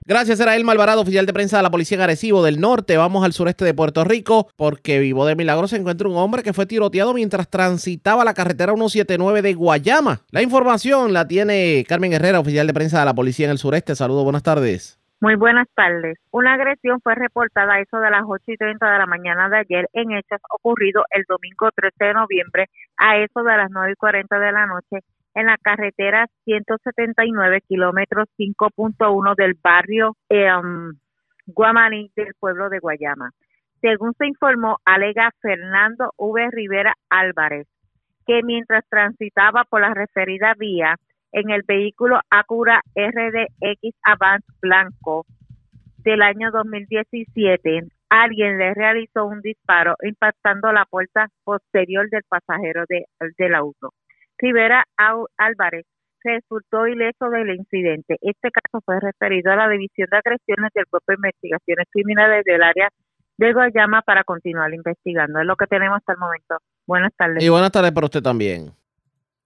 [0.07, 2.95] Gracias, era el Malvarado, oficial de prensa de la Policía en Arecibo del Norte.
[2.95, 6.53] Vamos al sureste de Puerto Rico porque vivo de milagro se encuentra un hombre que
[6.53, 10.21] fue tiroteado mientras transitaba la carretera 179 de Guayama.
[10.31, 13.95] La información la tiene Carmen Herrera, oficial de prensa de la Policía en el sureste.
[13.95, 14.97] Saludos, buenas tardes.
[15.19, 16.17] Muy buenas tardes.
[16.31, 19.57] Una agresión fue reportada a eso de las 8 y 30 de la mañana de
[19.57, 23.95] ayer en hechos ocurridos el domingo 13 de noviembre a eso de las 9 y
[23.95, 25.03] 40 de la noche
[25.37, 30.49] en la carretera 179 kilómetros 5.1 del barrio eh,
[31.45, 33.31] Guamaní del pueblo de Guayama.
[33.79, 36.49] Según se informó, alega Fernando V.
[36.51, 37.67] Rivera Álvarez
[38.25, 40.97] que mientras transitaba por la referida vía
[41.31, 45.25] en el vehículo Acura RDX Avance Blanco
[45.99, 52.83] del año 2017, alguien le realizó un disparo impactando la puerta posterior del pasajero
[53.37, 53.93] del auto.
[54.39, 54.85] Rivera
[55.37, 55.85] Álvarez
[56.23, 58.17] resultó ileso del incidente.
[58.21, 62.63] Este caso fue referido a la División de Agresiones del Cuerpo de Investigaciones Criminales del
[62.63, 62.89] Área
[63.37, 65.39] de Guayama para continuar investigando.
[65.39, 66.57] Es lo que tenemos hasta el momento.
[66.85, 67.43] Buenas tardes.
[67.43, 68.71] Y buenas tardes para usted también.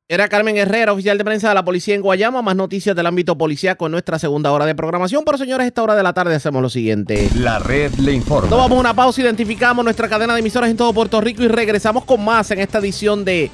[0.07, 2.41] Era Carmen Herrera, oficial de prensa de la policía en Guayama.
[2.41, 5.23] Más noticias del ámbito policía con nuestra segunda hora de programación.
[5.23, 7.29] Pero señores, a esta hora de la tarde hacemos lo siguiente.
[7.37, 8.49] La red le informa.
[8.49, 12.25] Tomamos una pausa, identificamos nuestra cadena de emisoras en todo Puerto Rico y regresamos con
[12.25, 13.49] más en esta edición de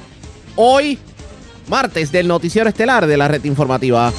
[0.55, 0.97] hoy,
[1.67, 4.11] martes, del noticiero estelar de la red informativa.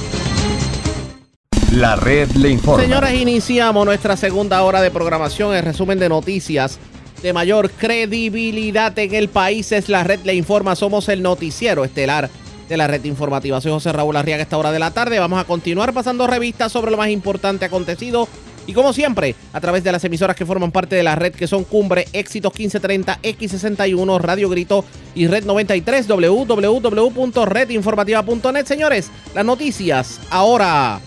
[1.73, 2.81] La red le informa.
[2.83, 5.55] Señores, iniciamos nuestra segunda hora de programación.
[5.55, 6.79] El resumen de noticias
[7.21, 10.75] de mayor credibilidad en el país es la red Le Informa.
[10.75, 12.29] Somos el noticiero estelar
[12.67, 13.59] de la red informativa.
[13.61, 15.19] Soy José Raúl Arriaga a esta hora de la tarde.
[15.19, 18.27] Vamos a continuar pasando revistas sobre lo más importante acontecido.
[18.69, 21.47] Y como siempre, a través de las emisoras que forman parte de la red, que
[21.47, 28.65] son Cumbre, Éxitos 1530, X61, Radio Grito y Red 93, www.redinformativa.net.
[28.67, 31.01] Señores, las noticias ahora.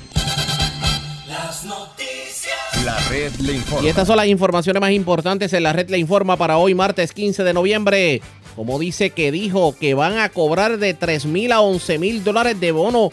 [1.28, 2.52] Las noticias.
[2.84, 3.86] La red le informa.
[3.86, 7.12] Y estas son las informaciones más importantes en la red Le Informa para hoy, martes
[7.12, 8.22] 15 de noviembre.
[8.56, 12.58] Como dice que dijo que van a cobrar de 3 mil a 11 mil dólares
[12.58, 13.10] de bono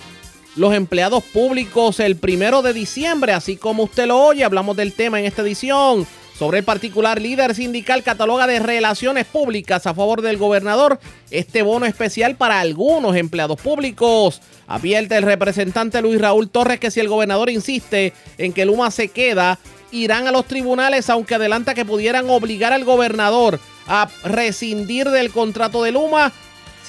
[0.56, 3.34] los empleados públicos el primero de diciembre.
[3.34, 6.08] Así como usted lo oye, hablamos del tema en esta edición.
[6.38, 10.98] Sobre el particular líder sindical cataloga de relaciones públicas a favor del gobernador
[11.32, 14.42] este bono especial para algunos empleados públicos.
[14.66, 19.10] Advierte el representante Luis Raúl Torres que si el gobernador insiste en que Luma se
[19.10, 19.60] queda,
[19.92, 25.84] irán a los tribunales, aunque adelanta que pudieran obligar al gobernador a rescindir del contrato
[25.84, 26.32] de Luma.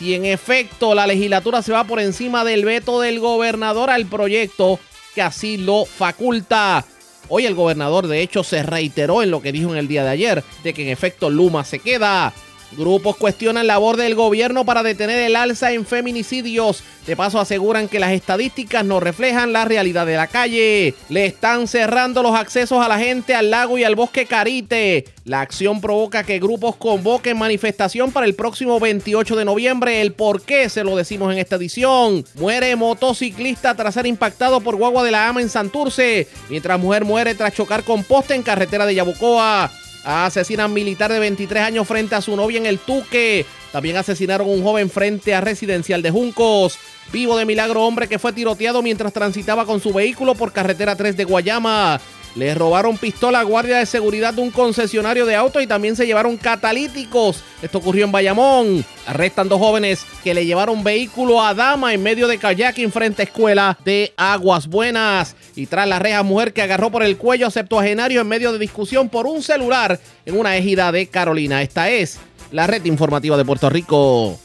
[0.00, 4.80] Si en efecto la legislatura se va por encima del veto del gobernador al proyecto
[5.14, 6.86] que así lo faculta.
[7.28, 10.08] Hoy el gobernador de hecho se reiteró en lo que dijo en el día de
[10.08, 12.32] ayer, de que en efecto Luma se queda.
[12.72, 16.82] Grupos cuestionan la labor del gobierno para detener el alza en feminicidios.
[17.06, 20.94] De paso aseguran que las estadísticas no reflejan la realidad de la calle.
[21.08, 25.06] Le están cerrando los accesos a la gente al lago y al bosque Carite.
[25.24, 30.02] La acción provoca que grupos convoquen manifestación para el próximo 28 de noviembre.
[30.02, 32.24] El por qué se lo decimos en esta edición.
[32.34, 36.28] Muere motociclista tras ser impactado por guagua de la ama en Santurce.
[36.48, 39.70] Mientras mujer muere tras chocar con poste en carretera de Yabucoa.
[40.04, 43.44] Asesinan militar de 23 años frente a su novia en el Tuque.
[43.72, 46.78] También asesinaron a un joven frente a residencial de Juncos.
[47.12, 51.16] Vivo de milagro hombre que fue tiroteado mientras transitaba con su vehículo por carretera 3
[51.16, 52.00] de Guayama.
[52.36, 56.06] Le robaron pistola a guardia de seguridad de un concesionario de autos y también se
[56.06, 57.42] llevaron catalíticos.
[57.60, 58.84] Esto ocurrió en Bayamón.
[59.06, 63.24] Arrestan dos jóvenes que le llevaron vehículo a dama en medio de kayaking frente a
[63.24, 65.34] escuela de Aguas Buenas.
[65.56, 68.58] Y tras la reja mujer que agarró por el cuello a septuagenario en medio de
[68.58, 71.62] discusión por un celular en una ejida de Carolina.
[71.62, 72.18] Esta es
[72.52, 74.38] la red informativa de Puerto Rico.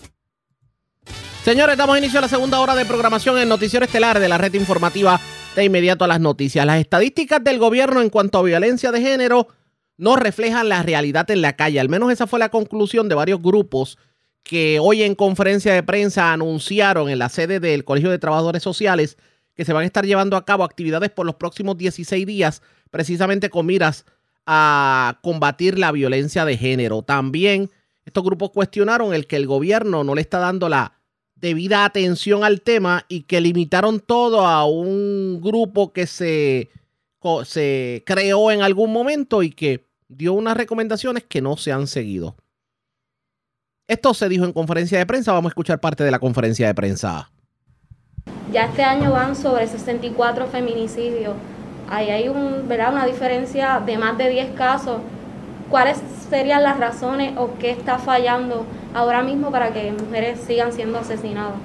[1.43, 4.55] Señores, damos inicio a la segunda hora de programación en Noticiero Estelar de la red
[4.55, 5.21] informativa
[5.55, 6.65] de inmediato a las noticias.
[6.65, 9.47] Las estadísticas del gobierno en cuanto a violencia de género
[9.97, 11.79] no reflejan la realidad en la calle.
[11.79, 13.97] Al menos esa fue la conclusión de varios grupos
[14.43, 19.17] que hoy en conferencia de prensa anunciaron en la sede del Colegio de Trabajadores Sociales
[19.55, 23.49] que se van a estar llevando a cabo actividades por los próximos 16 días, precisamente
[23.49, 24.05] con miras
[24.45, 27.01] a combatir la violencia de género.
[27.01, 27.71] También
[28.05, 30.94] estos grupos cuestionaron el que el gobierno no le está dando la
[31.35, 36.69] debida atención al tema y que limitaron todo a un grupo que se,
[37.43, 42.35] se creó en algún momento y que dio unas recomendaciones que no se han seguido.
[43.87, 45.33] Esto se dijo en conferencia de prensa.
[45.33, 47.29] Vamos a escuchar parte de la conferencia de prensa.
[48.51, 51.35] Ya este año van sobre 64 feminicidios.
[51.87, 52.93] Ahí hay un, ¿verdad?
[52.93, 55.01] una diferencia de más de 10 casos.
[55.75, 60.97] ¿Cuáles serían las razones o qué está fallando ahora mismo para que mujeres sigan siendo
[60.99, 61.55] asesinadas?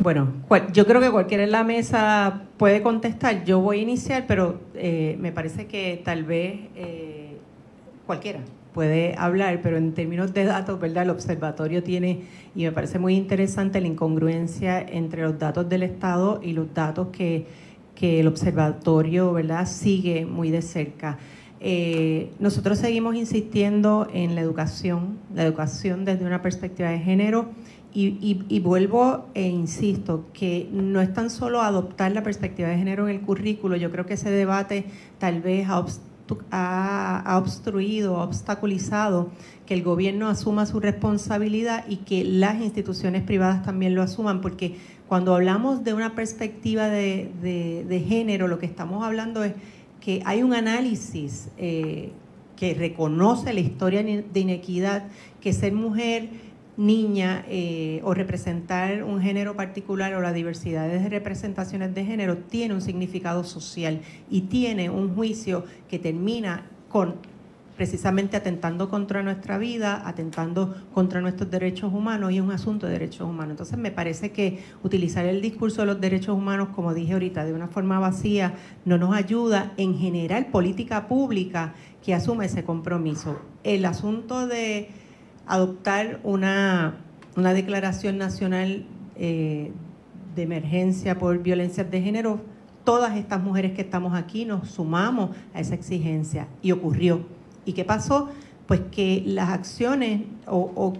[0.00, 0.32] Bueno,
[0.72, 3.44] yo creo que cualquiera en la mesa puede contestar.
[3.44, 7.36] Yo voy a iniciar, pero eh, me parece que tal vez eh,
[8.06, 8.40] cualquiera
[8.72, 11.02] puede hablar, pero en términos de datos, ¿verdad?
[11.02, 12.22] El observatorio tiene,
[12.54, 17.08] y me parece muy interesante, la incongruencia entre los datos del Estado y los datos
[17.08, 17.46] que,
[17.94, 19.66] que el observatorio, ¿verdad?
[19.66, 21.18] Sigue muy de cerca.
[21.60, 27.48] Eh, nosotros seguimos insistiendo en la educación, la educación desde una perspectiva de género
[27.92, 33.16] y, vuelvo e insisto que no es tan solo adoptar la perspectiva de género en
[33.16, 34.84] el currículo, yo creo que ese debate
[35.18, 35.78] tal vez ha,
[37.38, 39.30] obstruido, ha obstaculizado
[39.66, 44.76] que el gobierno asuma su responsabilidad y que las instituciones privadas también lo asuman, porque
[45.08, 49.54] cuando hablamos de una perspectiva de género, lo que estamos hablando es
[50.08, 52.12] que hay un análisis eh,
[52.56, 55.04] que reconoce la historia de inequidad,
[55.38, 56.30] que ser mujer,
[56.78, 62.72] niña eh, o representar un género particular o la diversidad de representaciones de género tiene
[62.72, 64.00] un significado social
[64.30, 67.16] y tiene un juicio que termina con
[67.78, 72.92] precisamente atentando contra nuestra vida, atentando contra nuestros derechos humanos y es un asunto de
[72.92, 73.52] derechos humanos.
[73.52, 77.54] Entonces me parece que utilizar el discurso de los derechos humanos, como dije ahorita, de
[77.54, 78.54] una forma vacía,
[78.84, 81.72] no nos ayuda en general política pública
[82.04, 83.38] que asuma ese compromiso.
[83.62, 84.88] El asunto de
[85.46, 86.96] adoptar una,
[87.36, 89.70] una declaración nacional eh,
[90.34, 92.40] de emergencia por violencias de género,
[92.82, 97.37] todas estas mujeres que estamos aquí nos sumamos a esa exigencia y ocurrió
[97.68, 98.30] ¿Y qué pasó?
[98.66, 100.94] Pues que las acciones o,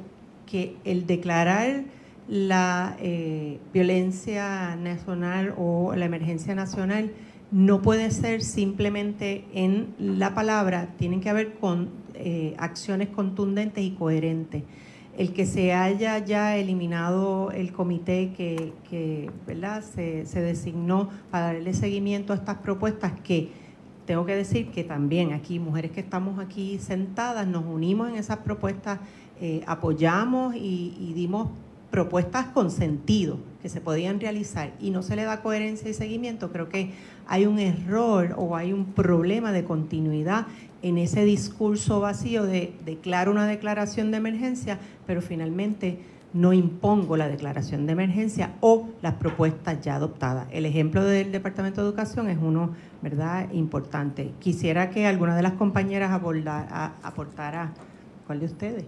[0.44, 1.84] que el declarar
[2.28, 7.10] la eh, violencia nacional o la emergencia nacional
[7.50, 13.92] no puede ser simplemente en la palabra, tienen que haber con eh, acciones contundentes y
[13.92, 14.62] coherentes.
[15.16, 19.82] El que se haya ya eliminado el comité que, ¿verdad?
[19.82, 23.57] Se, se designó para darle seguimiento a estas propuestas que
[24.08, 28.38] tengo que decir que también aquí, mujeres que estamos aquí sentadas, nos unimos en esas
[28.38, 29.00] propuestas,
[29.38, 31.50] eh, apoyamos y, dimos
[31.90, 36.50] propuestas con sentido que se podían realizar y no se le da coherencia y seguimiento,
[36.50, 36.92] creo que
[37.26, 40.46] hay un error o hay un problema de continuidad
[40.80, 45.98] en ese discurso vacío de declarar una declaración de emergencia, pero finalmente
[46.32, 50.46] no impongo la declaración de emergencia o las propuestas ya adoptadas.
[50.50, 54.32] El ejemplo del Departamento de Educación es uno, ¿verdad?, importante.
[54.38, 57.72] Quisiera que alguna de las compañeras aportara,
[58.26, 58.84] ¿cuál de ustedes?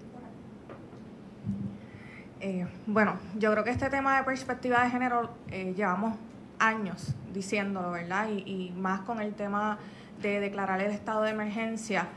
[2.41, 6.17] Eh, bueno, yo creo que este tema de perspectiva de género eh, llevamos
[6.59, 8.29] años diciéndolo, ¿verdad?
[8.29, 9.79] y más con el tema
[10.21, 12.09] de declarar el estado de emergencia.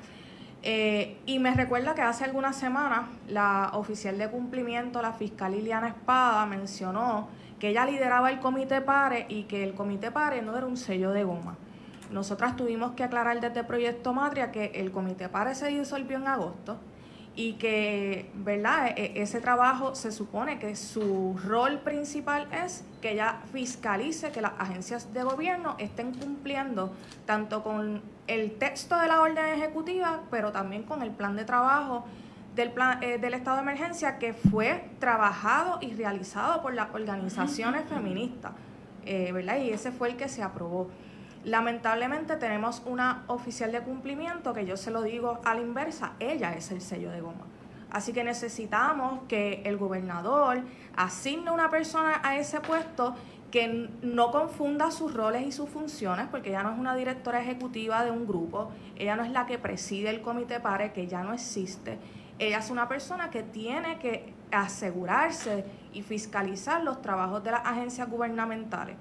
[0.65, 5.89] Eh, y me recuerda que hace algunas semanas la oficial de cumplimiento, la fiscal Liliana
[5.89, 7.27] Espada, mencionó
[7.59, 11.11] que ella lideraba el comité PARE y que el comité PARE no era un sello
[11.11, 11.57] de goma.
[12.11, 16.77] Nosotras tuvimos que aclarar desde Proyecto Matria que el comité PARE se disolvió en agosto
[17.35, 18.93] y que, ¿verdad?
[18.95, 24.41] E, e, ese trabajo se supone que su rol principal es que ella fiscalice que
[24.41, 26.93] las agencias de gobierno estén cumpliendo
[27.25, 32.05] tanto con el texto de la orden ejecutiva, pero también con el plan de trabajo
[32.55, 37.85] del, plan, eh, del estado de emergencia que fue trabajado y realizado por las organizaciones
[37.87, 38.51] feministas,
[39.05, 39.57] eh, ¿verdad?
[39.57, 40.89] Y ese fue el que se aprobó.
[41.43, 46.53] Lamentablemente tenemos una oficial de cumplimiento que yo se lo digo a la inversa, ella
[46.53, 47.45] es el sello de goma.
[47.91, 50.61] Así que necesitamos que el gobernador
[50.95, 53.15] asigne una persona a ese puesto
[53.53, 58.03] que no confunda sus roles y sus funciones, porque ella no es una directora ejecutiva
[58.03, 61.33] de un grupo, ella no es la que preside el comité PARE, que ya no
[61.33, 61.99] existe.
[62.39, 68.09] Ella es una persona que tiene que asegurarse y fiscalizar los trabajos de las agencias
[68.09, 68.95] gubernamentales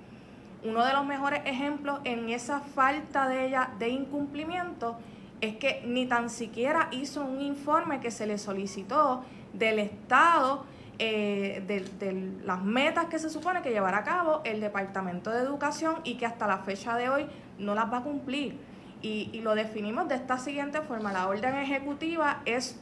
[0.65, 4.97] uno de los mejores ejemplos en esa falta de ella de incumplimiento
[5.41, 10.65] es que ni tan siquiera hizo un informe que se le solicitó del Estado
[10.99, 15.97] eh, de, las metas que se supone que llevará a cabo el Departamento de Educación
[16.05, 17.27] y que hasta la fecha de hoy
[17.59, 18.59] no las va a cumplir.
[19.01, 21.13] Y, lo definimos de esta siguiente forma.
[21.13, 22.79] La orden ejecutiva es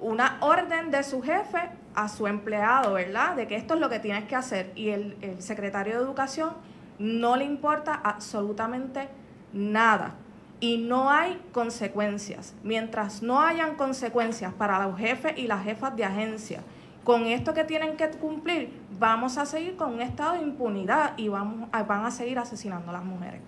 [0.00, 3.36] una orden de su jefe a su empleado, ¿verdad?
[3.36, 4.72] De que esto es lo que tienes que hacer.
[4.74, 6.54] Y el, el secretario de Educación
[6.98, 9.08] no le importa absolutamente
[9.52, 10.14] nada
[10.60, 12.54] y no hay consecuencias.
[12.62, 16.62] Mientras no hayan consecuencias para los jefes y las jefas de agencia,
[17.10, 21.26] con esto que tienen que cumplir, vamos a seguir con un estado de impunidad y
[21.26, 23.40] vamos van a seguir asesinando a las mujeres.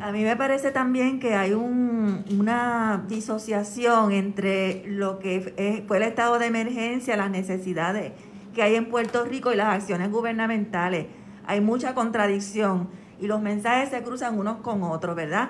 [0.00, 6.38] a mí me parece también que hay una disociación entre lo que fue el estado
[6.38, 8.12] de emergencia, las necesidades
[8.54, 11.06] que hay en Puerto Rico y las acciones gubernamentales
[11.48, 15.48] hay mucha contradicción y los mensajes se cruzan unos con otros, ¿verdad?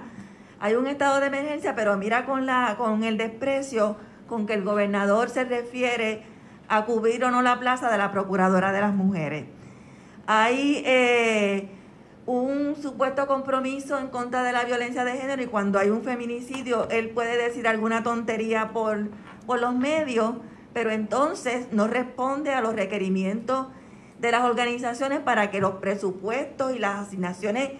[0.60, 3.98] Hay un estado de emergencia, pero mira con, la, con el desprecio
[4.32, 6.22] con que el gobernador se refiere
[6.66, 9.44] a cubrir o no la plaza de la Procuradora de las Mujeres.
[10.26, 11.68] Hay eh,
[12.24, 16.88] un supuesto compromiso en contra de la violencia de género y cuando hay un feminicidio,
[16.88, 19.10] él puede decir alguna tontería por,
[19.44, 20.36] por los medios,
[20.72, 23.66] pero entonces no responde a los requerimientos
[24.18, 27.72] de las organizaciones para que los presupuestos y las asignaciones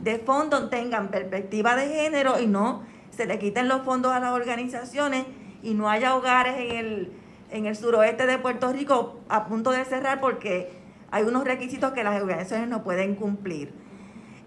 [0.00, 4.32] de fondos tengan perspectiva de género y no se le quiten los fondos a las
[4.32, 5.24] organizaciones
[5.62, 7.12] y no haya hogares en el,
[7.50, 10.70] en el suroeste de Puerto Rico a punto de cerrar porque
[11.10, 13.72] hay unos requisitos que las organizaciones no pueden cumplir.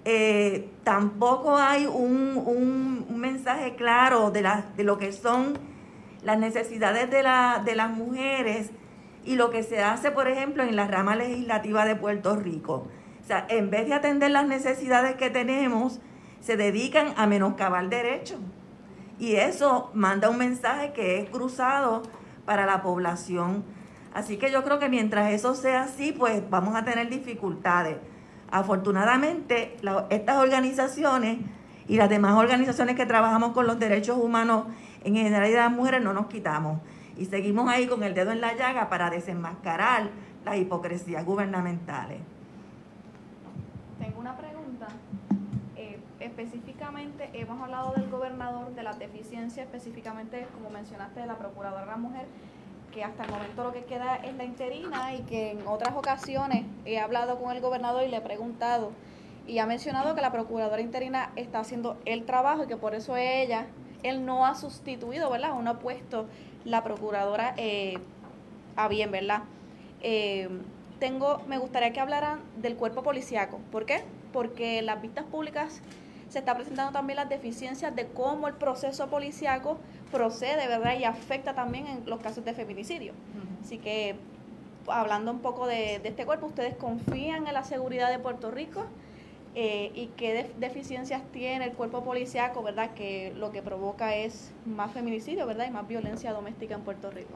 [0.06, 5.58] Eh, tampoco hay un, un, mensaje claro de, la, de lo que son
[6.24, 8.72] las necesidades de, la, de las mujeres
[9.24, 12.88] y lo que se hace, por ejemplo, en la rama legislativa de Puerto Rico.
[13.24, 16.02] O sea, en vez de atender las necesidades que tenemos,
[16.42, 18.40] se dedican a menoscabar derechos.
[19.24, 22.04] Y eso manda un mensaje que es cruzado
[22.44, 23.64] para la población.
[24.14, 27.96] Así que yo creo que mientras eso sea así, pues vamos a tener dificultades.
[28.52, 29.78] Afortunadamente,
[30.10, 31.38] estas organizaciones
[31.88, 34.66] y las demás organizaciones que trabajamos con los derechos humanos
[35.06, 36.82] en general de las mujeres no nos quitamos.
[37.16, 40.10] Y seguimos ahí con el dedo en la llaga para desenmascarar
[40.44, 42.20] las hipocresías gubernamentales.
[44.00, 44.88] Tengo una pregunta.
[46.36, 51.92] Específicamente, hemos hablado del gobernador, de las deficiencias, específicamente, como mencionaste, de la procuradora de
[51.92, 52.26] la mujer,
[52.92, 56.66] que hasta el momento lo que queda es la interina y que en otras ocasiones
[56.86, 58.94] he hablado con el gobernador y le he preguntado
[59.46, 63.16] y ha mencionado que la procuradora interina está haciendo el trabajo y que por eso
[63.16, 63.68] ella,
[64.02, 65.52] él no ha sustituido, ¿verdad?
[65.52, 66.26] O no ha puesto
[66.66, 68.00] la procuradora eh,
[68.76, 69.44] a bien, ¿verdad?
[70.02, 70.50] Eh,
[70.98, 73.60] tengo, me gustaría que hablaran del cuerpo policiaco.
[73.72, 74.04] ¿Por qué?
[74.32, 75.84] Porque las vistas públicas
[76.34, 79.78] se está presentando también las deficiencias de cómo el proceso policiaco
[80.12, 80.98] procede, ¿verdad?
[80.98, 83.14] Y afecta también en los casos de feminicidio.
[83.64, 84.16] Así que,
[84.88, 88.84] hablando un poco de, este cuerpo, ¿ustedes confían en la seguridad de Puerto Rico?
[89.54, 92.96] Eh, y qué deficiencias tiene el cuerpo policiaco, ¿verdad?
[92.96, 95.68] Que lo que provoca es más feminicidio, ¿verdad?
[95.68, 97.36] Y más violencia doméstica en Puerto Rico.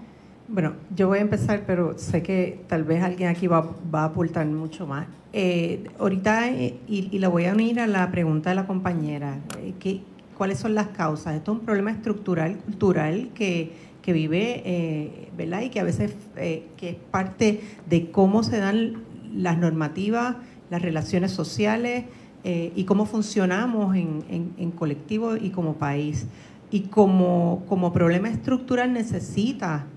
[0.50, 4.06] Bueno, yo voy a empezar, pero sé que tal vez alguien aquí va, va a
[4.06, 5.06] aportar mucho más.
[5.34, 9.40] Eh, ahorita, eh, y, y, la voy a unir a la pregunta de la compañera,
[9.60, 10.00] eh,
[10.38, 11.36] ¿cuáles son las causas?
[11.36, 15.64] Esto es un problema estructural, cultural, que, que vive, eh, ¿verdad?
[15.64, 19.04] Y que a veces que es parte de cómo se dan
[19.36, 20.38] las normativas,
[20.70, 22.06] las relaciones sociales
[22.46, 26.26] y cómo funcionamos en, en, en colectivo y como país.
[26.72, 29.88] Y como, como problema estructural necesita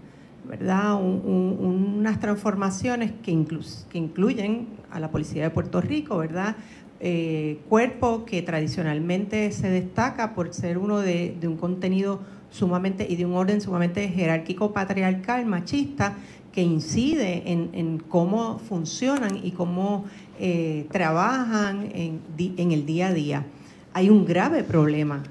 [0.50, 1.00] ¿verdad?
[1.00, 3.46] unas transformaciones que,
[3.88, 6.56] que incluyen a la Policía de Puerto Rico, ¿verdad?
[6.98, 12.20] Eh, cuerpo que tradicionalmente se destaca por ser uno de, un contenido
[12.50, 16.16] sumamente y de un orden sumamente jerárquico, patriarcal, machista,
[16.52, 20.04] que incide en, cómo funcionan y cómo
[20.40, 23.46] eh, trabajan en, en, el día a día.
[23.92, 25.22] Hay un grave problema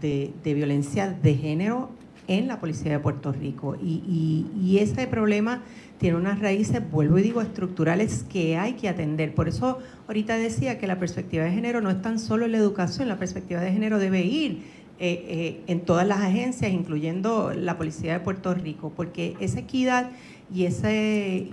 [0.00, 1.90] de violencia de género
[2.28, 3.76] en la Policía de Puerto Rico.
[3.82, 5.62] Y, y, ese problema
[5.98, 9.34] tiene unas raíces, vuelvo y digo, estructurales que hay que atender.
[9.34, 12.58] Por eso ahorita decía que la perspectiva de género no es tan solo en la
[12.58, 14.62] educación, la perspectiva de género debe ir
[15.00, 20.10] eh, eh, en todas las agencias, incluyendo la Policía de Puerto Rico, porque esa equidad
[20.52, 21.48] y ese,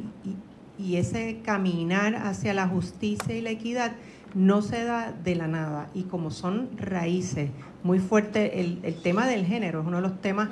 [0.77, 3.93] y, ese caminar hacia la justicia y la equidad
[4.33, 5.89] no se da de la nada.
[5.93, 7.49] Y como son raíces
[7.85, 10.49] muy fuertes, el, el tema del género es uno de los temas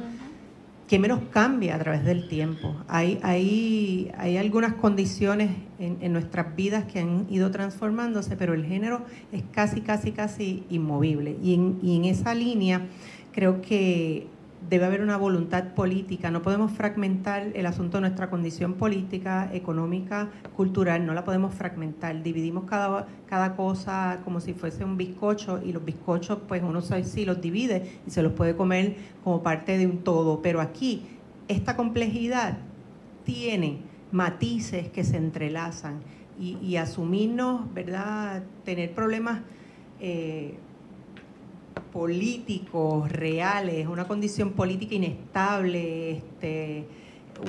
[0.88, 2.75] que menos cambia a través del tiempo.
[2.88, 8.65] Hay, hay, hay algunas condiciones en, en, nuestras vidas que han ido transformándose, pero el
[8.65, 11.36] género es casi, casi, casi inmovible.
[11.41, 12.86] Y en, y en esa línea
[13.31, 14.27] creo que
[14.70, 16.32] debe haber una voluntad política.
[16.32, 22.24] No podemos fragmentar el asunto de nuestra condición política, económica, cultural, no la podemos fragmentar.
[22.24, 27.26] Dividimos cada, cada cosa como si fuese un bizcocho y los bizcochos, pues uno sí
[27.26, 30.41] los divide y se los puede comer como parte de un todo.
[30.41, 31.03] Pero aquí,
[31.47, 32.57] esta complejidad
[33.24, 33.80] tiene
[34.11, 36.01] matices que se entrelazan
[36.39, 39.41] y, y asumirnos, ¿verdad?, tener problemas.
[39.99, 40.57] Eh,
[41.91, 46.86] políticos reales, una condición política inestable, este,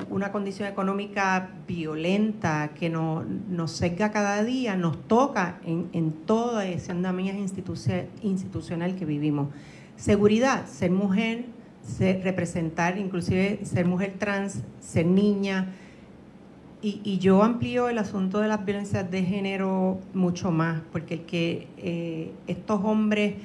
[0.09, 6.13] una condición económica violenta que nos, nos sesga cada día, nos toca en, en
[6.63, 9.49] esa andamia institucional que vivimos.
[9.95, 11.45] Seguridad, ser mujer,
[12.23, 15.73] representar, inclusive ser mujer trans, ser niña.
[16.81, 21.21] Y, y, yo amplío el asunto de las violencias de género mucho más, porque el
[21.21, 23.35] que eh, estos hombres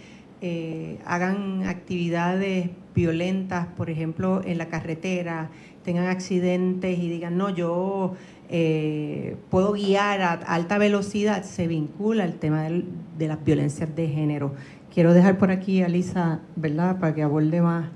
[0.41, 5.51] eh, hagan actividades violentas, por ejemplo, en la carretera,
[5.85, 8.15] tengan accidentes y digan, no, yo
[8.49, 14.55] eh, puedo guiar a alta velocidad, se vincula al tema de las violencias de género.
[14.93, 17.91] Quiero dejar por aquí a Lisa, ¿verdad?, para que aborde más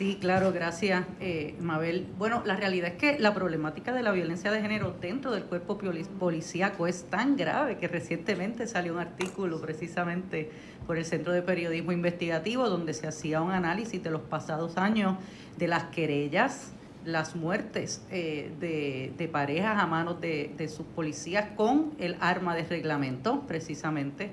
[0.00, 2.06] Sí, claro, gracias, eh, Mabel.
[2.16, 5.78] Bueno, la realidad es que la problemática de la violencia de género dentro del cuerpo
[6.18, 10.50] policíaco es tan grave que recientemente salió un artículo precisamente
[10.86, 15.18] por el Centro de Periodismo Investigativo donde se hacía un análisis de los pasados años
[15.58, 16.72] de las querellas,
[17.04, 23.42] las muertes eh, de, parejas a manos de, sus policías con el arma de reglamento,
[23.46, 24.30] precisamente,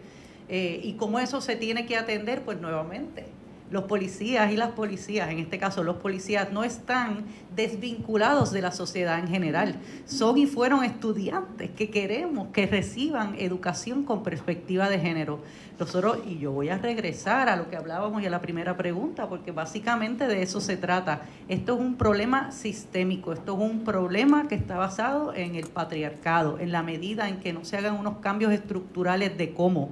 [0.47, 3.25] eh, y cómo eso se tiene que atender, pues nuevamente
[3.69, 8.71] los policías y las policías, en este caso los policías, no están desvinculados de la
[8.71, 9.75] sociedad en general.
[10.05, 15.39] Son y fueron estudiantes que queremos que reciban educación con perspectiva de género.
[15.79, 19.29] Nosotros, y yo voy a regresar a lo que hablábamos y a la primera pregunta,
[19.29, 21.21] porque básicamente de eso se trata.
[21.47, 26.57] Esto es un problema sistémico, esto es un problema que está basado en el patriarcado,
[26.59, 29.91] en la medida en que no se hagan unos cambios estructurales de cómo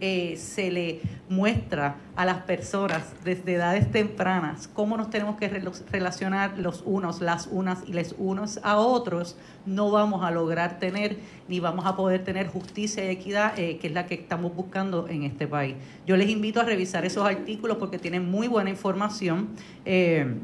[0.00, 6.58] eh, se le muestra a las personas desde edades tempranas cómo nos tenemos que relacionar
[6.58, 9.36] los unos, las unas y les unos a otros,
[9.66, 11.18] no vamos a lograr tener
[11.48, 15.08] ni vamos a poder tener justicia y equidad, eh, que es la que estamos buscando
[15.08, 15.76] en este país.
[16.06, 19.48] Yo les invito a revisar esos artículos porque tienen muy buena información.
[19.84, 20.34] Eh,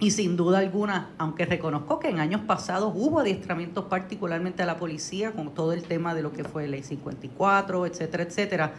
[0.00, 4.78] y sin duda alguna, aunque reconozco que en años pasados hubo adiestramientos particularmente a la
[4.78, 8.72] policía con todo el tema de lo que fue ley 54, etcétera, etcétera,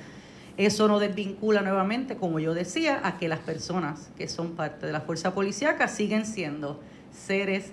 [0.57, 4.91] eso no desvincula nuevamente, como yo decía, a que las personas que son parte de
[4.91, 6.79] la fuerza policíaca siguen siendo
[7.11, 7.71] seres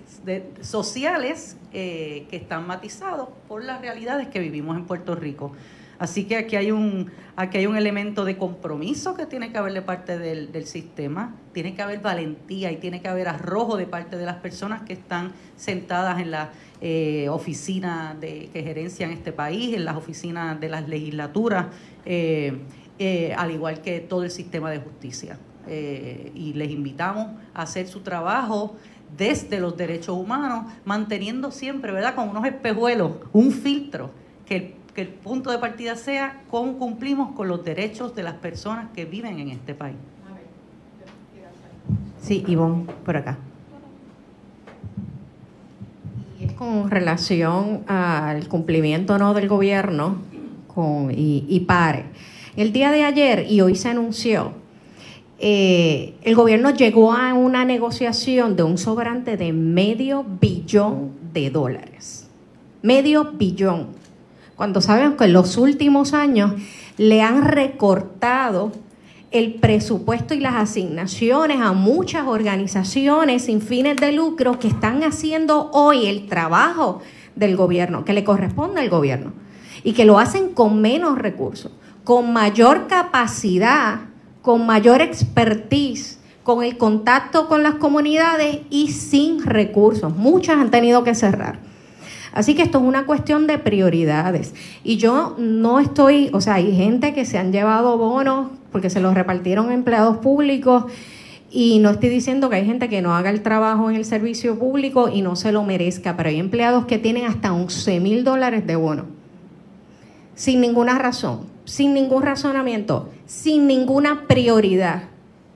[0.61, 5.53] sociales eh, que están matizados por las realidades que vivimos en Puerto Rico.
[5.99, 9.73] Así que aquí hay un, aquí hay un elemento de compromiso que tiene que haber
[9.73, 14.15] de parte del, sistema, tiene que haber valentía y tiene que haber arrojo de parte
[14.15, 19.75] de las personas que están sentadas en la eh, oficina de, que gerencian este país,
[19.75, 21.67] en las oficinas de las legislaturas,
[22.05, 22.57] eh,
[22.97, 25.37] eh, al igual que todo el sistema de justicia.
[25.69, 28.75] y les invitamos a hacer su trabajo
[29.15, 34.09] desde los derechos humanos, manteniendo siempre, ¿verdad?, con unos espejuelos, un filtro
[34.47, 39.05] que el punto de partida sea cómo cumplimos con los derechos de las personas que
[39.05, 39.97] viven en este país.
[42.21, 43.37] Sí, Ivonne, por acá.
[46.39, 50.17] Y es con relación al cumplimiento no del gobierno
[50.67, 52.05] con, y, PARE.
[52.55, 54.53] El día de ayer, y hoy se anunció,
[55.39, 62.27] eh, el gobierno llegó a una negociación de un sobrante de medio billón de dólares.
[62.81, 63.98] Medio billón
[64.59, 66.51] cuando sabemos que en los últimos años
[66.97, 68.73] le han recortado
[69.31, 75.71] el presupuesto y las asignaciones a muchas organizaciones sin fines de lucro que están haciendo
[75.71, 76.99] hoy el trabajo
[77.37, 79.31] del gobierno, que le corresponde al gobierno,
[79.85, 81.71] y que lo hacen con menos recursos,
[82.03, 84.01] con mayor capacidad,
[84.41, 90.13] con mayor expertise, con el contacto con las comunidades y sin recursos.
[90.17, 91.68] Muchas han tenido que cerrar.
[92.33, 94.53] Así que esto es una cuestión de prioridades.
[94.83, 98.99] Y yo no estoy, o sea, hay gente que se han llevado bonos porque se
[98.99, 100.85] los repartieron empleados públicos
[101.51, 104.59] y no estoy diciendo que hay gente que no haga el trabajo en el servicio
[104.59, 108.67] público y no se lo merezca, pero hay empleados que tienen hasta 11 mil dólares
[108.67, 109.05] de bono.
[110.35, 115.03] Sin ninguna razón, sin ningún razonamiento, sin ninguna prioridad.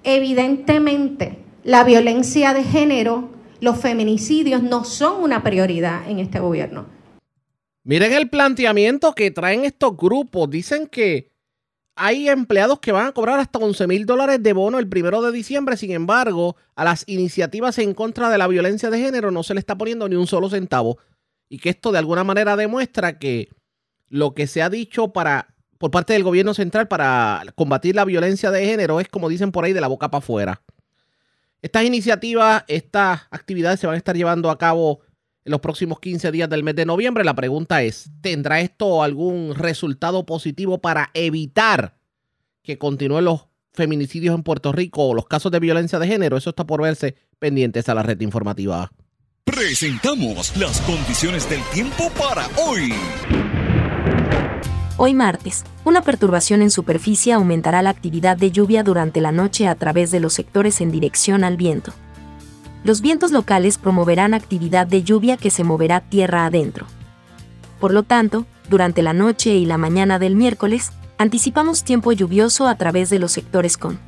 [0.03, 3.29] Evidentemente, la violencia de género
[3.63, 6.85] los feminicidios no son una prioridad en este gobierno.
[7.85, 10.49] Miren el planteamiento que traen estos grupos.
[10.49, 11.31] Dicen que
[11.95, 15.31] hay empleados que van a cobrar hasta 11 mil dólares de bono el primero de
[15.31, 15.77] diciembre.
[15.77, 19.61] Sin embargo, a las iniciativas en contra de la violencia de género no se le
[19.61, 20.97] está poniendo ni un solo centavo.
[21.47, 23.47] Y que esto de alguna manera demuestra que
[24.09, 28.51] lo que se ha dicho para, por parte del gobierno central para combatir la violencia
[28.51, 30.62] de género es, como dicen por ahí, de la boca para afuera.
[31.63, 34.99] Estas iniciativas, estas actividades se van a estar llevando a cabo
[35.45, 37.23] en los próximos 15 días del mes de noviembre.
[37.23, 41.95] La pregunta es, ¿tendrá esto algún resultado positivo para evitar
[42.63, 46.35] que continúen los feminicidios en Puerto Rico o los casos de violencia de género?
[46.35, 48.91] Eso está por verse pendientes a la red informativa.
[49.45, 52.91] Presentamos las condiciones del tiempo para hoy.
[54.95, 59.73] Hoy martes, una perturbación en superficie aumentará la actividad de lluvia durante la noche a
[59.73, 61.93] través de los sectores en dirección al viento.
[62.83, 66.85] Los vientos locales promoverán actividad de lluvia que se moverá tierra adentro.
[67.79, 72.75] Por lo tanto, durante la noche y la mañana del miércoles, anticipamos tiempo lluvioso a
[72.75, 73.99] través de los sectores con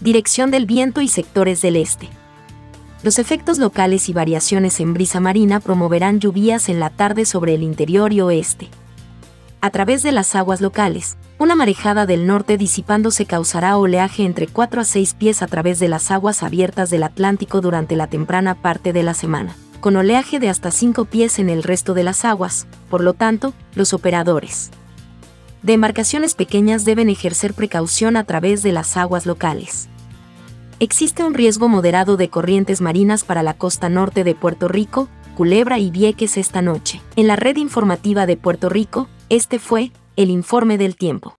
[0.00, 2.08] dirección del viento y sectores del este.
[3.04, 7.62] Los efectos locales y variaciones en brisa marina promoverán lluvias en la tarde sobre el
[7.62, 8.68] interior y oeste
[9.62, 11.16] a través de las aguas locales.
[11.38, 15.88] Una marejada del norte disipándose causará oleaje entre 4 a 6 pies a través de
[15.88, 20.50] las aguas abiertas del Atlántico durante la temprana parte de la semana, con oleaje de
[20.50, 24.70] hasta 5 pies en el resto de las aguas, por lo tanto, los operadores
[25.62, 29.88] de embarcaciones pequeñas deben ejercer precaución a través de las aguas locales.
[30.80, 35.78] Existe un riesgo moderado de corrientes marinas para la costa norte de Puerto Rico, Culebra
[35.78, 37.00] y Vieques esta noche.
[37.14, 41.38] En la red informativa de Puerto Rico, este fue el informe del tiempo.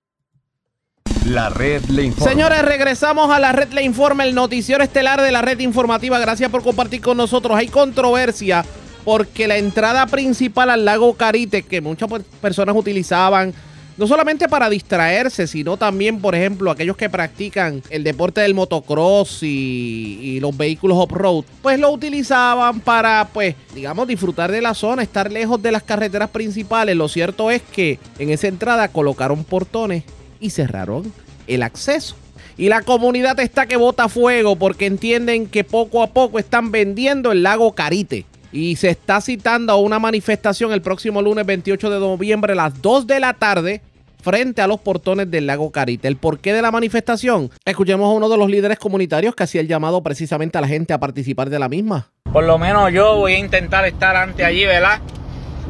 [1.27, 2.31] La red le informa.
[2.31, 6.17] Señores, regresamos a la red le informa, el noticiero estelar de la red informativa.
[6.17, 7.55] Gracias por compartir con nosotros.
[7.55, 8.65] Hay controversia
[9.05, 12.09] porque la entrada principal al lago Carite, que muchas
[12.41, 13.53] personas utilizaban
[13.97, 19.39] no solamente para distraerse, sino también, por ejemplo, aquellos que practican el deporte del motocross
[19.43, 25.31] y, los vehículos off-road, pues lo utilizaban para, pues, digamos, disfrutar de la zona, estar
[25.31, 26.95] lejos de las carreteras principales.
[26.95, 30.03] Lo cierto es que en esa entrada colocaron portones
[30.39, 31.13] y cerraron
[31.47, 32.15] el acceso.
[32.57, 37.31] Y la comunidad está que bota fuego porque entienden que poco a poco están vendiendo
[37.31, 38.25] el lago Carite.
[38.53, 42.81] Y se está citando a una manifestación el próximo lunes 28 de noviembre a las
[42.83, 43.81] 2 de la tarde
[44.21, 46.07] frente a los portones del lago Carite.
[46.07, 47.49] ¿El porqué de la manifestación?
[47.65, 50.93] Escuchemos a uno de los líderes comunitarios que hacía el llamado precisamente a la gente
[50.93, 52.09] a participar de la misma.
[52.31, 55.01] Por lo menos yo voy a intentar estar ante allí, ¿verdad?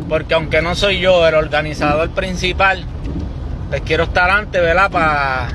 [0.09, 2.83] Porque aunque no soy yo el organizador principal,
[3.69, 4.91] pues quiero estar antes, ¿verdad?
[4.91, 5.47] Para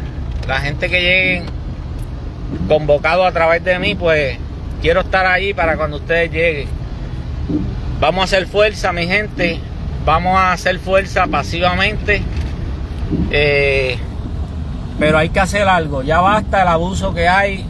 [0.48, 1.44] la gente que lleguen
[2.66, 4.38] convocado a través de mí, pues
[4.80, 6.77] quiero estar allí para cuando ustedes lleguen.
[8.00, 9.60] Vamos a hacer fuerza, mi gente.
[10.04, 12.22] Vamos a hacer fuerza pasivamente.
[13.30, 13.98] Eh,
[14.98, 16.02] pero hay que hacer algo.
[16.02, 17.64] Ya basta el abuso que hay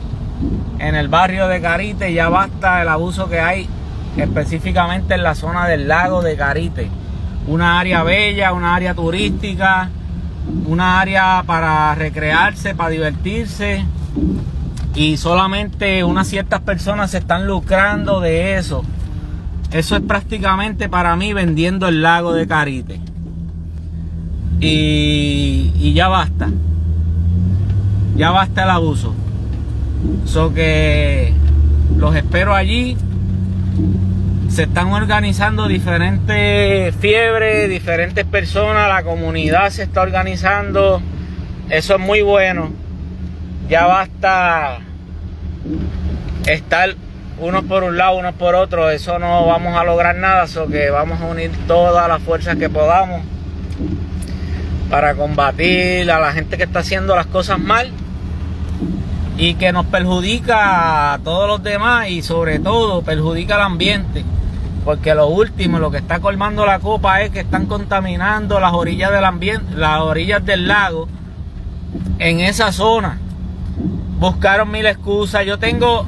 [0.79, 2.13] en el barrio de Carite.
[2.13, 3.69] Ya basta el abuso que hay
[4.17, 6.91] específicamente en la zona del lago de Carite.
[7.47, 9.89] Una área bella, una área turística,
[10.67, 13.85] una área para recrearse, para divertirse.
[14.95, 18.85] Y solamente unas ciertas personas se están lucrando de eso.
[19.73, 23.01] Eso es prácticamente para mí vendiendo el lago de Carite.
[24.61, 26.49] Y, y ya basta.
[28.17, 29.15] Ya basta el abuso.
[30.25, 31.33] So que
[31.97, 32.97] los espero allí.
[34.49, 41.03] Se están organizando diferentes fiebres, diferentes personas, la comunidad se está organizando.
[41.69, 42.71] Eso es muy bueno.
[43.69, 44.79] Ya basta
[46.47, 46.95] estar
[47.41, 50.91] unos por un lado, unos por otro, eso no vamos a lograr nada, so que
[50.91, 53.23] vamos a unir todas las fuerzas que podamos
[54.91, 57.91] para combatir a la gente que está haciendo las cosas mal
[59.37, 64.25] y que nos perjudica a todos los demás y sobre todo perjudica al ambiente.
[64.85, 69.13] Porque lo último, lo que está colmando la copa es que están contaminando las orillas
[69.13, 71.09] del ambiente, las orillas del lago
[72.19, 73.19] en esa zona.
[74.19, 75.45] Buscaron mil excusas.
[75.45, 76.07] Yo tengo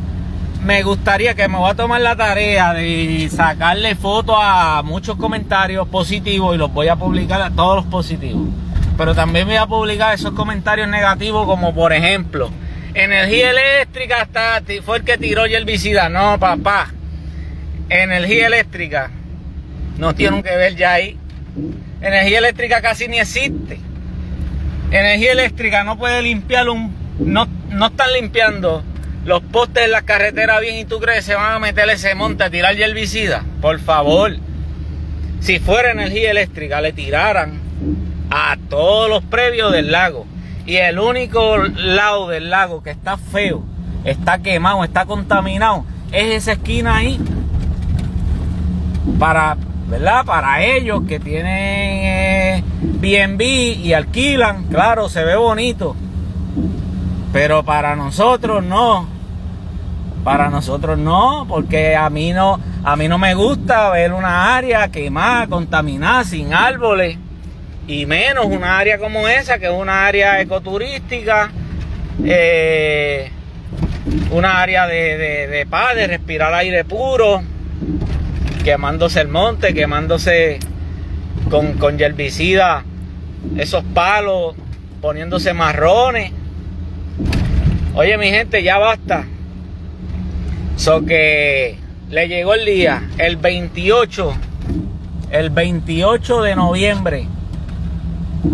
[0.63, 5.89] me gustaría que me voy a tomar la tarea de sacarle fotos a muchos comentarios
[5.89, 8.49] positivos y los voy a publicar a todos los positivos.
[8.97, 12.51] Pero también voy a publicar esos comentarios negativos como por ejemplo,
[12.93, 16.09] energía eléctrica está, fue el que tiró y visita.
[16.09, 16.89] No, papá.
[17.89, 19.11] Energía eléctrica
[19.99, 21.19] no tiene que ver ya ahí.
[22.03, 23.81] Energía eléctrica casi ni existe.
[24.91, 26.95] Energía eléctrica no puede limpiar un...
[27.19, 28.83] No, no están limpiando
[29.25, 32.15] los postes en la carretera bien y tú crees que se van a meter ese
[32.15, 33.45] monte a tirar herbicida.
[33.61, 34.33] Por favor,
[35.41, 37.61] si fuera energía eléctrica, le tiraran
[38.31, 40.27] a todos los previos del lago.
[40.67, 43.65] Y el único lado del lago que está feo,
[44.05, 47.21] está quemado, está contaminado, es esa esquina ahí.
[49.19, 49.57] Para,
[49.89, 50.25] ¿verdad?
[50.25, 55.97] Para ellos que tienen BNB eh, y alquilan, claro, se ve bonito
[57.33, 59.09] pero para nosotros no.
[60.25, 64.89] Para nosotros no, porque a mí no, a mí no me gusta ver una área
[64.89, 67.17] quemada, contaminada, sin árboles.
[67.87, 71.51] Y menos una área como esa, que es una área ecoturística,
[72.23, 73.31] eh,
[74.31, 77.43] una área de, de, paz, de respirar aire puro,
[78.63, 80.61] quemándose el monte, quemándose
[81.51, 82.85] con, con herbicida,
[83.57, 84.55] esos palos,
[85.01, 86.33] poniéndose marrones.
[87.95, 89.27] Oye, mi gente, ya basta.
[90.77, 91.77] So que
[92.09, 94.33] le llegó el día, el 28,
[95.33, 97.27] el 28 de noviembre,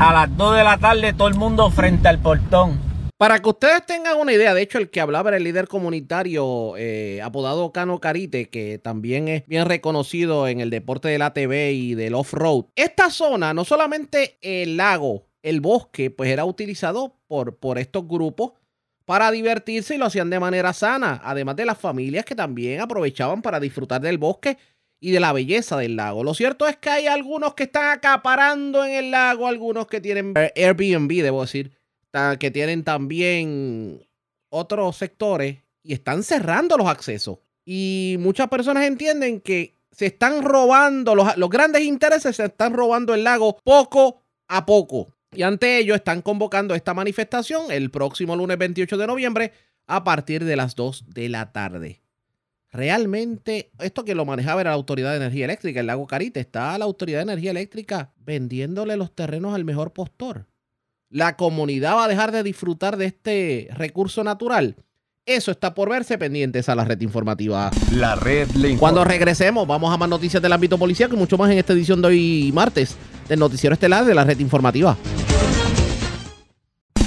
[0.01, 2.81] a las 2 de la tarde, todo el mundo frente al portón.
[3.19, 6.75] Para que ustedes tengan una idea, de hecho, el que hablaba era el líder comunitario
[6.79, 11.95] eh, apodado Cano Carite, que también es bien reconocido en el deporte del ATV y
[11.95, 12.65] del off-road.
[12.75, 18.53] Esta zona, no solamente el lago, el bosque, pues era utilizado por, por estos grupos
[19.07, 23.41] para divertirse y lo hacían de manera sana, además de las familias que también aprovechaban
[23.41, 24.59] para disfrutar del bosque
[25.01, 26.25] y de la belleza del lago.
[26.25, 30.35] Lo cierto es que hay algunos que están acaparando en el lago, algunos que tienen
[30.55, 31.73] Airbnb, debo decir,
[32.41, 34.05] que tienen también
[34.49, 37.39] otros sectores y están cerrando los accesos.
[37.65, 43.15] Y muchas personas entienden que se están robando, los, los grandes intereses se están robando
[43.15, 45.16] el lago poco a poco.
[45.37, 49.53] Y ante ello están convocando esta manifestación el próximo lunes 28 de noviembre
[49.87, 52.01] a partir de las 2 de la tarde.
[52.73, 56.77] Realmente, esto que lo manejaba era la Autoridad de Energía Eléctrica, el lago Carite, está
[56.79, 60.47] la Autoridad de Energía Eléctrica vendiéndole los terrenos al mejor postor.
[61.11, 64.77] La comunidad va a dejar de disfrutar de este recurso natural.
[65.29, 67.73] Eso está por verse pendientes a la red informativa.
[67.91, 68.79] La red le informa.
[68.79, 72.01] Cuando regresemos, vamos a más noticias del ámbito policial y mucho más en esta edición
[72.01, 72.95] de hoy martes
[73.29, 74.97] del Noticiero Estelar de la red informativa.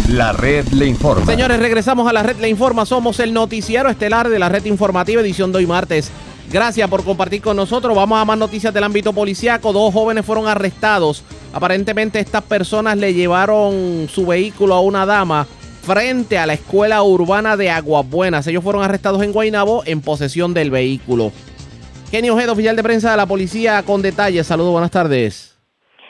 [0.09, 1.25] La red le informa.
[1.27, 2.85] Señores, regresamos a la red Le Informa.
[2.85, 6.11] Somos el noticiero estelar de la red informativa, edición de hoy martes.
[6.51, 7.95] Gracias por compartir con nosotros.
[7.95, 9.71] Vamos a más noticias del ámbito policiaco.
[9.71, 11.23] Dos jóvenes fueron arrestados.
[11.53, 15.47] Aparentemente estas personas le llevaron su vehículo a una dama
[15.81, 18.47] frente a la escuela urbana de Aguas Buenas.
[18.47, 21.31] Ellos fueron arrestados en Guaynabo en posesión del vehículo.
[22.11, 24.47] Kenny Ojeda, oficial de prensa de la policía, con detalles.
[24.47, 25.59] Saludos, buenas tardes.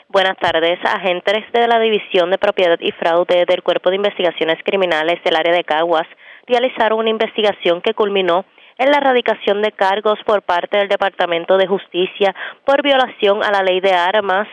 [0.08, 0.78] Buenas tardes.
[0.82, 5.54] Agentes de la División de Propiedad y Fraude del Cuerpo de Investigaciones Criminales del área
[5.54, 6.06] de Caguas
[6.46, 8.44] realizaron una investigación que culminó
[8.78, 12.34] en la erradicación de cargos por parte del Departamento de Justicia
[12.64, 14.48] por violación a la ley de armas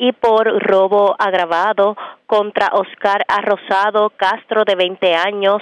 [0.00, 1.94] y por robo agravado
[2.26, 5.60] contra Oscar Arrosado Castro de 20 años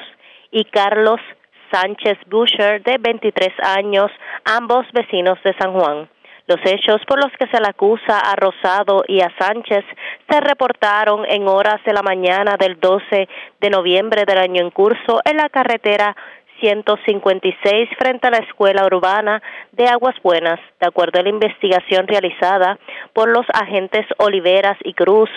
[0.53, 1.21] y Carlos
[1.73, 4.13] Sánchez Busher de 23 años,
[4.45, 6.09] ambos vecinos de San Juan.
[6.47, 9.85] Los hechos por los que se le acusa a Rosado y a Sánchez
[10.31, 13.29] se reportaron en horas de la mañana del 12
[13.61, 16.17] de noviembre del año en curso en la carretera
[16.61, 22.79] 156 frente a la escuela urbana de Aguas Buenas, de acuerdo a la investigación realizada
[23.13, 25.31] por los agentes Oliveras y Cruz.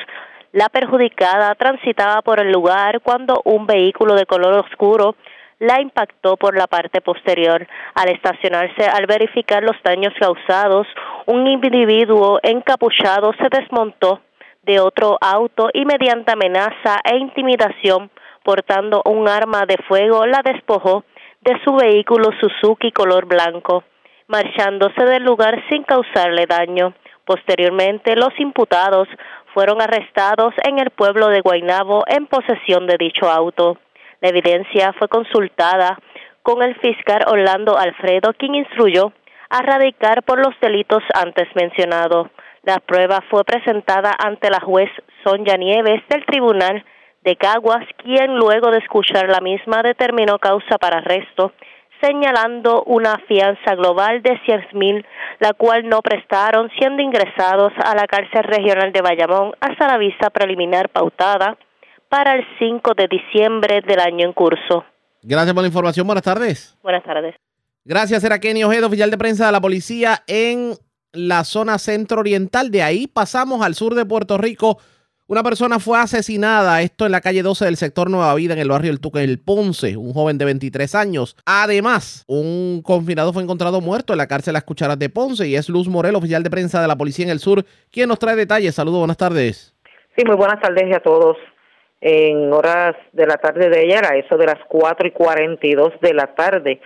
[0.52, 5.16] La perjudicada transitaba por el lugar cuando un vehículo de color oscuro
[5.60, 7.68] la impactó por la parte posterior.
[7.94, 10.88] Al estacionarse, al verificar los daños causados,
[11.28, 14.22] un individuo encapuchado se desmontó
[14.64, 18.10] de otro auto y mediante amenaza e intimidación,
[18.44, 21.04] portando un arma de fuego, la despojó
[21.42, 23.84] de su vehículo Suzuki color blanco,
[24.28, 26.94] marchándose del lugar sin causarle daño.
[27.26, 29.08] Posteriormente, los imputados
[29.54, 33.78] fueron arrestados en el pueblo de Guaynabo en posesión de dicho auto.
[34.22, 35.98] La evidencia fue consultada
[36.44, 39.12] con el fiscal Orlando Alfredo, quien instruyó
[39.50, 42.28] a radicar por los delitos antes mencionados.
[42.64, 44.90] La prueba fue presentada ante la juez
[45.24, 46.86] Sonia Nieves del Tribunal
[47.24, 51.54] de Caguas, quien luego de escuchar la misma determinó causa para arresto,
[52.02, 55.06] señalando una fianza global de 100 mil,
[55.40, 60.30] la cual no prestaron, siendo ingresados a la cárcel regional de Bayamón hasta la vista
[60.30, 61.58] preliminar pautada
[62.10, 64.84] para el 5 de diciembre del año en curso.
[65.22, 66.08] Gracias por la información.
[66.08, 66.78] Buenas tardes.
[66.82, 67.36] Buenas tardes.
[67.86, 70.74] Gracias, era Kenny Ojeda, oficial de prensa de la policía en
[71.14, 72.72] la zona centro-oriental.
[72.72, 74.80] De ahí pasamos al sur de Puerto Rico.
[75.32, 78.68] Una persona fue asesinada, esto en la calle 12 del sector Nueva Vida, en el
[78.68, 81.38] barrio El Tuque, el Ponce, un joven de 23 años.
[81.46, 85.70] Además, un confinado fue encontrado muerto en la cárcel Las Cucharas de Ponce y es
[85.70, 87.64] Luz Morel, oficial de prensa de la policía en el sur,
[87.94, 88.76] quien nos trae detalles.
[88.76, 89.74] Saludos, buenas tardes.
[90.18, 91.38] Sí, muy buenas tardes a todos
[92.02, 96.14] en horas de la tarde de ayer, a eso de las 4 y 42 de
[96.14, 96.82] la tarde,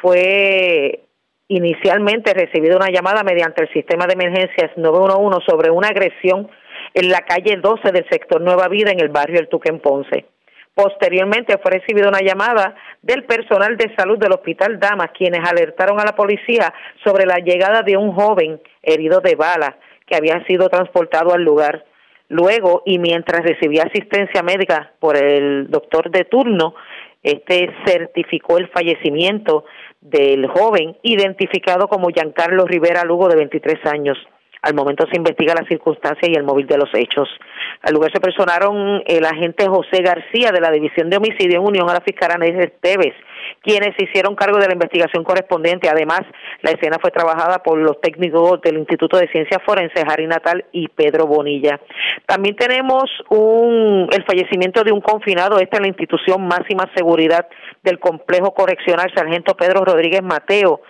[0.00, 1.02] fue
[1.48, 6.48] inicialmente recibida una llamada mediante el sistema de emergencias 911 sobre una agresión
[6.94, 10.26] en la calle 12 del sector Nueva Vida en el barrio El Tuque Ponce.
[10.74, 16.04] Posteriormente fue recibida una llamada del personal de salud del Hospital Damas, quienes alertaron a
[16.04, 16.72] la policía
[17.04, 19.76] sobre la llegada de un joven herido de bala
[20.06, 21.84] que había sido transportado al lugar.
[22.28, 26.74] Luego, y mientras recibía asistencia médica por el doctor de turno,
[27.22, 29.64] este certificó el fallecimiento
[30.00, 34.16] del joven identificado como Giancarlo Rivera Lugo de 23 años.
[34.62, 37.28] Al momento se investiga la circunstancia y el móvil de los hechos.
[37.82, 41.88] Al lugar se personaron el agente José García de la División de Homicidio en unión
[41.88, 43.14] a la fiscal Anés Esteves,
[43.62, 45.88] quienes hicieron cargo de la investigación correspondiente.
[45.88, 46.22] Además,
[46.62, 50.88] la escena fue trabajada por los técnicos del Instituto de Ciencias Forenses, Harry Natal y
[50.88, 51.80] Pedro Bonilla.
[52.26, 57.46] También tenemos un, el fallecimiento de un confinado, esta es la institución máxima seguridad
[57.82, 60.80] del complejo correccional, Sargento Pedro Rodríguez Mateo.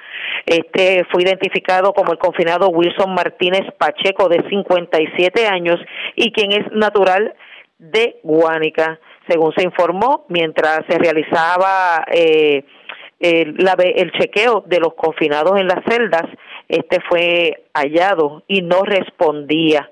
[0.47, 5.79] Este fue identificado como el confinado Wilson Martínez Pacheco, de 57 años,
[6.17, 7.35] y quien es natural
[7.79, 8.99] de Guánica.
[9.31, 12.65] Según se informó, mientras se realizaba eh,
[13.21, 13.57] el,
[13.95, 16.25] el chequeo de los confinados en las celdas,
[16.69, 19.89] este fue hallado y no respondía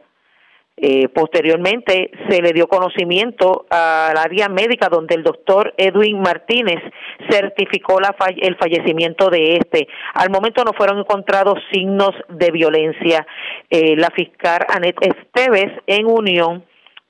[0.81, 6.81] eh, posteriormente se le dio conocimiento al área médica donde el doctor Edwin Martínez
[7.29, 9.89] certificó la el fallecimiento de este.
[10.15, 13.27] Al momento no fueron encontrados signos de violencia.
[13.69, 16.65] Eh, la fiscal Anet Esteves, en unión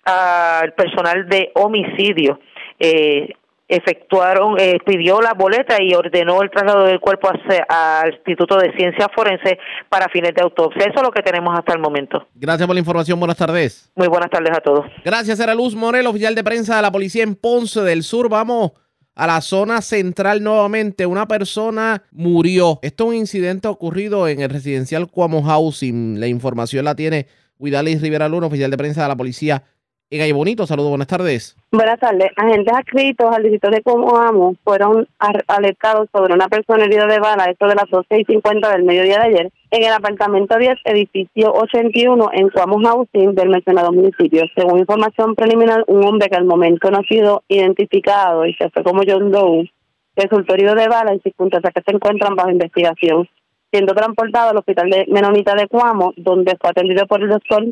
[0.08, 2.40] al personal de homicidio.
[2.78, 3.34] Eh,
[3.68, 7.28] efectuaron, eh, pidió la boleta y ordenó el traslado del cuerpo
[7.68, 9.58] al Instituto de Ciencias Forenses
[9.90, 10.84] para fines de autopsia.
[10.84, 12.26] Eso es lo que tenemos hasta el momento.
[12.34, 13.18] Gracias por la información.
[13.20, 13.92] Buenas tardes.
[13.94, 14.86] Muy buenas tardes a todos.
[15.04, 18.30] Gracias, era Luz Morel, oficial de prensa de la policía en Ponce del Sur.
[18.30, 18.72] Vamos
[19.14, 21.04] a la zona central nuevamente.
[21.04, 22.78] Una persona murió.
[22.80, 26.18] Esto es un incidente ocurrido en el residencial Cuamo Housing.
[26.18, 27.26] La información la tiene
[27.58, 29.64] Guidalis Rivera Luna, oficial de prensa de la policía
[30.10, 30.66] en Ay Bonito.
[30.66, 31.56] Saludos, buenas tardes.
[31.70, 32.30] Buenas tardes.
[32.36, 37.66] Agentes adscritos al distrito de Comoamo fueron alertados sobre una persona herida de bala, esto
[37.66, 42.30] de las 12 y 50 del mediodía de ayer, en el apartamento 10, edificio 81,
[42.32, 44.44] en Cuamo Housing del mencionado municipio.
[44.56, 48.82] Según información preliminar, un hombre que al momento no ha sido identificado y se fue
[48.82, 49.70] como John Doe,
[50.16, 53.28] resultó herido de bala en circunstancias que se encuentran bajo investigación,
[53.70, 57.66] siendo transportado al hospital de Menonita de Cuamo, donde fue atendido por el doctor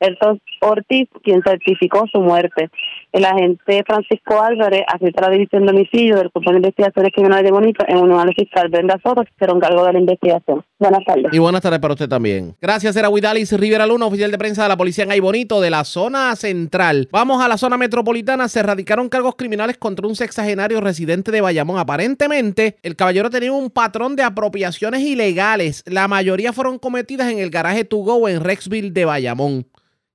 [0.00, 2.70] Elton Ortiz, quien certificó su muerte.
[3.12, 7.44] El agente Francisco Álvarez, asiste a la División de Homicidio del Cuerpo de Investigaciones Criminales
[7.44, 10.64] de Bonito, en un análisis fiscal Brenda Soto, que hicieron cargo de la investigación.
[10.78, 11.32] Buenas tardes.
[11.32, 12.54] Y buenas tardes para usted también.
[12.60, 15.70] Gracias, era Huidalis Rivera Luna, oficial de prensa de la policía en Ay Bonito, de
[15.70, 17.08] la zona central.
[17.10, 18.48] Vamos a la zona metropolitana.
[18.48, 21.78] Se radicaron cargos criminales contra un sexagenario residente de Bayamón.
[21.78, 25.84] Aparentemente, el caballero tenía un patrón de apropiaciones ilegales.
[25.86, 29.66] La mayoría fueron cometidas en el garaje To Go en Rexville de Bayamón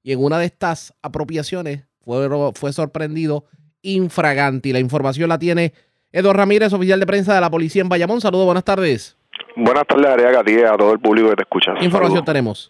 [0.05, 3.45] y en una de estas apropiaciones fue, fue sorprendido
[3.81, 4.71] infraganti.
[4.71, 5.73] La información la tiene
[6.11, 8.21] Eduardo Ramírez, oficial de prensa de la policía en Bayamón.
[8.21, 9.17] Saludos, buenas tardes.
[9.55, 11.73] Buenas tardes, Ariaga, a a todo el público que te escucha.
[11.79, 12.69] ¿Qué información tenemos?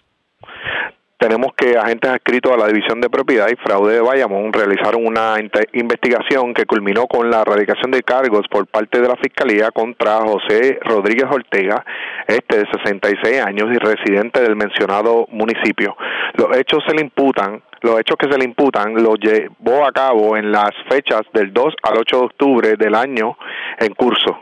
[1.17, 5.35] Tenemos que agentes adscritos a la División de Propiedad y Fraude de Bayamón realizaron una
[5.73, 10.79] investigación que culminó con la erradicación de cargos por parte de la Fiscalía contra José
[10.83, 11.85] Rodríguez Ortega,
[12.27, 15.95] este de 66 años y residente del mencionado municipio.
[16.33, 20.35] Los hechos se le imputan los hechos que se le imputan los llevó a cabo
[20.35, 23.37] en las fechas del 2 al 8 de octubre del año
[23.77, 24.35] en curso.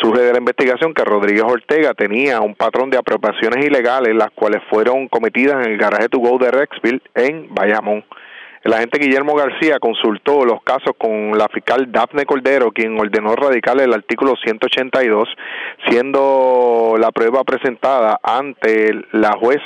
[0.00, 4.62] Surge de la investigación que Rodríguez Ortega tenía un patrón de apropiaciones ilegales, las cuales
[4.68, 8.04] fueron cometidas en el garaje to go de Rexville en Bayamón.
[8.66, 13.80] El agente Guillermo García consultó los casos con la fiscal Daphne Cordero, quien ordenó radicar
[13.80, 15.28] el artículo 182,
[15.88, 19.60] siendo la prueba presentada ante la juez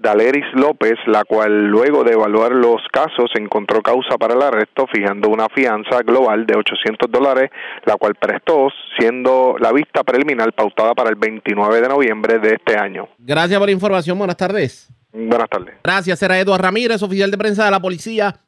[0.00, 5.28] Daleris López, la cual luego de evaluar los casos encontró causa para el arresto, fijando
[5.28, 7.50] una fianza global de 800 dólares,
[7.84, 8.68] la cual prestó,
[8.98, 13.10] siendo la vista preliminar pautada para el 29 de noviembre de este año.
[13.18, 14.16] Gracias por la información.
[14.16, 14.88] Buenas tardes.
[15.12, 15.74] Buenas tardes.
[15.84, 16.22] Gracias.
[16.22, 18.40] Era Eduardo Ramírez, oficial de prensa de la policía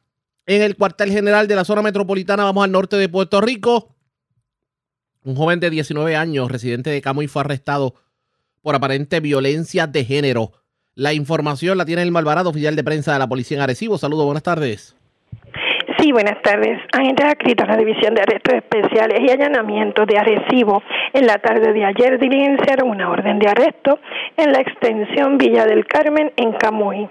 [0.47, 2.45] en el cuartel general de la zona metropolitana.
[2.45, 3.95] Vamos al norte de Puerto Rico.
[5.23, 7.93] Un joven de 19 años, residente de Camuy, fue arrestado
[8.63, 10.62] por aparente violencia de género
[10.95, 13.97] la información la tiene el Malvarado, oficial de prensa de la Policía en Arecibo.
[13.97, 14.95] Saludos, buenas tardes.
[15.97, 16.79] Sí, buenas tardes.
[16.91, 20.83] Agentes adscritos a la División de Arrestos Especiales y Allanamientos de Arecibo
[21.13, 23.99] en la tarde de ayer diligenciaron una orden de arresto
[24.35, 27.09] en la extensión Villa del Carmen en Camuy.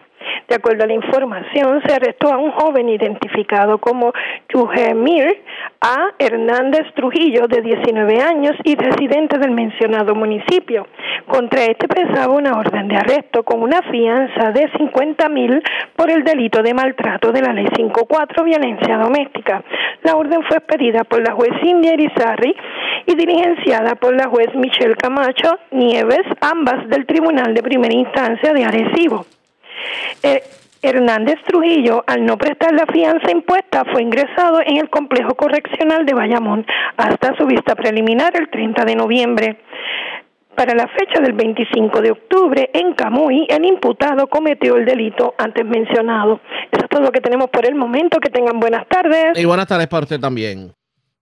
[0.49, 4.13] De acuerdo a la información, se arrestó a un joven identificado como
[4.53, 5.43] Yugemir
[5.81, 6.13] A.
[6.19, 10.87] Hernández Trujillo, de 19 años y residente del mencionado municipio.
[11.27, 15.63] Contra este pesaba una orden de arresto con una fianza de 50 mil
[15.97, 19.63] por el delito de maltrato de la Ley 54, violencia doméstica.
[20.03, 22.55] La orden fue expedida por la juez India Irizarry
[23.07, 28.65] y diligenciada por la juez Michelle Camacho Nieves, ambas del Tribunal de Primera Instancia de
[28.65, 29.25] Arecibo.
[30.23, 30.43] Eh,
[30.83, 36.13] Hernández Trujillo, al no prestar la fianza impuesta, fue ingresado en el complejo correccional de
[36.13, 39.61] Bayamón hasta su vista preliminar el 30 de noviembre.
[40.57, 45.65] Para la fecha del 25 de octubre, en Camuy, el imputado cometió el delito antes
[45.65, 46.41] mencionado.
[46.71, 48.19] Eso es todo lo que tenemos por el momento.
[48.19, 49.39] Que tengan buenas tardes.
[49.39, 50.73] Y buenas tardes para usted también.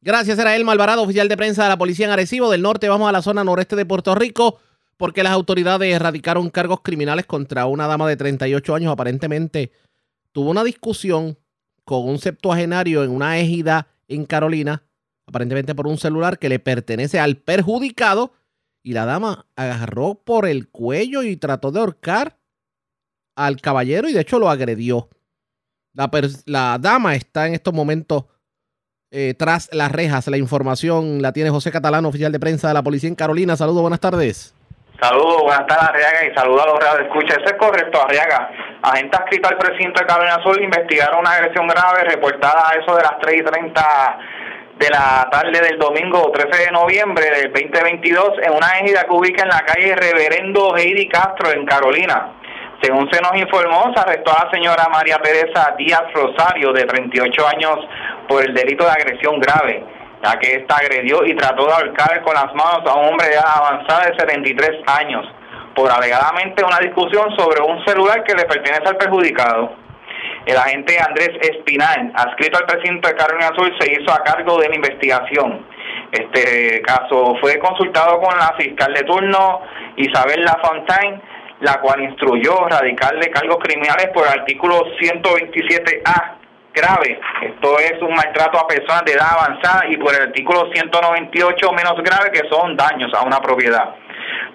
[0.00, 2.50] Gracias, era el Malvarado, oficial de prensa de la Policía en Arecibo.
[2.50, 4.58] Del norte vamos a la zona noreste de Puerto Rico
[5.00, 8.92] porque las autoridades erradicaron cargos criminales contra una dama de 38 años.
[8.92, 9.72] Aparentemente
[10.30, 11.38] tuvo una discusión
[11.86, 14.82] con un septuagenario en una égida en Carolina,
[15.24, 18.34] aparentemente por un celular que le pertenece al perjudicado,
[18.82, 22.36] y la dama agarró por el cuello y trató de ahorcar
[23.36, 25.08] al caballero y de hecho lo agredió.
[26.44, 28.26] La, dama está en estos momentos
[29.10, 30.28] eh, tras las rejas.
[30.28, 33.56] La información la tiene José Catalán, oficial de prensa de la policía en Carolina.
[33.56, 34.52] Saludos, buenas tardes.
[35.00, 37.32] Saludos, buenas tardes Arriaga y saludos a los reales escucha.
[37.40, 38.50] Eso es correcto, Arriaga.
[38.82, 43.02] Agentes adscritos al presidente de Carolina Azul investigaron una agresión grave reportada a eso de
[43.02, 44.18] las 3 y 30
[44.76, 49.42] de la tarde del domingo 13 de noviembre del 2022 en una égida que ubica
[49.42, 52.32] en la calle Reverendo Heidi Castro en Carolina.
[52.82, 57.48] Según se nos informó, se arrestó a la señora María Teresa Díaz Rosario, de 38
[57.48, 57.78] años,
[58.28, 59.82] por el delito de agresión grave,
[60.22, 63.34] ya que ésta agredió y trató de ahorcar con las manos a un hombre de
[63.34, 65.26] edad avanzada de 73 años,
[65.74, 69.72] por alegadamente una discusión sobre un celular que le pertenece al perjudicado.
[70.46, 74.68] El agente Andrés Espinal, adscrito al precinto de Carolina Sur, se hizo a cargo de
[74.68, 75.66] la investigación.
[76.12, 79.60] Este caso fue consultado con la fiscal de turno
[79.96, 81.20] Isabel Lafontaine,
[81.60, 86.39] la cual instruyó radicarle cargos criminales por el artículo 127A
[86.72, 87.20] grave.
[87.42, 91.94] Esto es un maltrato a personas de edad avanzada y por el artículo 198 menos
[92.02, 93.94] grave que son daños a una propiedad.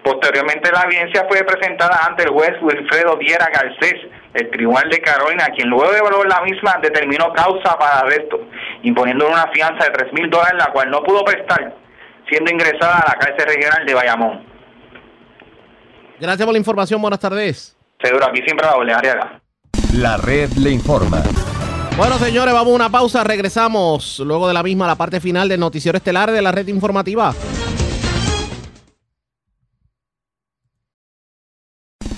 [0.03, 3.95] Posteriormente la audiencia fue presentada ante el juez Wilfredo Viera Garcés
[4.35, 8.39] el Tribunal de Carolina, quien luego de evaluar la misma determinó causa para arresto,
[8.83, 11.73] imponiendo una fianza de tres mil dólares, la cual no pudo prestar,
[12.29, 14.45] siendo ingresada a la cárcel regional de Bayamón.
[16.19, 17.77] Gracias por la información, buenas tardes.
[18.01, 19.39] Seguro, aquí siempre la orden, Ariaga.
[19.93, 21.23] La red le informa.
[21.97, 23.23] Bueno, señores, vamos a una pausa.
[23.23, 27.33] Regresamos luego de la misma, la parte final del noticiero estelar de la red informativa.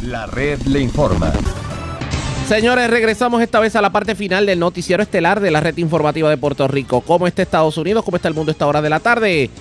[0.01, 1.31] La red le informa.
[2.47, 6.29] Señores, regresamos esta vez a la parte final del noticiero estelar de la red informativa
[6.31, 7.01] de Puerto Rico.
[7.01, 8.03] ¿Cómo está Estados Unidos?
[8.03, 9.51] ¿Cómo está el mundo a esta hora de la tarde?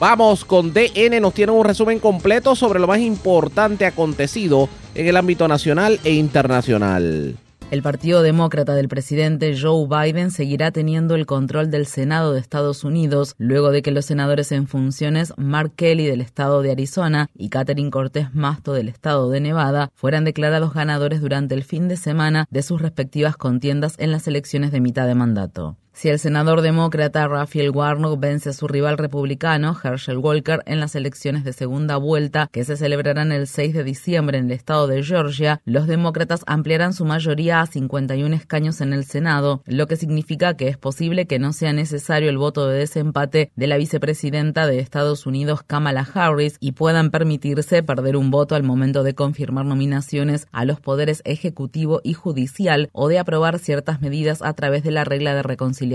[0.00, 5.16] Vamos con DN, nos tiene un resumen completo sobre lo más importante acontecido en el
[5.18, 7.36] ámbito nacional e internacional.
[7.72, 12.84] El Partido Demócrata del presidente Joe Biden seguirá teniendo el control del Senado de Estados
[12.84, 17.48] Unidos luego de que los senadores en funciones Mark Kelly del estado de Arizona y
[17.48, 22.46] Catherine Cortés Masto del estado de Nevada fueran declarados ganadores durante el fin de semana
[22.50, 25.76] de sus respectivas contiendas en las elecciones de mitad de mandato.
[25.96, 30.94] Si el senador demócrata Raphael Warnock vence a su rival republicano Herschel Walker en las
[30.94, 35.02] elecciones de segunda vuelta que se celebrarán el 6 de diciembre en el estado de
[35.02, 40.54] Georgia, los demócratas ampliarán su mayoría a 51 escaños en el Senado, lo que significa
[40.54, 44.80] que es posible que no sea necesario el voto de desempate de la vicepresidenta de
[44.80, 50.46] Estados Unidos Kamala Harris y puedan permitirse perder un voto al momento de confirmar nominaciones
[50.52, 55.04] a los poderes ejecutivo y judicial o de aprobar ciertas medidas a través de la
[55.04, 55.85] regla de reconciliación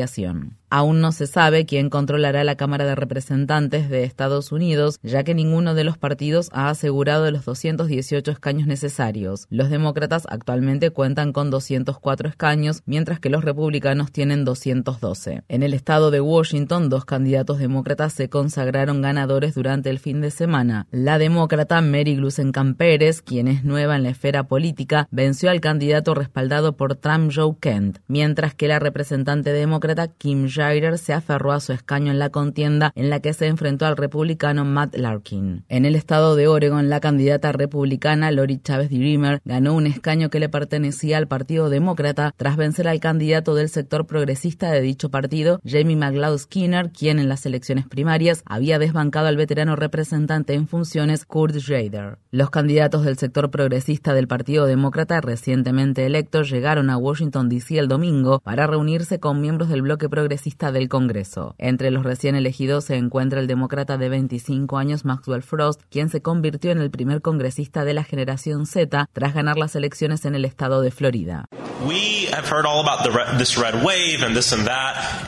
[0.74, 5.36] Aún no se sabe quién controlará la Cámara de Representantes de Estados Unidos, ya que
[5.36, 9.48] ninguno de los partidos ha asegurado los 218 escaños necesarios.
[9.50, 15.44] Los demócratas actualmente cuentan con 204 escaños, mientras que los republicanos tienen 212.
[15.50, 20.32] En el estado de Washington, dos candidatos demócratas se consagraron ganadores durante el fin de
[20.32, 20.88] semana.
[20.90, 26.14] La demócrata Mary Glusenkamp Pérez, quien es nueva en la esfera política, venció al candidato
[26.14, 29.81] respaldado por Trump Joe Kent, mientras que la representante demócrata
[30.18, 33.86] Kim Jagger se aferró a su escaño en la contienda en la que se enfrentó
[33.86, 35.66] al republicano Matt Larkin.
[35.70, 40.40] En el estado de Oregon, la candidata republicana Lori Chávez Dreamer ganó un escaño que
[40.40, 45.60] le pertenecía al Partido Demócrata tras vencer al candidato del sector progresista de dicho partido,
[45.66, 51.26] Jamie McLeod Skinner, quien en las elecciones primarias había desbancado al veterano representante en funciones
[51.26, 52.20] Kurt Schrader.
[52.30, 57.88] Los candidatos del sector progresista del Partido Demócrata recientemente electos llegaron a Washington DC el
[57.88, 61.56] domingo para reunirse con miembros del bloque progresista del Congreso.
[61.58, 66.22] Entre los recién elegidos se encuentra el demócrata de 25 años Maxwell Frost, quien se
[66.22, 70.46] convirtió en el primer congresista de la generación Z tras ganar las elecciones en el
[70.46, 71.46] estado de Florida.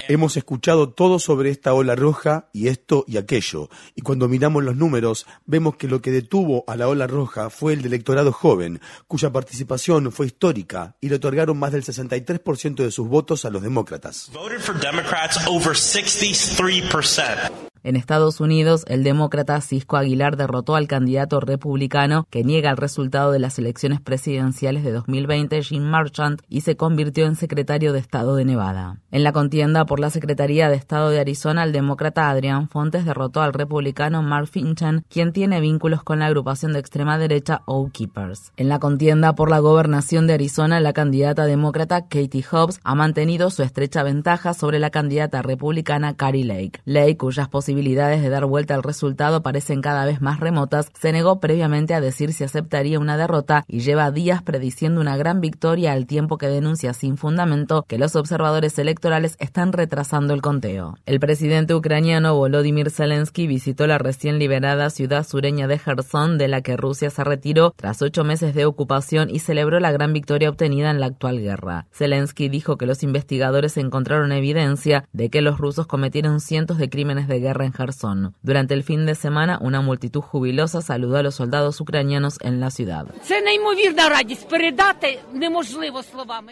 [0.08, 4.76] Hemos escuchado todo sobre esta ola roja y esto y aquello, y cuando miramos los
[4.76, 9.32] números vemos que lo que detuvo a la ola roja fue el electorado joven, cuya
[9.32, 14.30] participación fue histórica y le otorgaron más del 63% de sus votos a los demócratas.
[14.34, 17.73] voted for Democrats over 63%.
[17.86, 23.34] En Estados Unidos, el demócrata Cisco Aguilar derrotó al candidato republicano que niega el resultado
[23.34, 28.38] de las elecciones presidenciales de 2020, Jim Marchant, y se convirtió en secretario de Estado
[28.38, 29.02] de Nevada.
[29.12, 33.42] En la contienda por la Secretaría de Estado de Arizona, el demócrata Adrián Fontes derrotó
[33.42, 38.54] al republicano Mark Finchan, quien tiene vínculos con la agrupación de extrema derecha Oath Keepers.
[38.56, 43.50] En la contienda por la gobernación de Arizona, la candidata demócrata Katie Hobbs ha mantenido
[43.50, 46.80] su estrecha ventaja sobre la candidata republicana Carrie Lake.
[46.86, 51.12] Lake, cuyas posibilidades posibilidades de dar vuelta al resultado parecen cada vez más remotas, se
[51.12, 55.92] negó previamente a decir si aceptaría una derrota y lleva días prediciendo una gran victoria
[55.92, 60.98] al tiempo que denuncia sin fundamento que los observadores electorales están retrasando el conteo.
[61.08, 66.62] El presidente ucraniano Volodymyr Zelensky visitó la recién liberada ciudad sureña de Gerson, de la
[66.62, 70.92] que Rusia se retiró tras ocho meses de ocupación y celebró la gran victoria obtenida
[70.92, 71.88] en la actual guerra.
[71.92, 77.28] Zelensky dijo que los investigadores encontraron evidencia de que los rusos cometieron cientos de crímenes
[77.28, 78.36] de guerra guerra en Gerson.
[78.42, 82.70] Durante el fin de semana, una multitud jubilosa saludó a los soldados ucranianos en la
[82.70, 83.08] ciudad.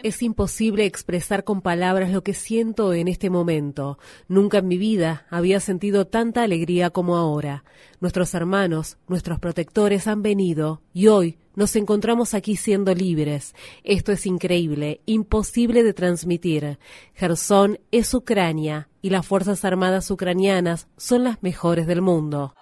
[0.02, 3.98] Es imposible expresar con palabras lo que siento en este momento.
[4.28, 7.64] Nunca en mi vida había sentido tanta alegría como ahora.
[8.00, 13.54] Nuestros hermanos, nuestros protectores han venido y hoy nos encontramos aquí siendo libres.
[13.84, 16.78] Esto es increíble, imposible de transmitir.
[17.14, 22.54] Gerson es Ucrania y las Fuerzas Armadas ucranianas son las mejores del mundo.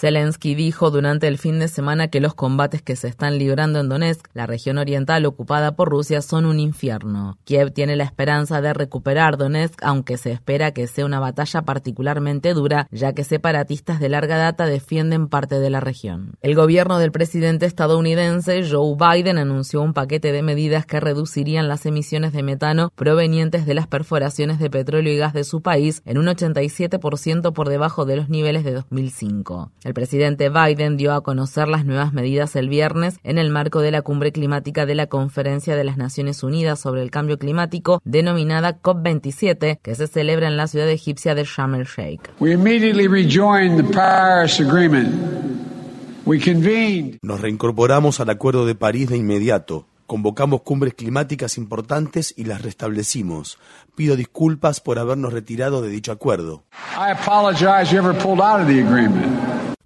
[0.00, 3.90] Zelensky dijo durante el fin de semana que los combates que se están librando en
[3.90, 7.36] Donetsk, la región oriental ocupada por Rusia, son un infierno.
[7.44, 12.54] Kiev tiene la esperanza de recuperar Donetsk, aunque se espera que sea una batalla particularmente
[12.54, 16.32] dura, ya que separatistas de larga data defienden parte de la región.
[16.40, 21.84] El gobierno del presidente estadounidense Joe Biden anunció un paquete de medidas que reducirían las
[21.84, 26.16] emisiones de metano provenientes de las perforaciones de petróleo y gas de su país en
[26.16, 29.70] un 87% por debajo de los niveles de 2005.
[29.89, 33.90] El presidente Biden dio a conocer las nuevas medidas el viernes en el marco de
[33.90, 38.80] la cumbre climática de la Conferencia de las Naciones Unidas sobre el Cambio Climático, denominada
[38.80, 42.30] COP27, que se celebra en la ciudad egipcia de Sharm el Sheikh.
[47.22, 49.86] Nos reincorporamos al Acuerdo de París de inmediato.
[50.10, 53.58] Convocamos cumbres climáticas importantes y las restablecimos.
[53.94, 56.64] Pido disculpas por habernos retirado de dicho acuerdo.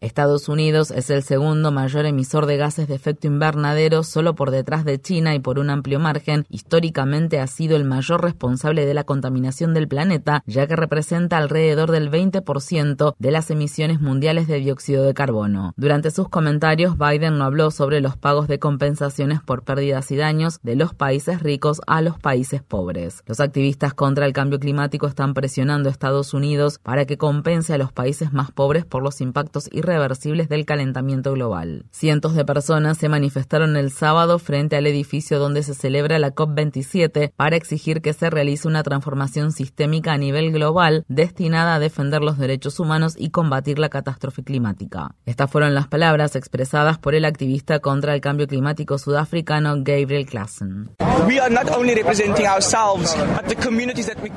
[0.05, 4.85] Estados Unidos es el segundo mayor emisor de gases de efecto invernadero solo por detrás
[4.85, 6.45] de China y por un amplio margen.
[6.51, 11.91] Históricamente ha sido el mayor responsable de la contaminación del planeta, ya que representa alrededor
[11.91, 15.73] del 20% de las emisiones mundiales de dióxido de carbono.
[15.79, 20.61] Durante sus comentarios, Biden no habló sobre los pagos de compensaciones por pérdidas y daños
[20.63, 23.23] de los países ricos a los países pobres.
[23.25, 27.79] Los activistas contra el cambio climático están presionando a Estados Unidos para que compense a
[27.79, 31.87] los países más pobres por los impactos irreversibles irreversibles del calentamiento global.
[31.91, 37.33] Cientos de personas se manifestaron el sábado frente al edificio donde se celebra la COP27
[37.37, 42.39] para exigir que se realice una transformación sistémica a nivel global destinada a defender los
[42.39, 45.15] derechos humanos y combatir la catástrofe climática.
[45.27, 50.91] Estas fueron las palabras expresadas por el activista contra el cambio climático sudafricano Gabriel Klassen.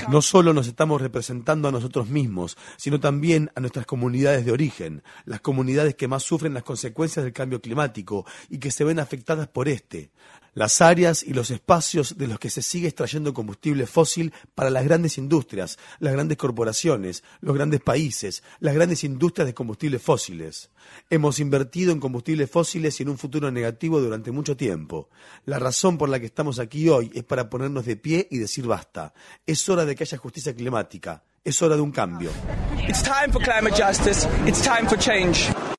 [0.09, 5.03] No solo nos estamos representando a nosotros mismos, sino también a nuestras comunidades de origen,
[5.25, 9.47] las comunidades que más sufren las consecuencias del cambio climático y que se ven afectadas
[9.47, 10.11] por este,
[10.57, 14.85] las áreas y los espacios de los que se sigue extrayendo combustible fósil para las
[14.85, 20.71] grandes industrias, las grandes corporaciones, los grandes países, las grandes industrias de combustibles fósiles.
[21.11, 25.09] Hemos invertido en combustibles fósiles y en un futuro negativo durante mucho tiempo.
[25.45, 28.65] La razón por la que estamos aquí hoy es para ponernos de pie y decir
[28.65, 29.13] basta.
[29.45, 31.23] Es hora de que haya justicia climática.
[31.43, 32.29] Es hora de un cambio.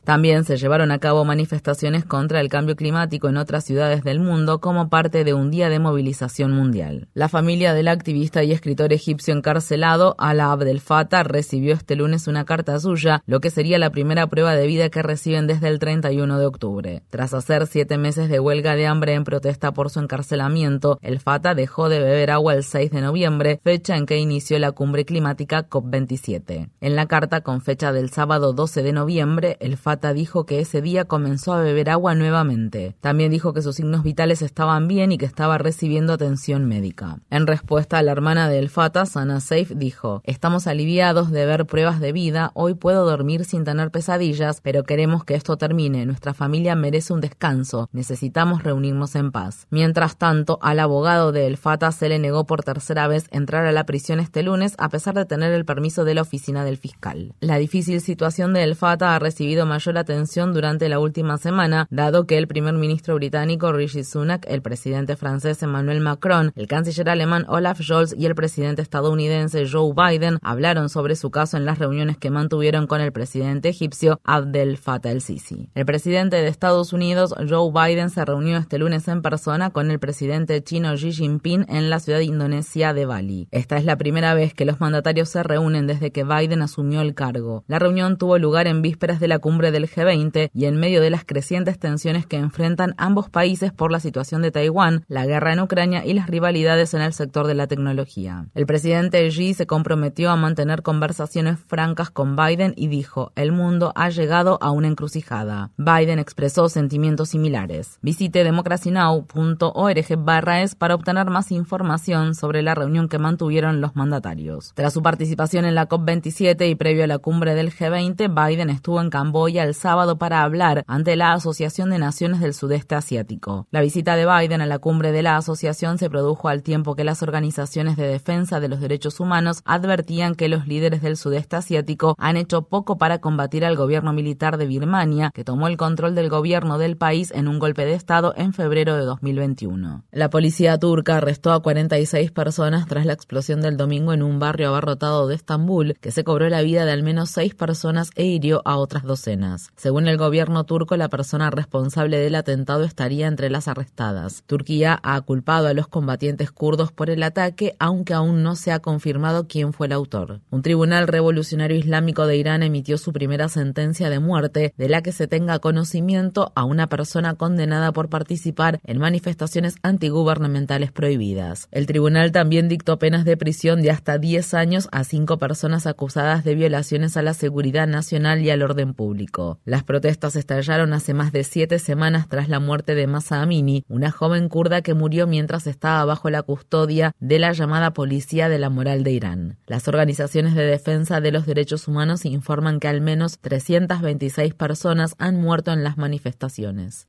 [0.09, 4.59] También se llevaron a cabo manifestaciones contra el cambio climático en otras ciudades del mundo
[4.59, 7.09] como parte de un día de movilización mundial.
[7.13, 12.47] La familia del activista y escritor egipcio encarcelado Ala Abdel Fattah recibió este lunes una
[12.47, 16.39] carta suya, lo que sería la primera prueba de vida que reciben desde el 31
[16.39, 17.03] de octubre.
[17.11, 21.55] Tras hacer siete meses de huelga de hambre en protesta por su encarcelamiento, el Fatah
[21.55, 25.58] dejó de beber agua el 6 de noviembre, fecha en que inició la cumbre climática
[25.67, 26.71] COP27.
[26.81, 30.83] En la carta con fecha del sábado 12 de noviembre, el Fatah dijo que ese
[30.83, 32.95] día comenzó a beber agua nuevamente.
[33.01, 37.19] También dijo que sus signos vitales estaban bien y que estaba recibiendo atención médica.
[37.31, 42.01] En respuesta, la hermana de El Fata, Sana Safe, dijo: Estamos aliviados de ver pruebas
[42.01, 42.51] de vida.
[42.55, 46.07] Hoy puedo dormir sin tener pesadillas, pero queremos que esto termine.
[46.07, 47.89] Nuestra familia merece un descanso.
[47.93, 49.67] Necesitamos reunirnos en paz.
[49.71, 53.73] Mientras tanto, al abogado de El Fata se le negó por tercera vez entrar a
[53.73, 57.35] la prisión este lunes a pesar de tener el permiso de la oficina del fiscal.
[57.41, 62.27] La difícil situación de El Fata ha recibido mayor atención durante la última semana, dado
[62.27, 67.45] que el primer ministro británico Rishi Sunak, el presidente francés Emmanuel Macron, el canciller alemán
[67.49, 72.19] Olaf Scholz y el presidente estadounidense Joe Biden hablaron sobre su caso en las reuniones
[72.19, 75.71] que mantuvieron con el presidente egipcio Abdel Fattah el-Sisi.
[75.75, 79.99] El presidente de Estados Unidos, Joe Biden, se reunió este lunes en persona con el
[79.99, 83.49] presidente chino Xi Jinping en la ciudad indonesia de Bali.
[83.51, 87.15] Esta es la primera vez que los mandatarios se reúnen desde que Biden asumió el
[87.15, 87.65] cargo.
[87.67, 91.11] La reunión tuvo lugar en vísperas de la cumbre del G20 y en medio de
[91.11, 95.61] las crecientes tensiones que enfrentan ambos países por la situación de Taiwán, la guerra en
[95.61, 98.47] Ucrania y las rivalidades en el sector de la tecnología.
[98.55, 103.93] El presidente Xi se comprometió a mantener conversaciones francas con Biden y dijo, el mundo
[103.95, 105.71] ha llegado a una encrucijada.
[105.77, 107.99] Biden expresó sentimientos similares.
[108.03, 114.73] Visite democracynow.org barra es para obtener más información sobre la reunión que mantuvieron los mandatarios.
[114.75, 119.01] Tras su participación en la COP27 y previo a la cumbre del G20, Biden estuvo
[119.01, 123.67] en Camboya el sábado para hablar ante la Asociación de Naciones del Sudeste Asiático.
[123.73, 127.03] La visita de Biden a la cumbre de la asociación se produjo al tiempo que
[127.03, 132.15] las organizaciones de defensa de los derechos humanos advertían que los líderes del sudeste asiático
[132.17, 136.29] han hecho poco para combatir al gobierno militar de Birmania, que tomó el control del
[136.29, 140.05] gobierno del país en un golpe de Estado en febrero de 2021.
[140.13, 144.69] La policía turca arrestó a 46 personas tras la explosión del domingo en un barrio
[144.69, 148.61] abarrotado de Estambul, que se cobró la vida de al menos seis personas e hirió
[148.67, 149.71] a otras docenas.
[149.75, 154.43] Según el gobierno turco, la persona responsable del atentado estaría entre las arrestadas.
[154.47, 158.81] Turquía ha culpado a los combatientes kurdos por el ataque, aunque aún no se ha
[158.81, 160.41] confirmado quién fue el autor.
[160.51, 165.13] Un tribunal revolucionario islámico de Irán emitió su primera sentencia de muerte, de la que
[165.13, 171.69] se tenga conocimiento a una persona condenada por participar en manifestaciones antigubernamentales prohibidas.
[171.71, 176.45] El tribunal también dictó penas de prisión de hasta 10 años a cinco personas acusadas
[176.45, 179.61] de violaciones a la seguridad nacional y al orden público.
[179.65, 184.11] Las protestas estallaron hace más de siete semanas tras la muerte de Masa Amini, una
[184.11, 188.71] joven kurda que murió mientras estaba bajo la custodia de la llamada Policía de la
[188.71, 189.59] Moral de Irán.
[189.67, 195.41] Las organizaciones de defensa de los derechos humanos informan que al menos 326 personas han
[195.41, 197.09] muerto en las manifestaciones.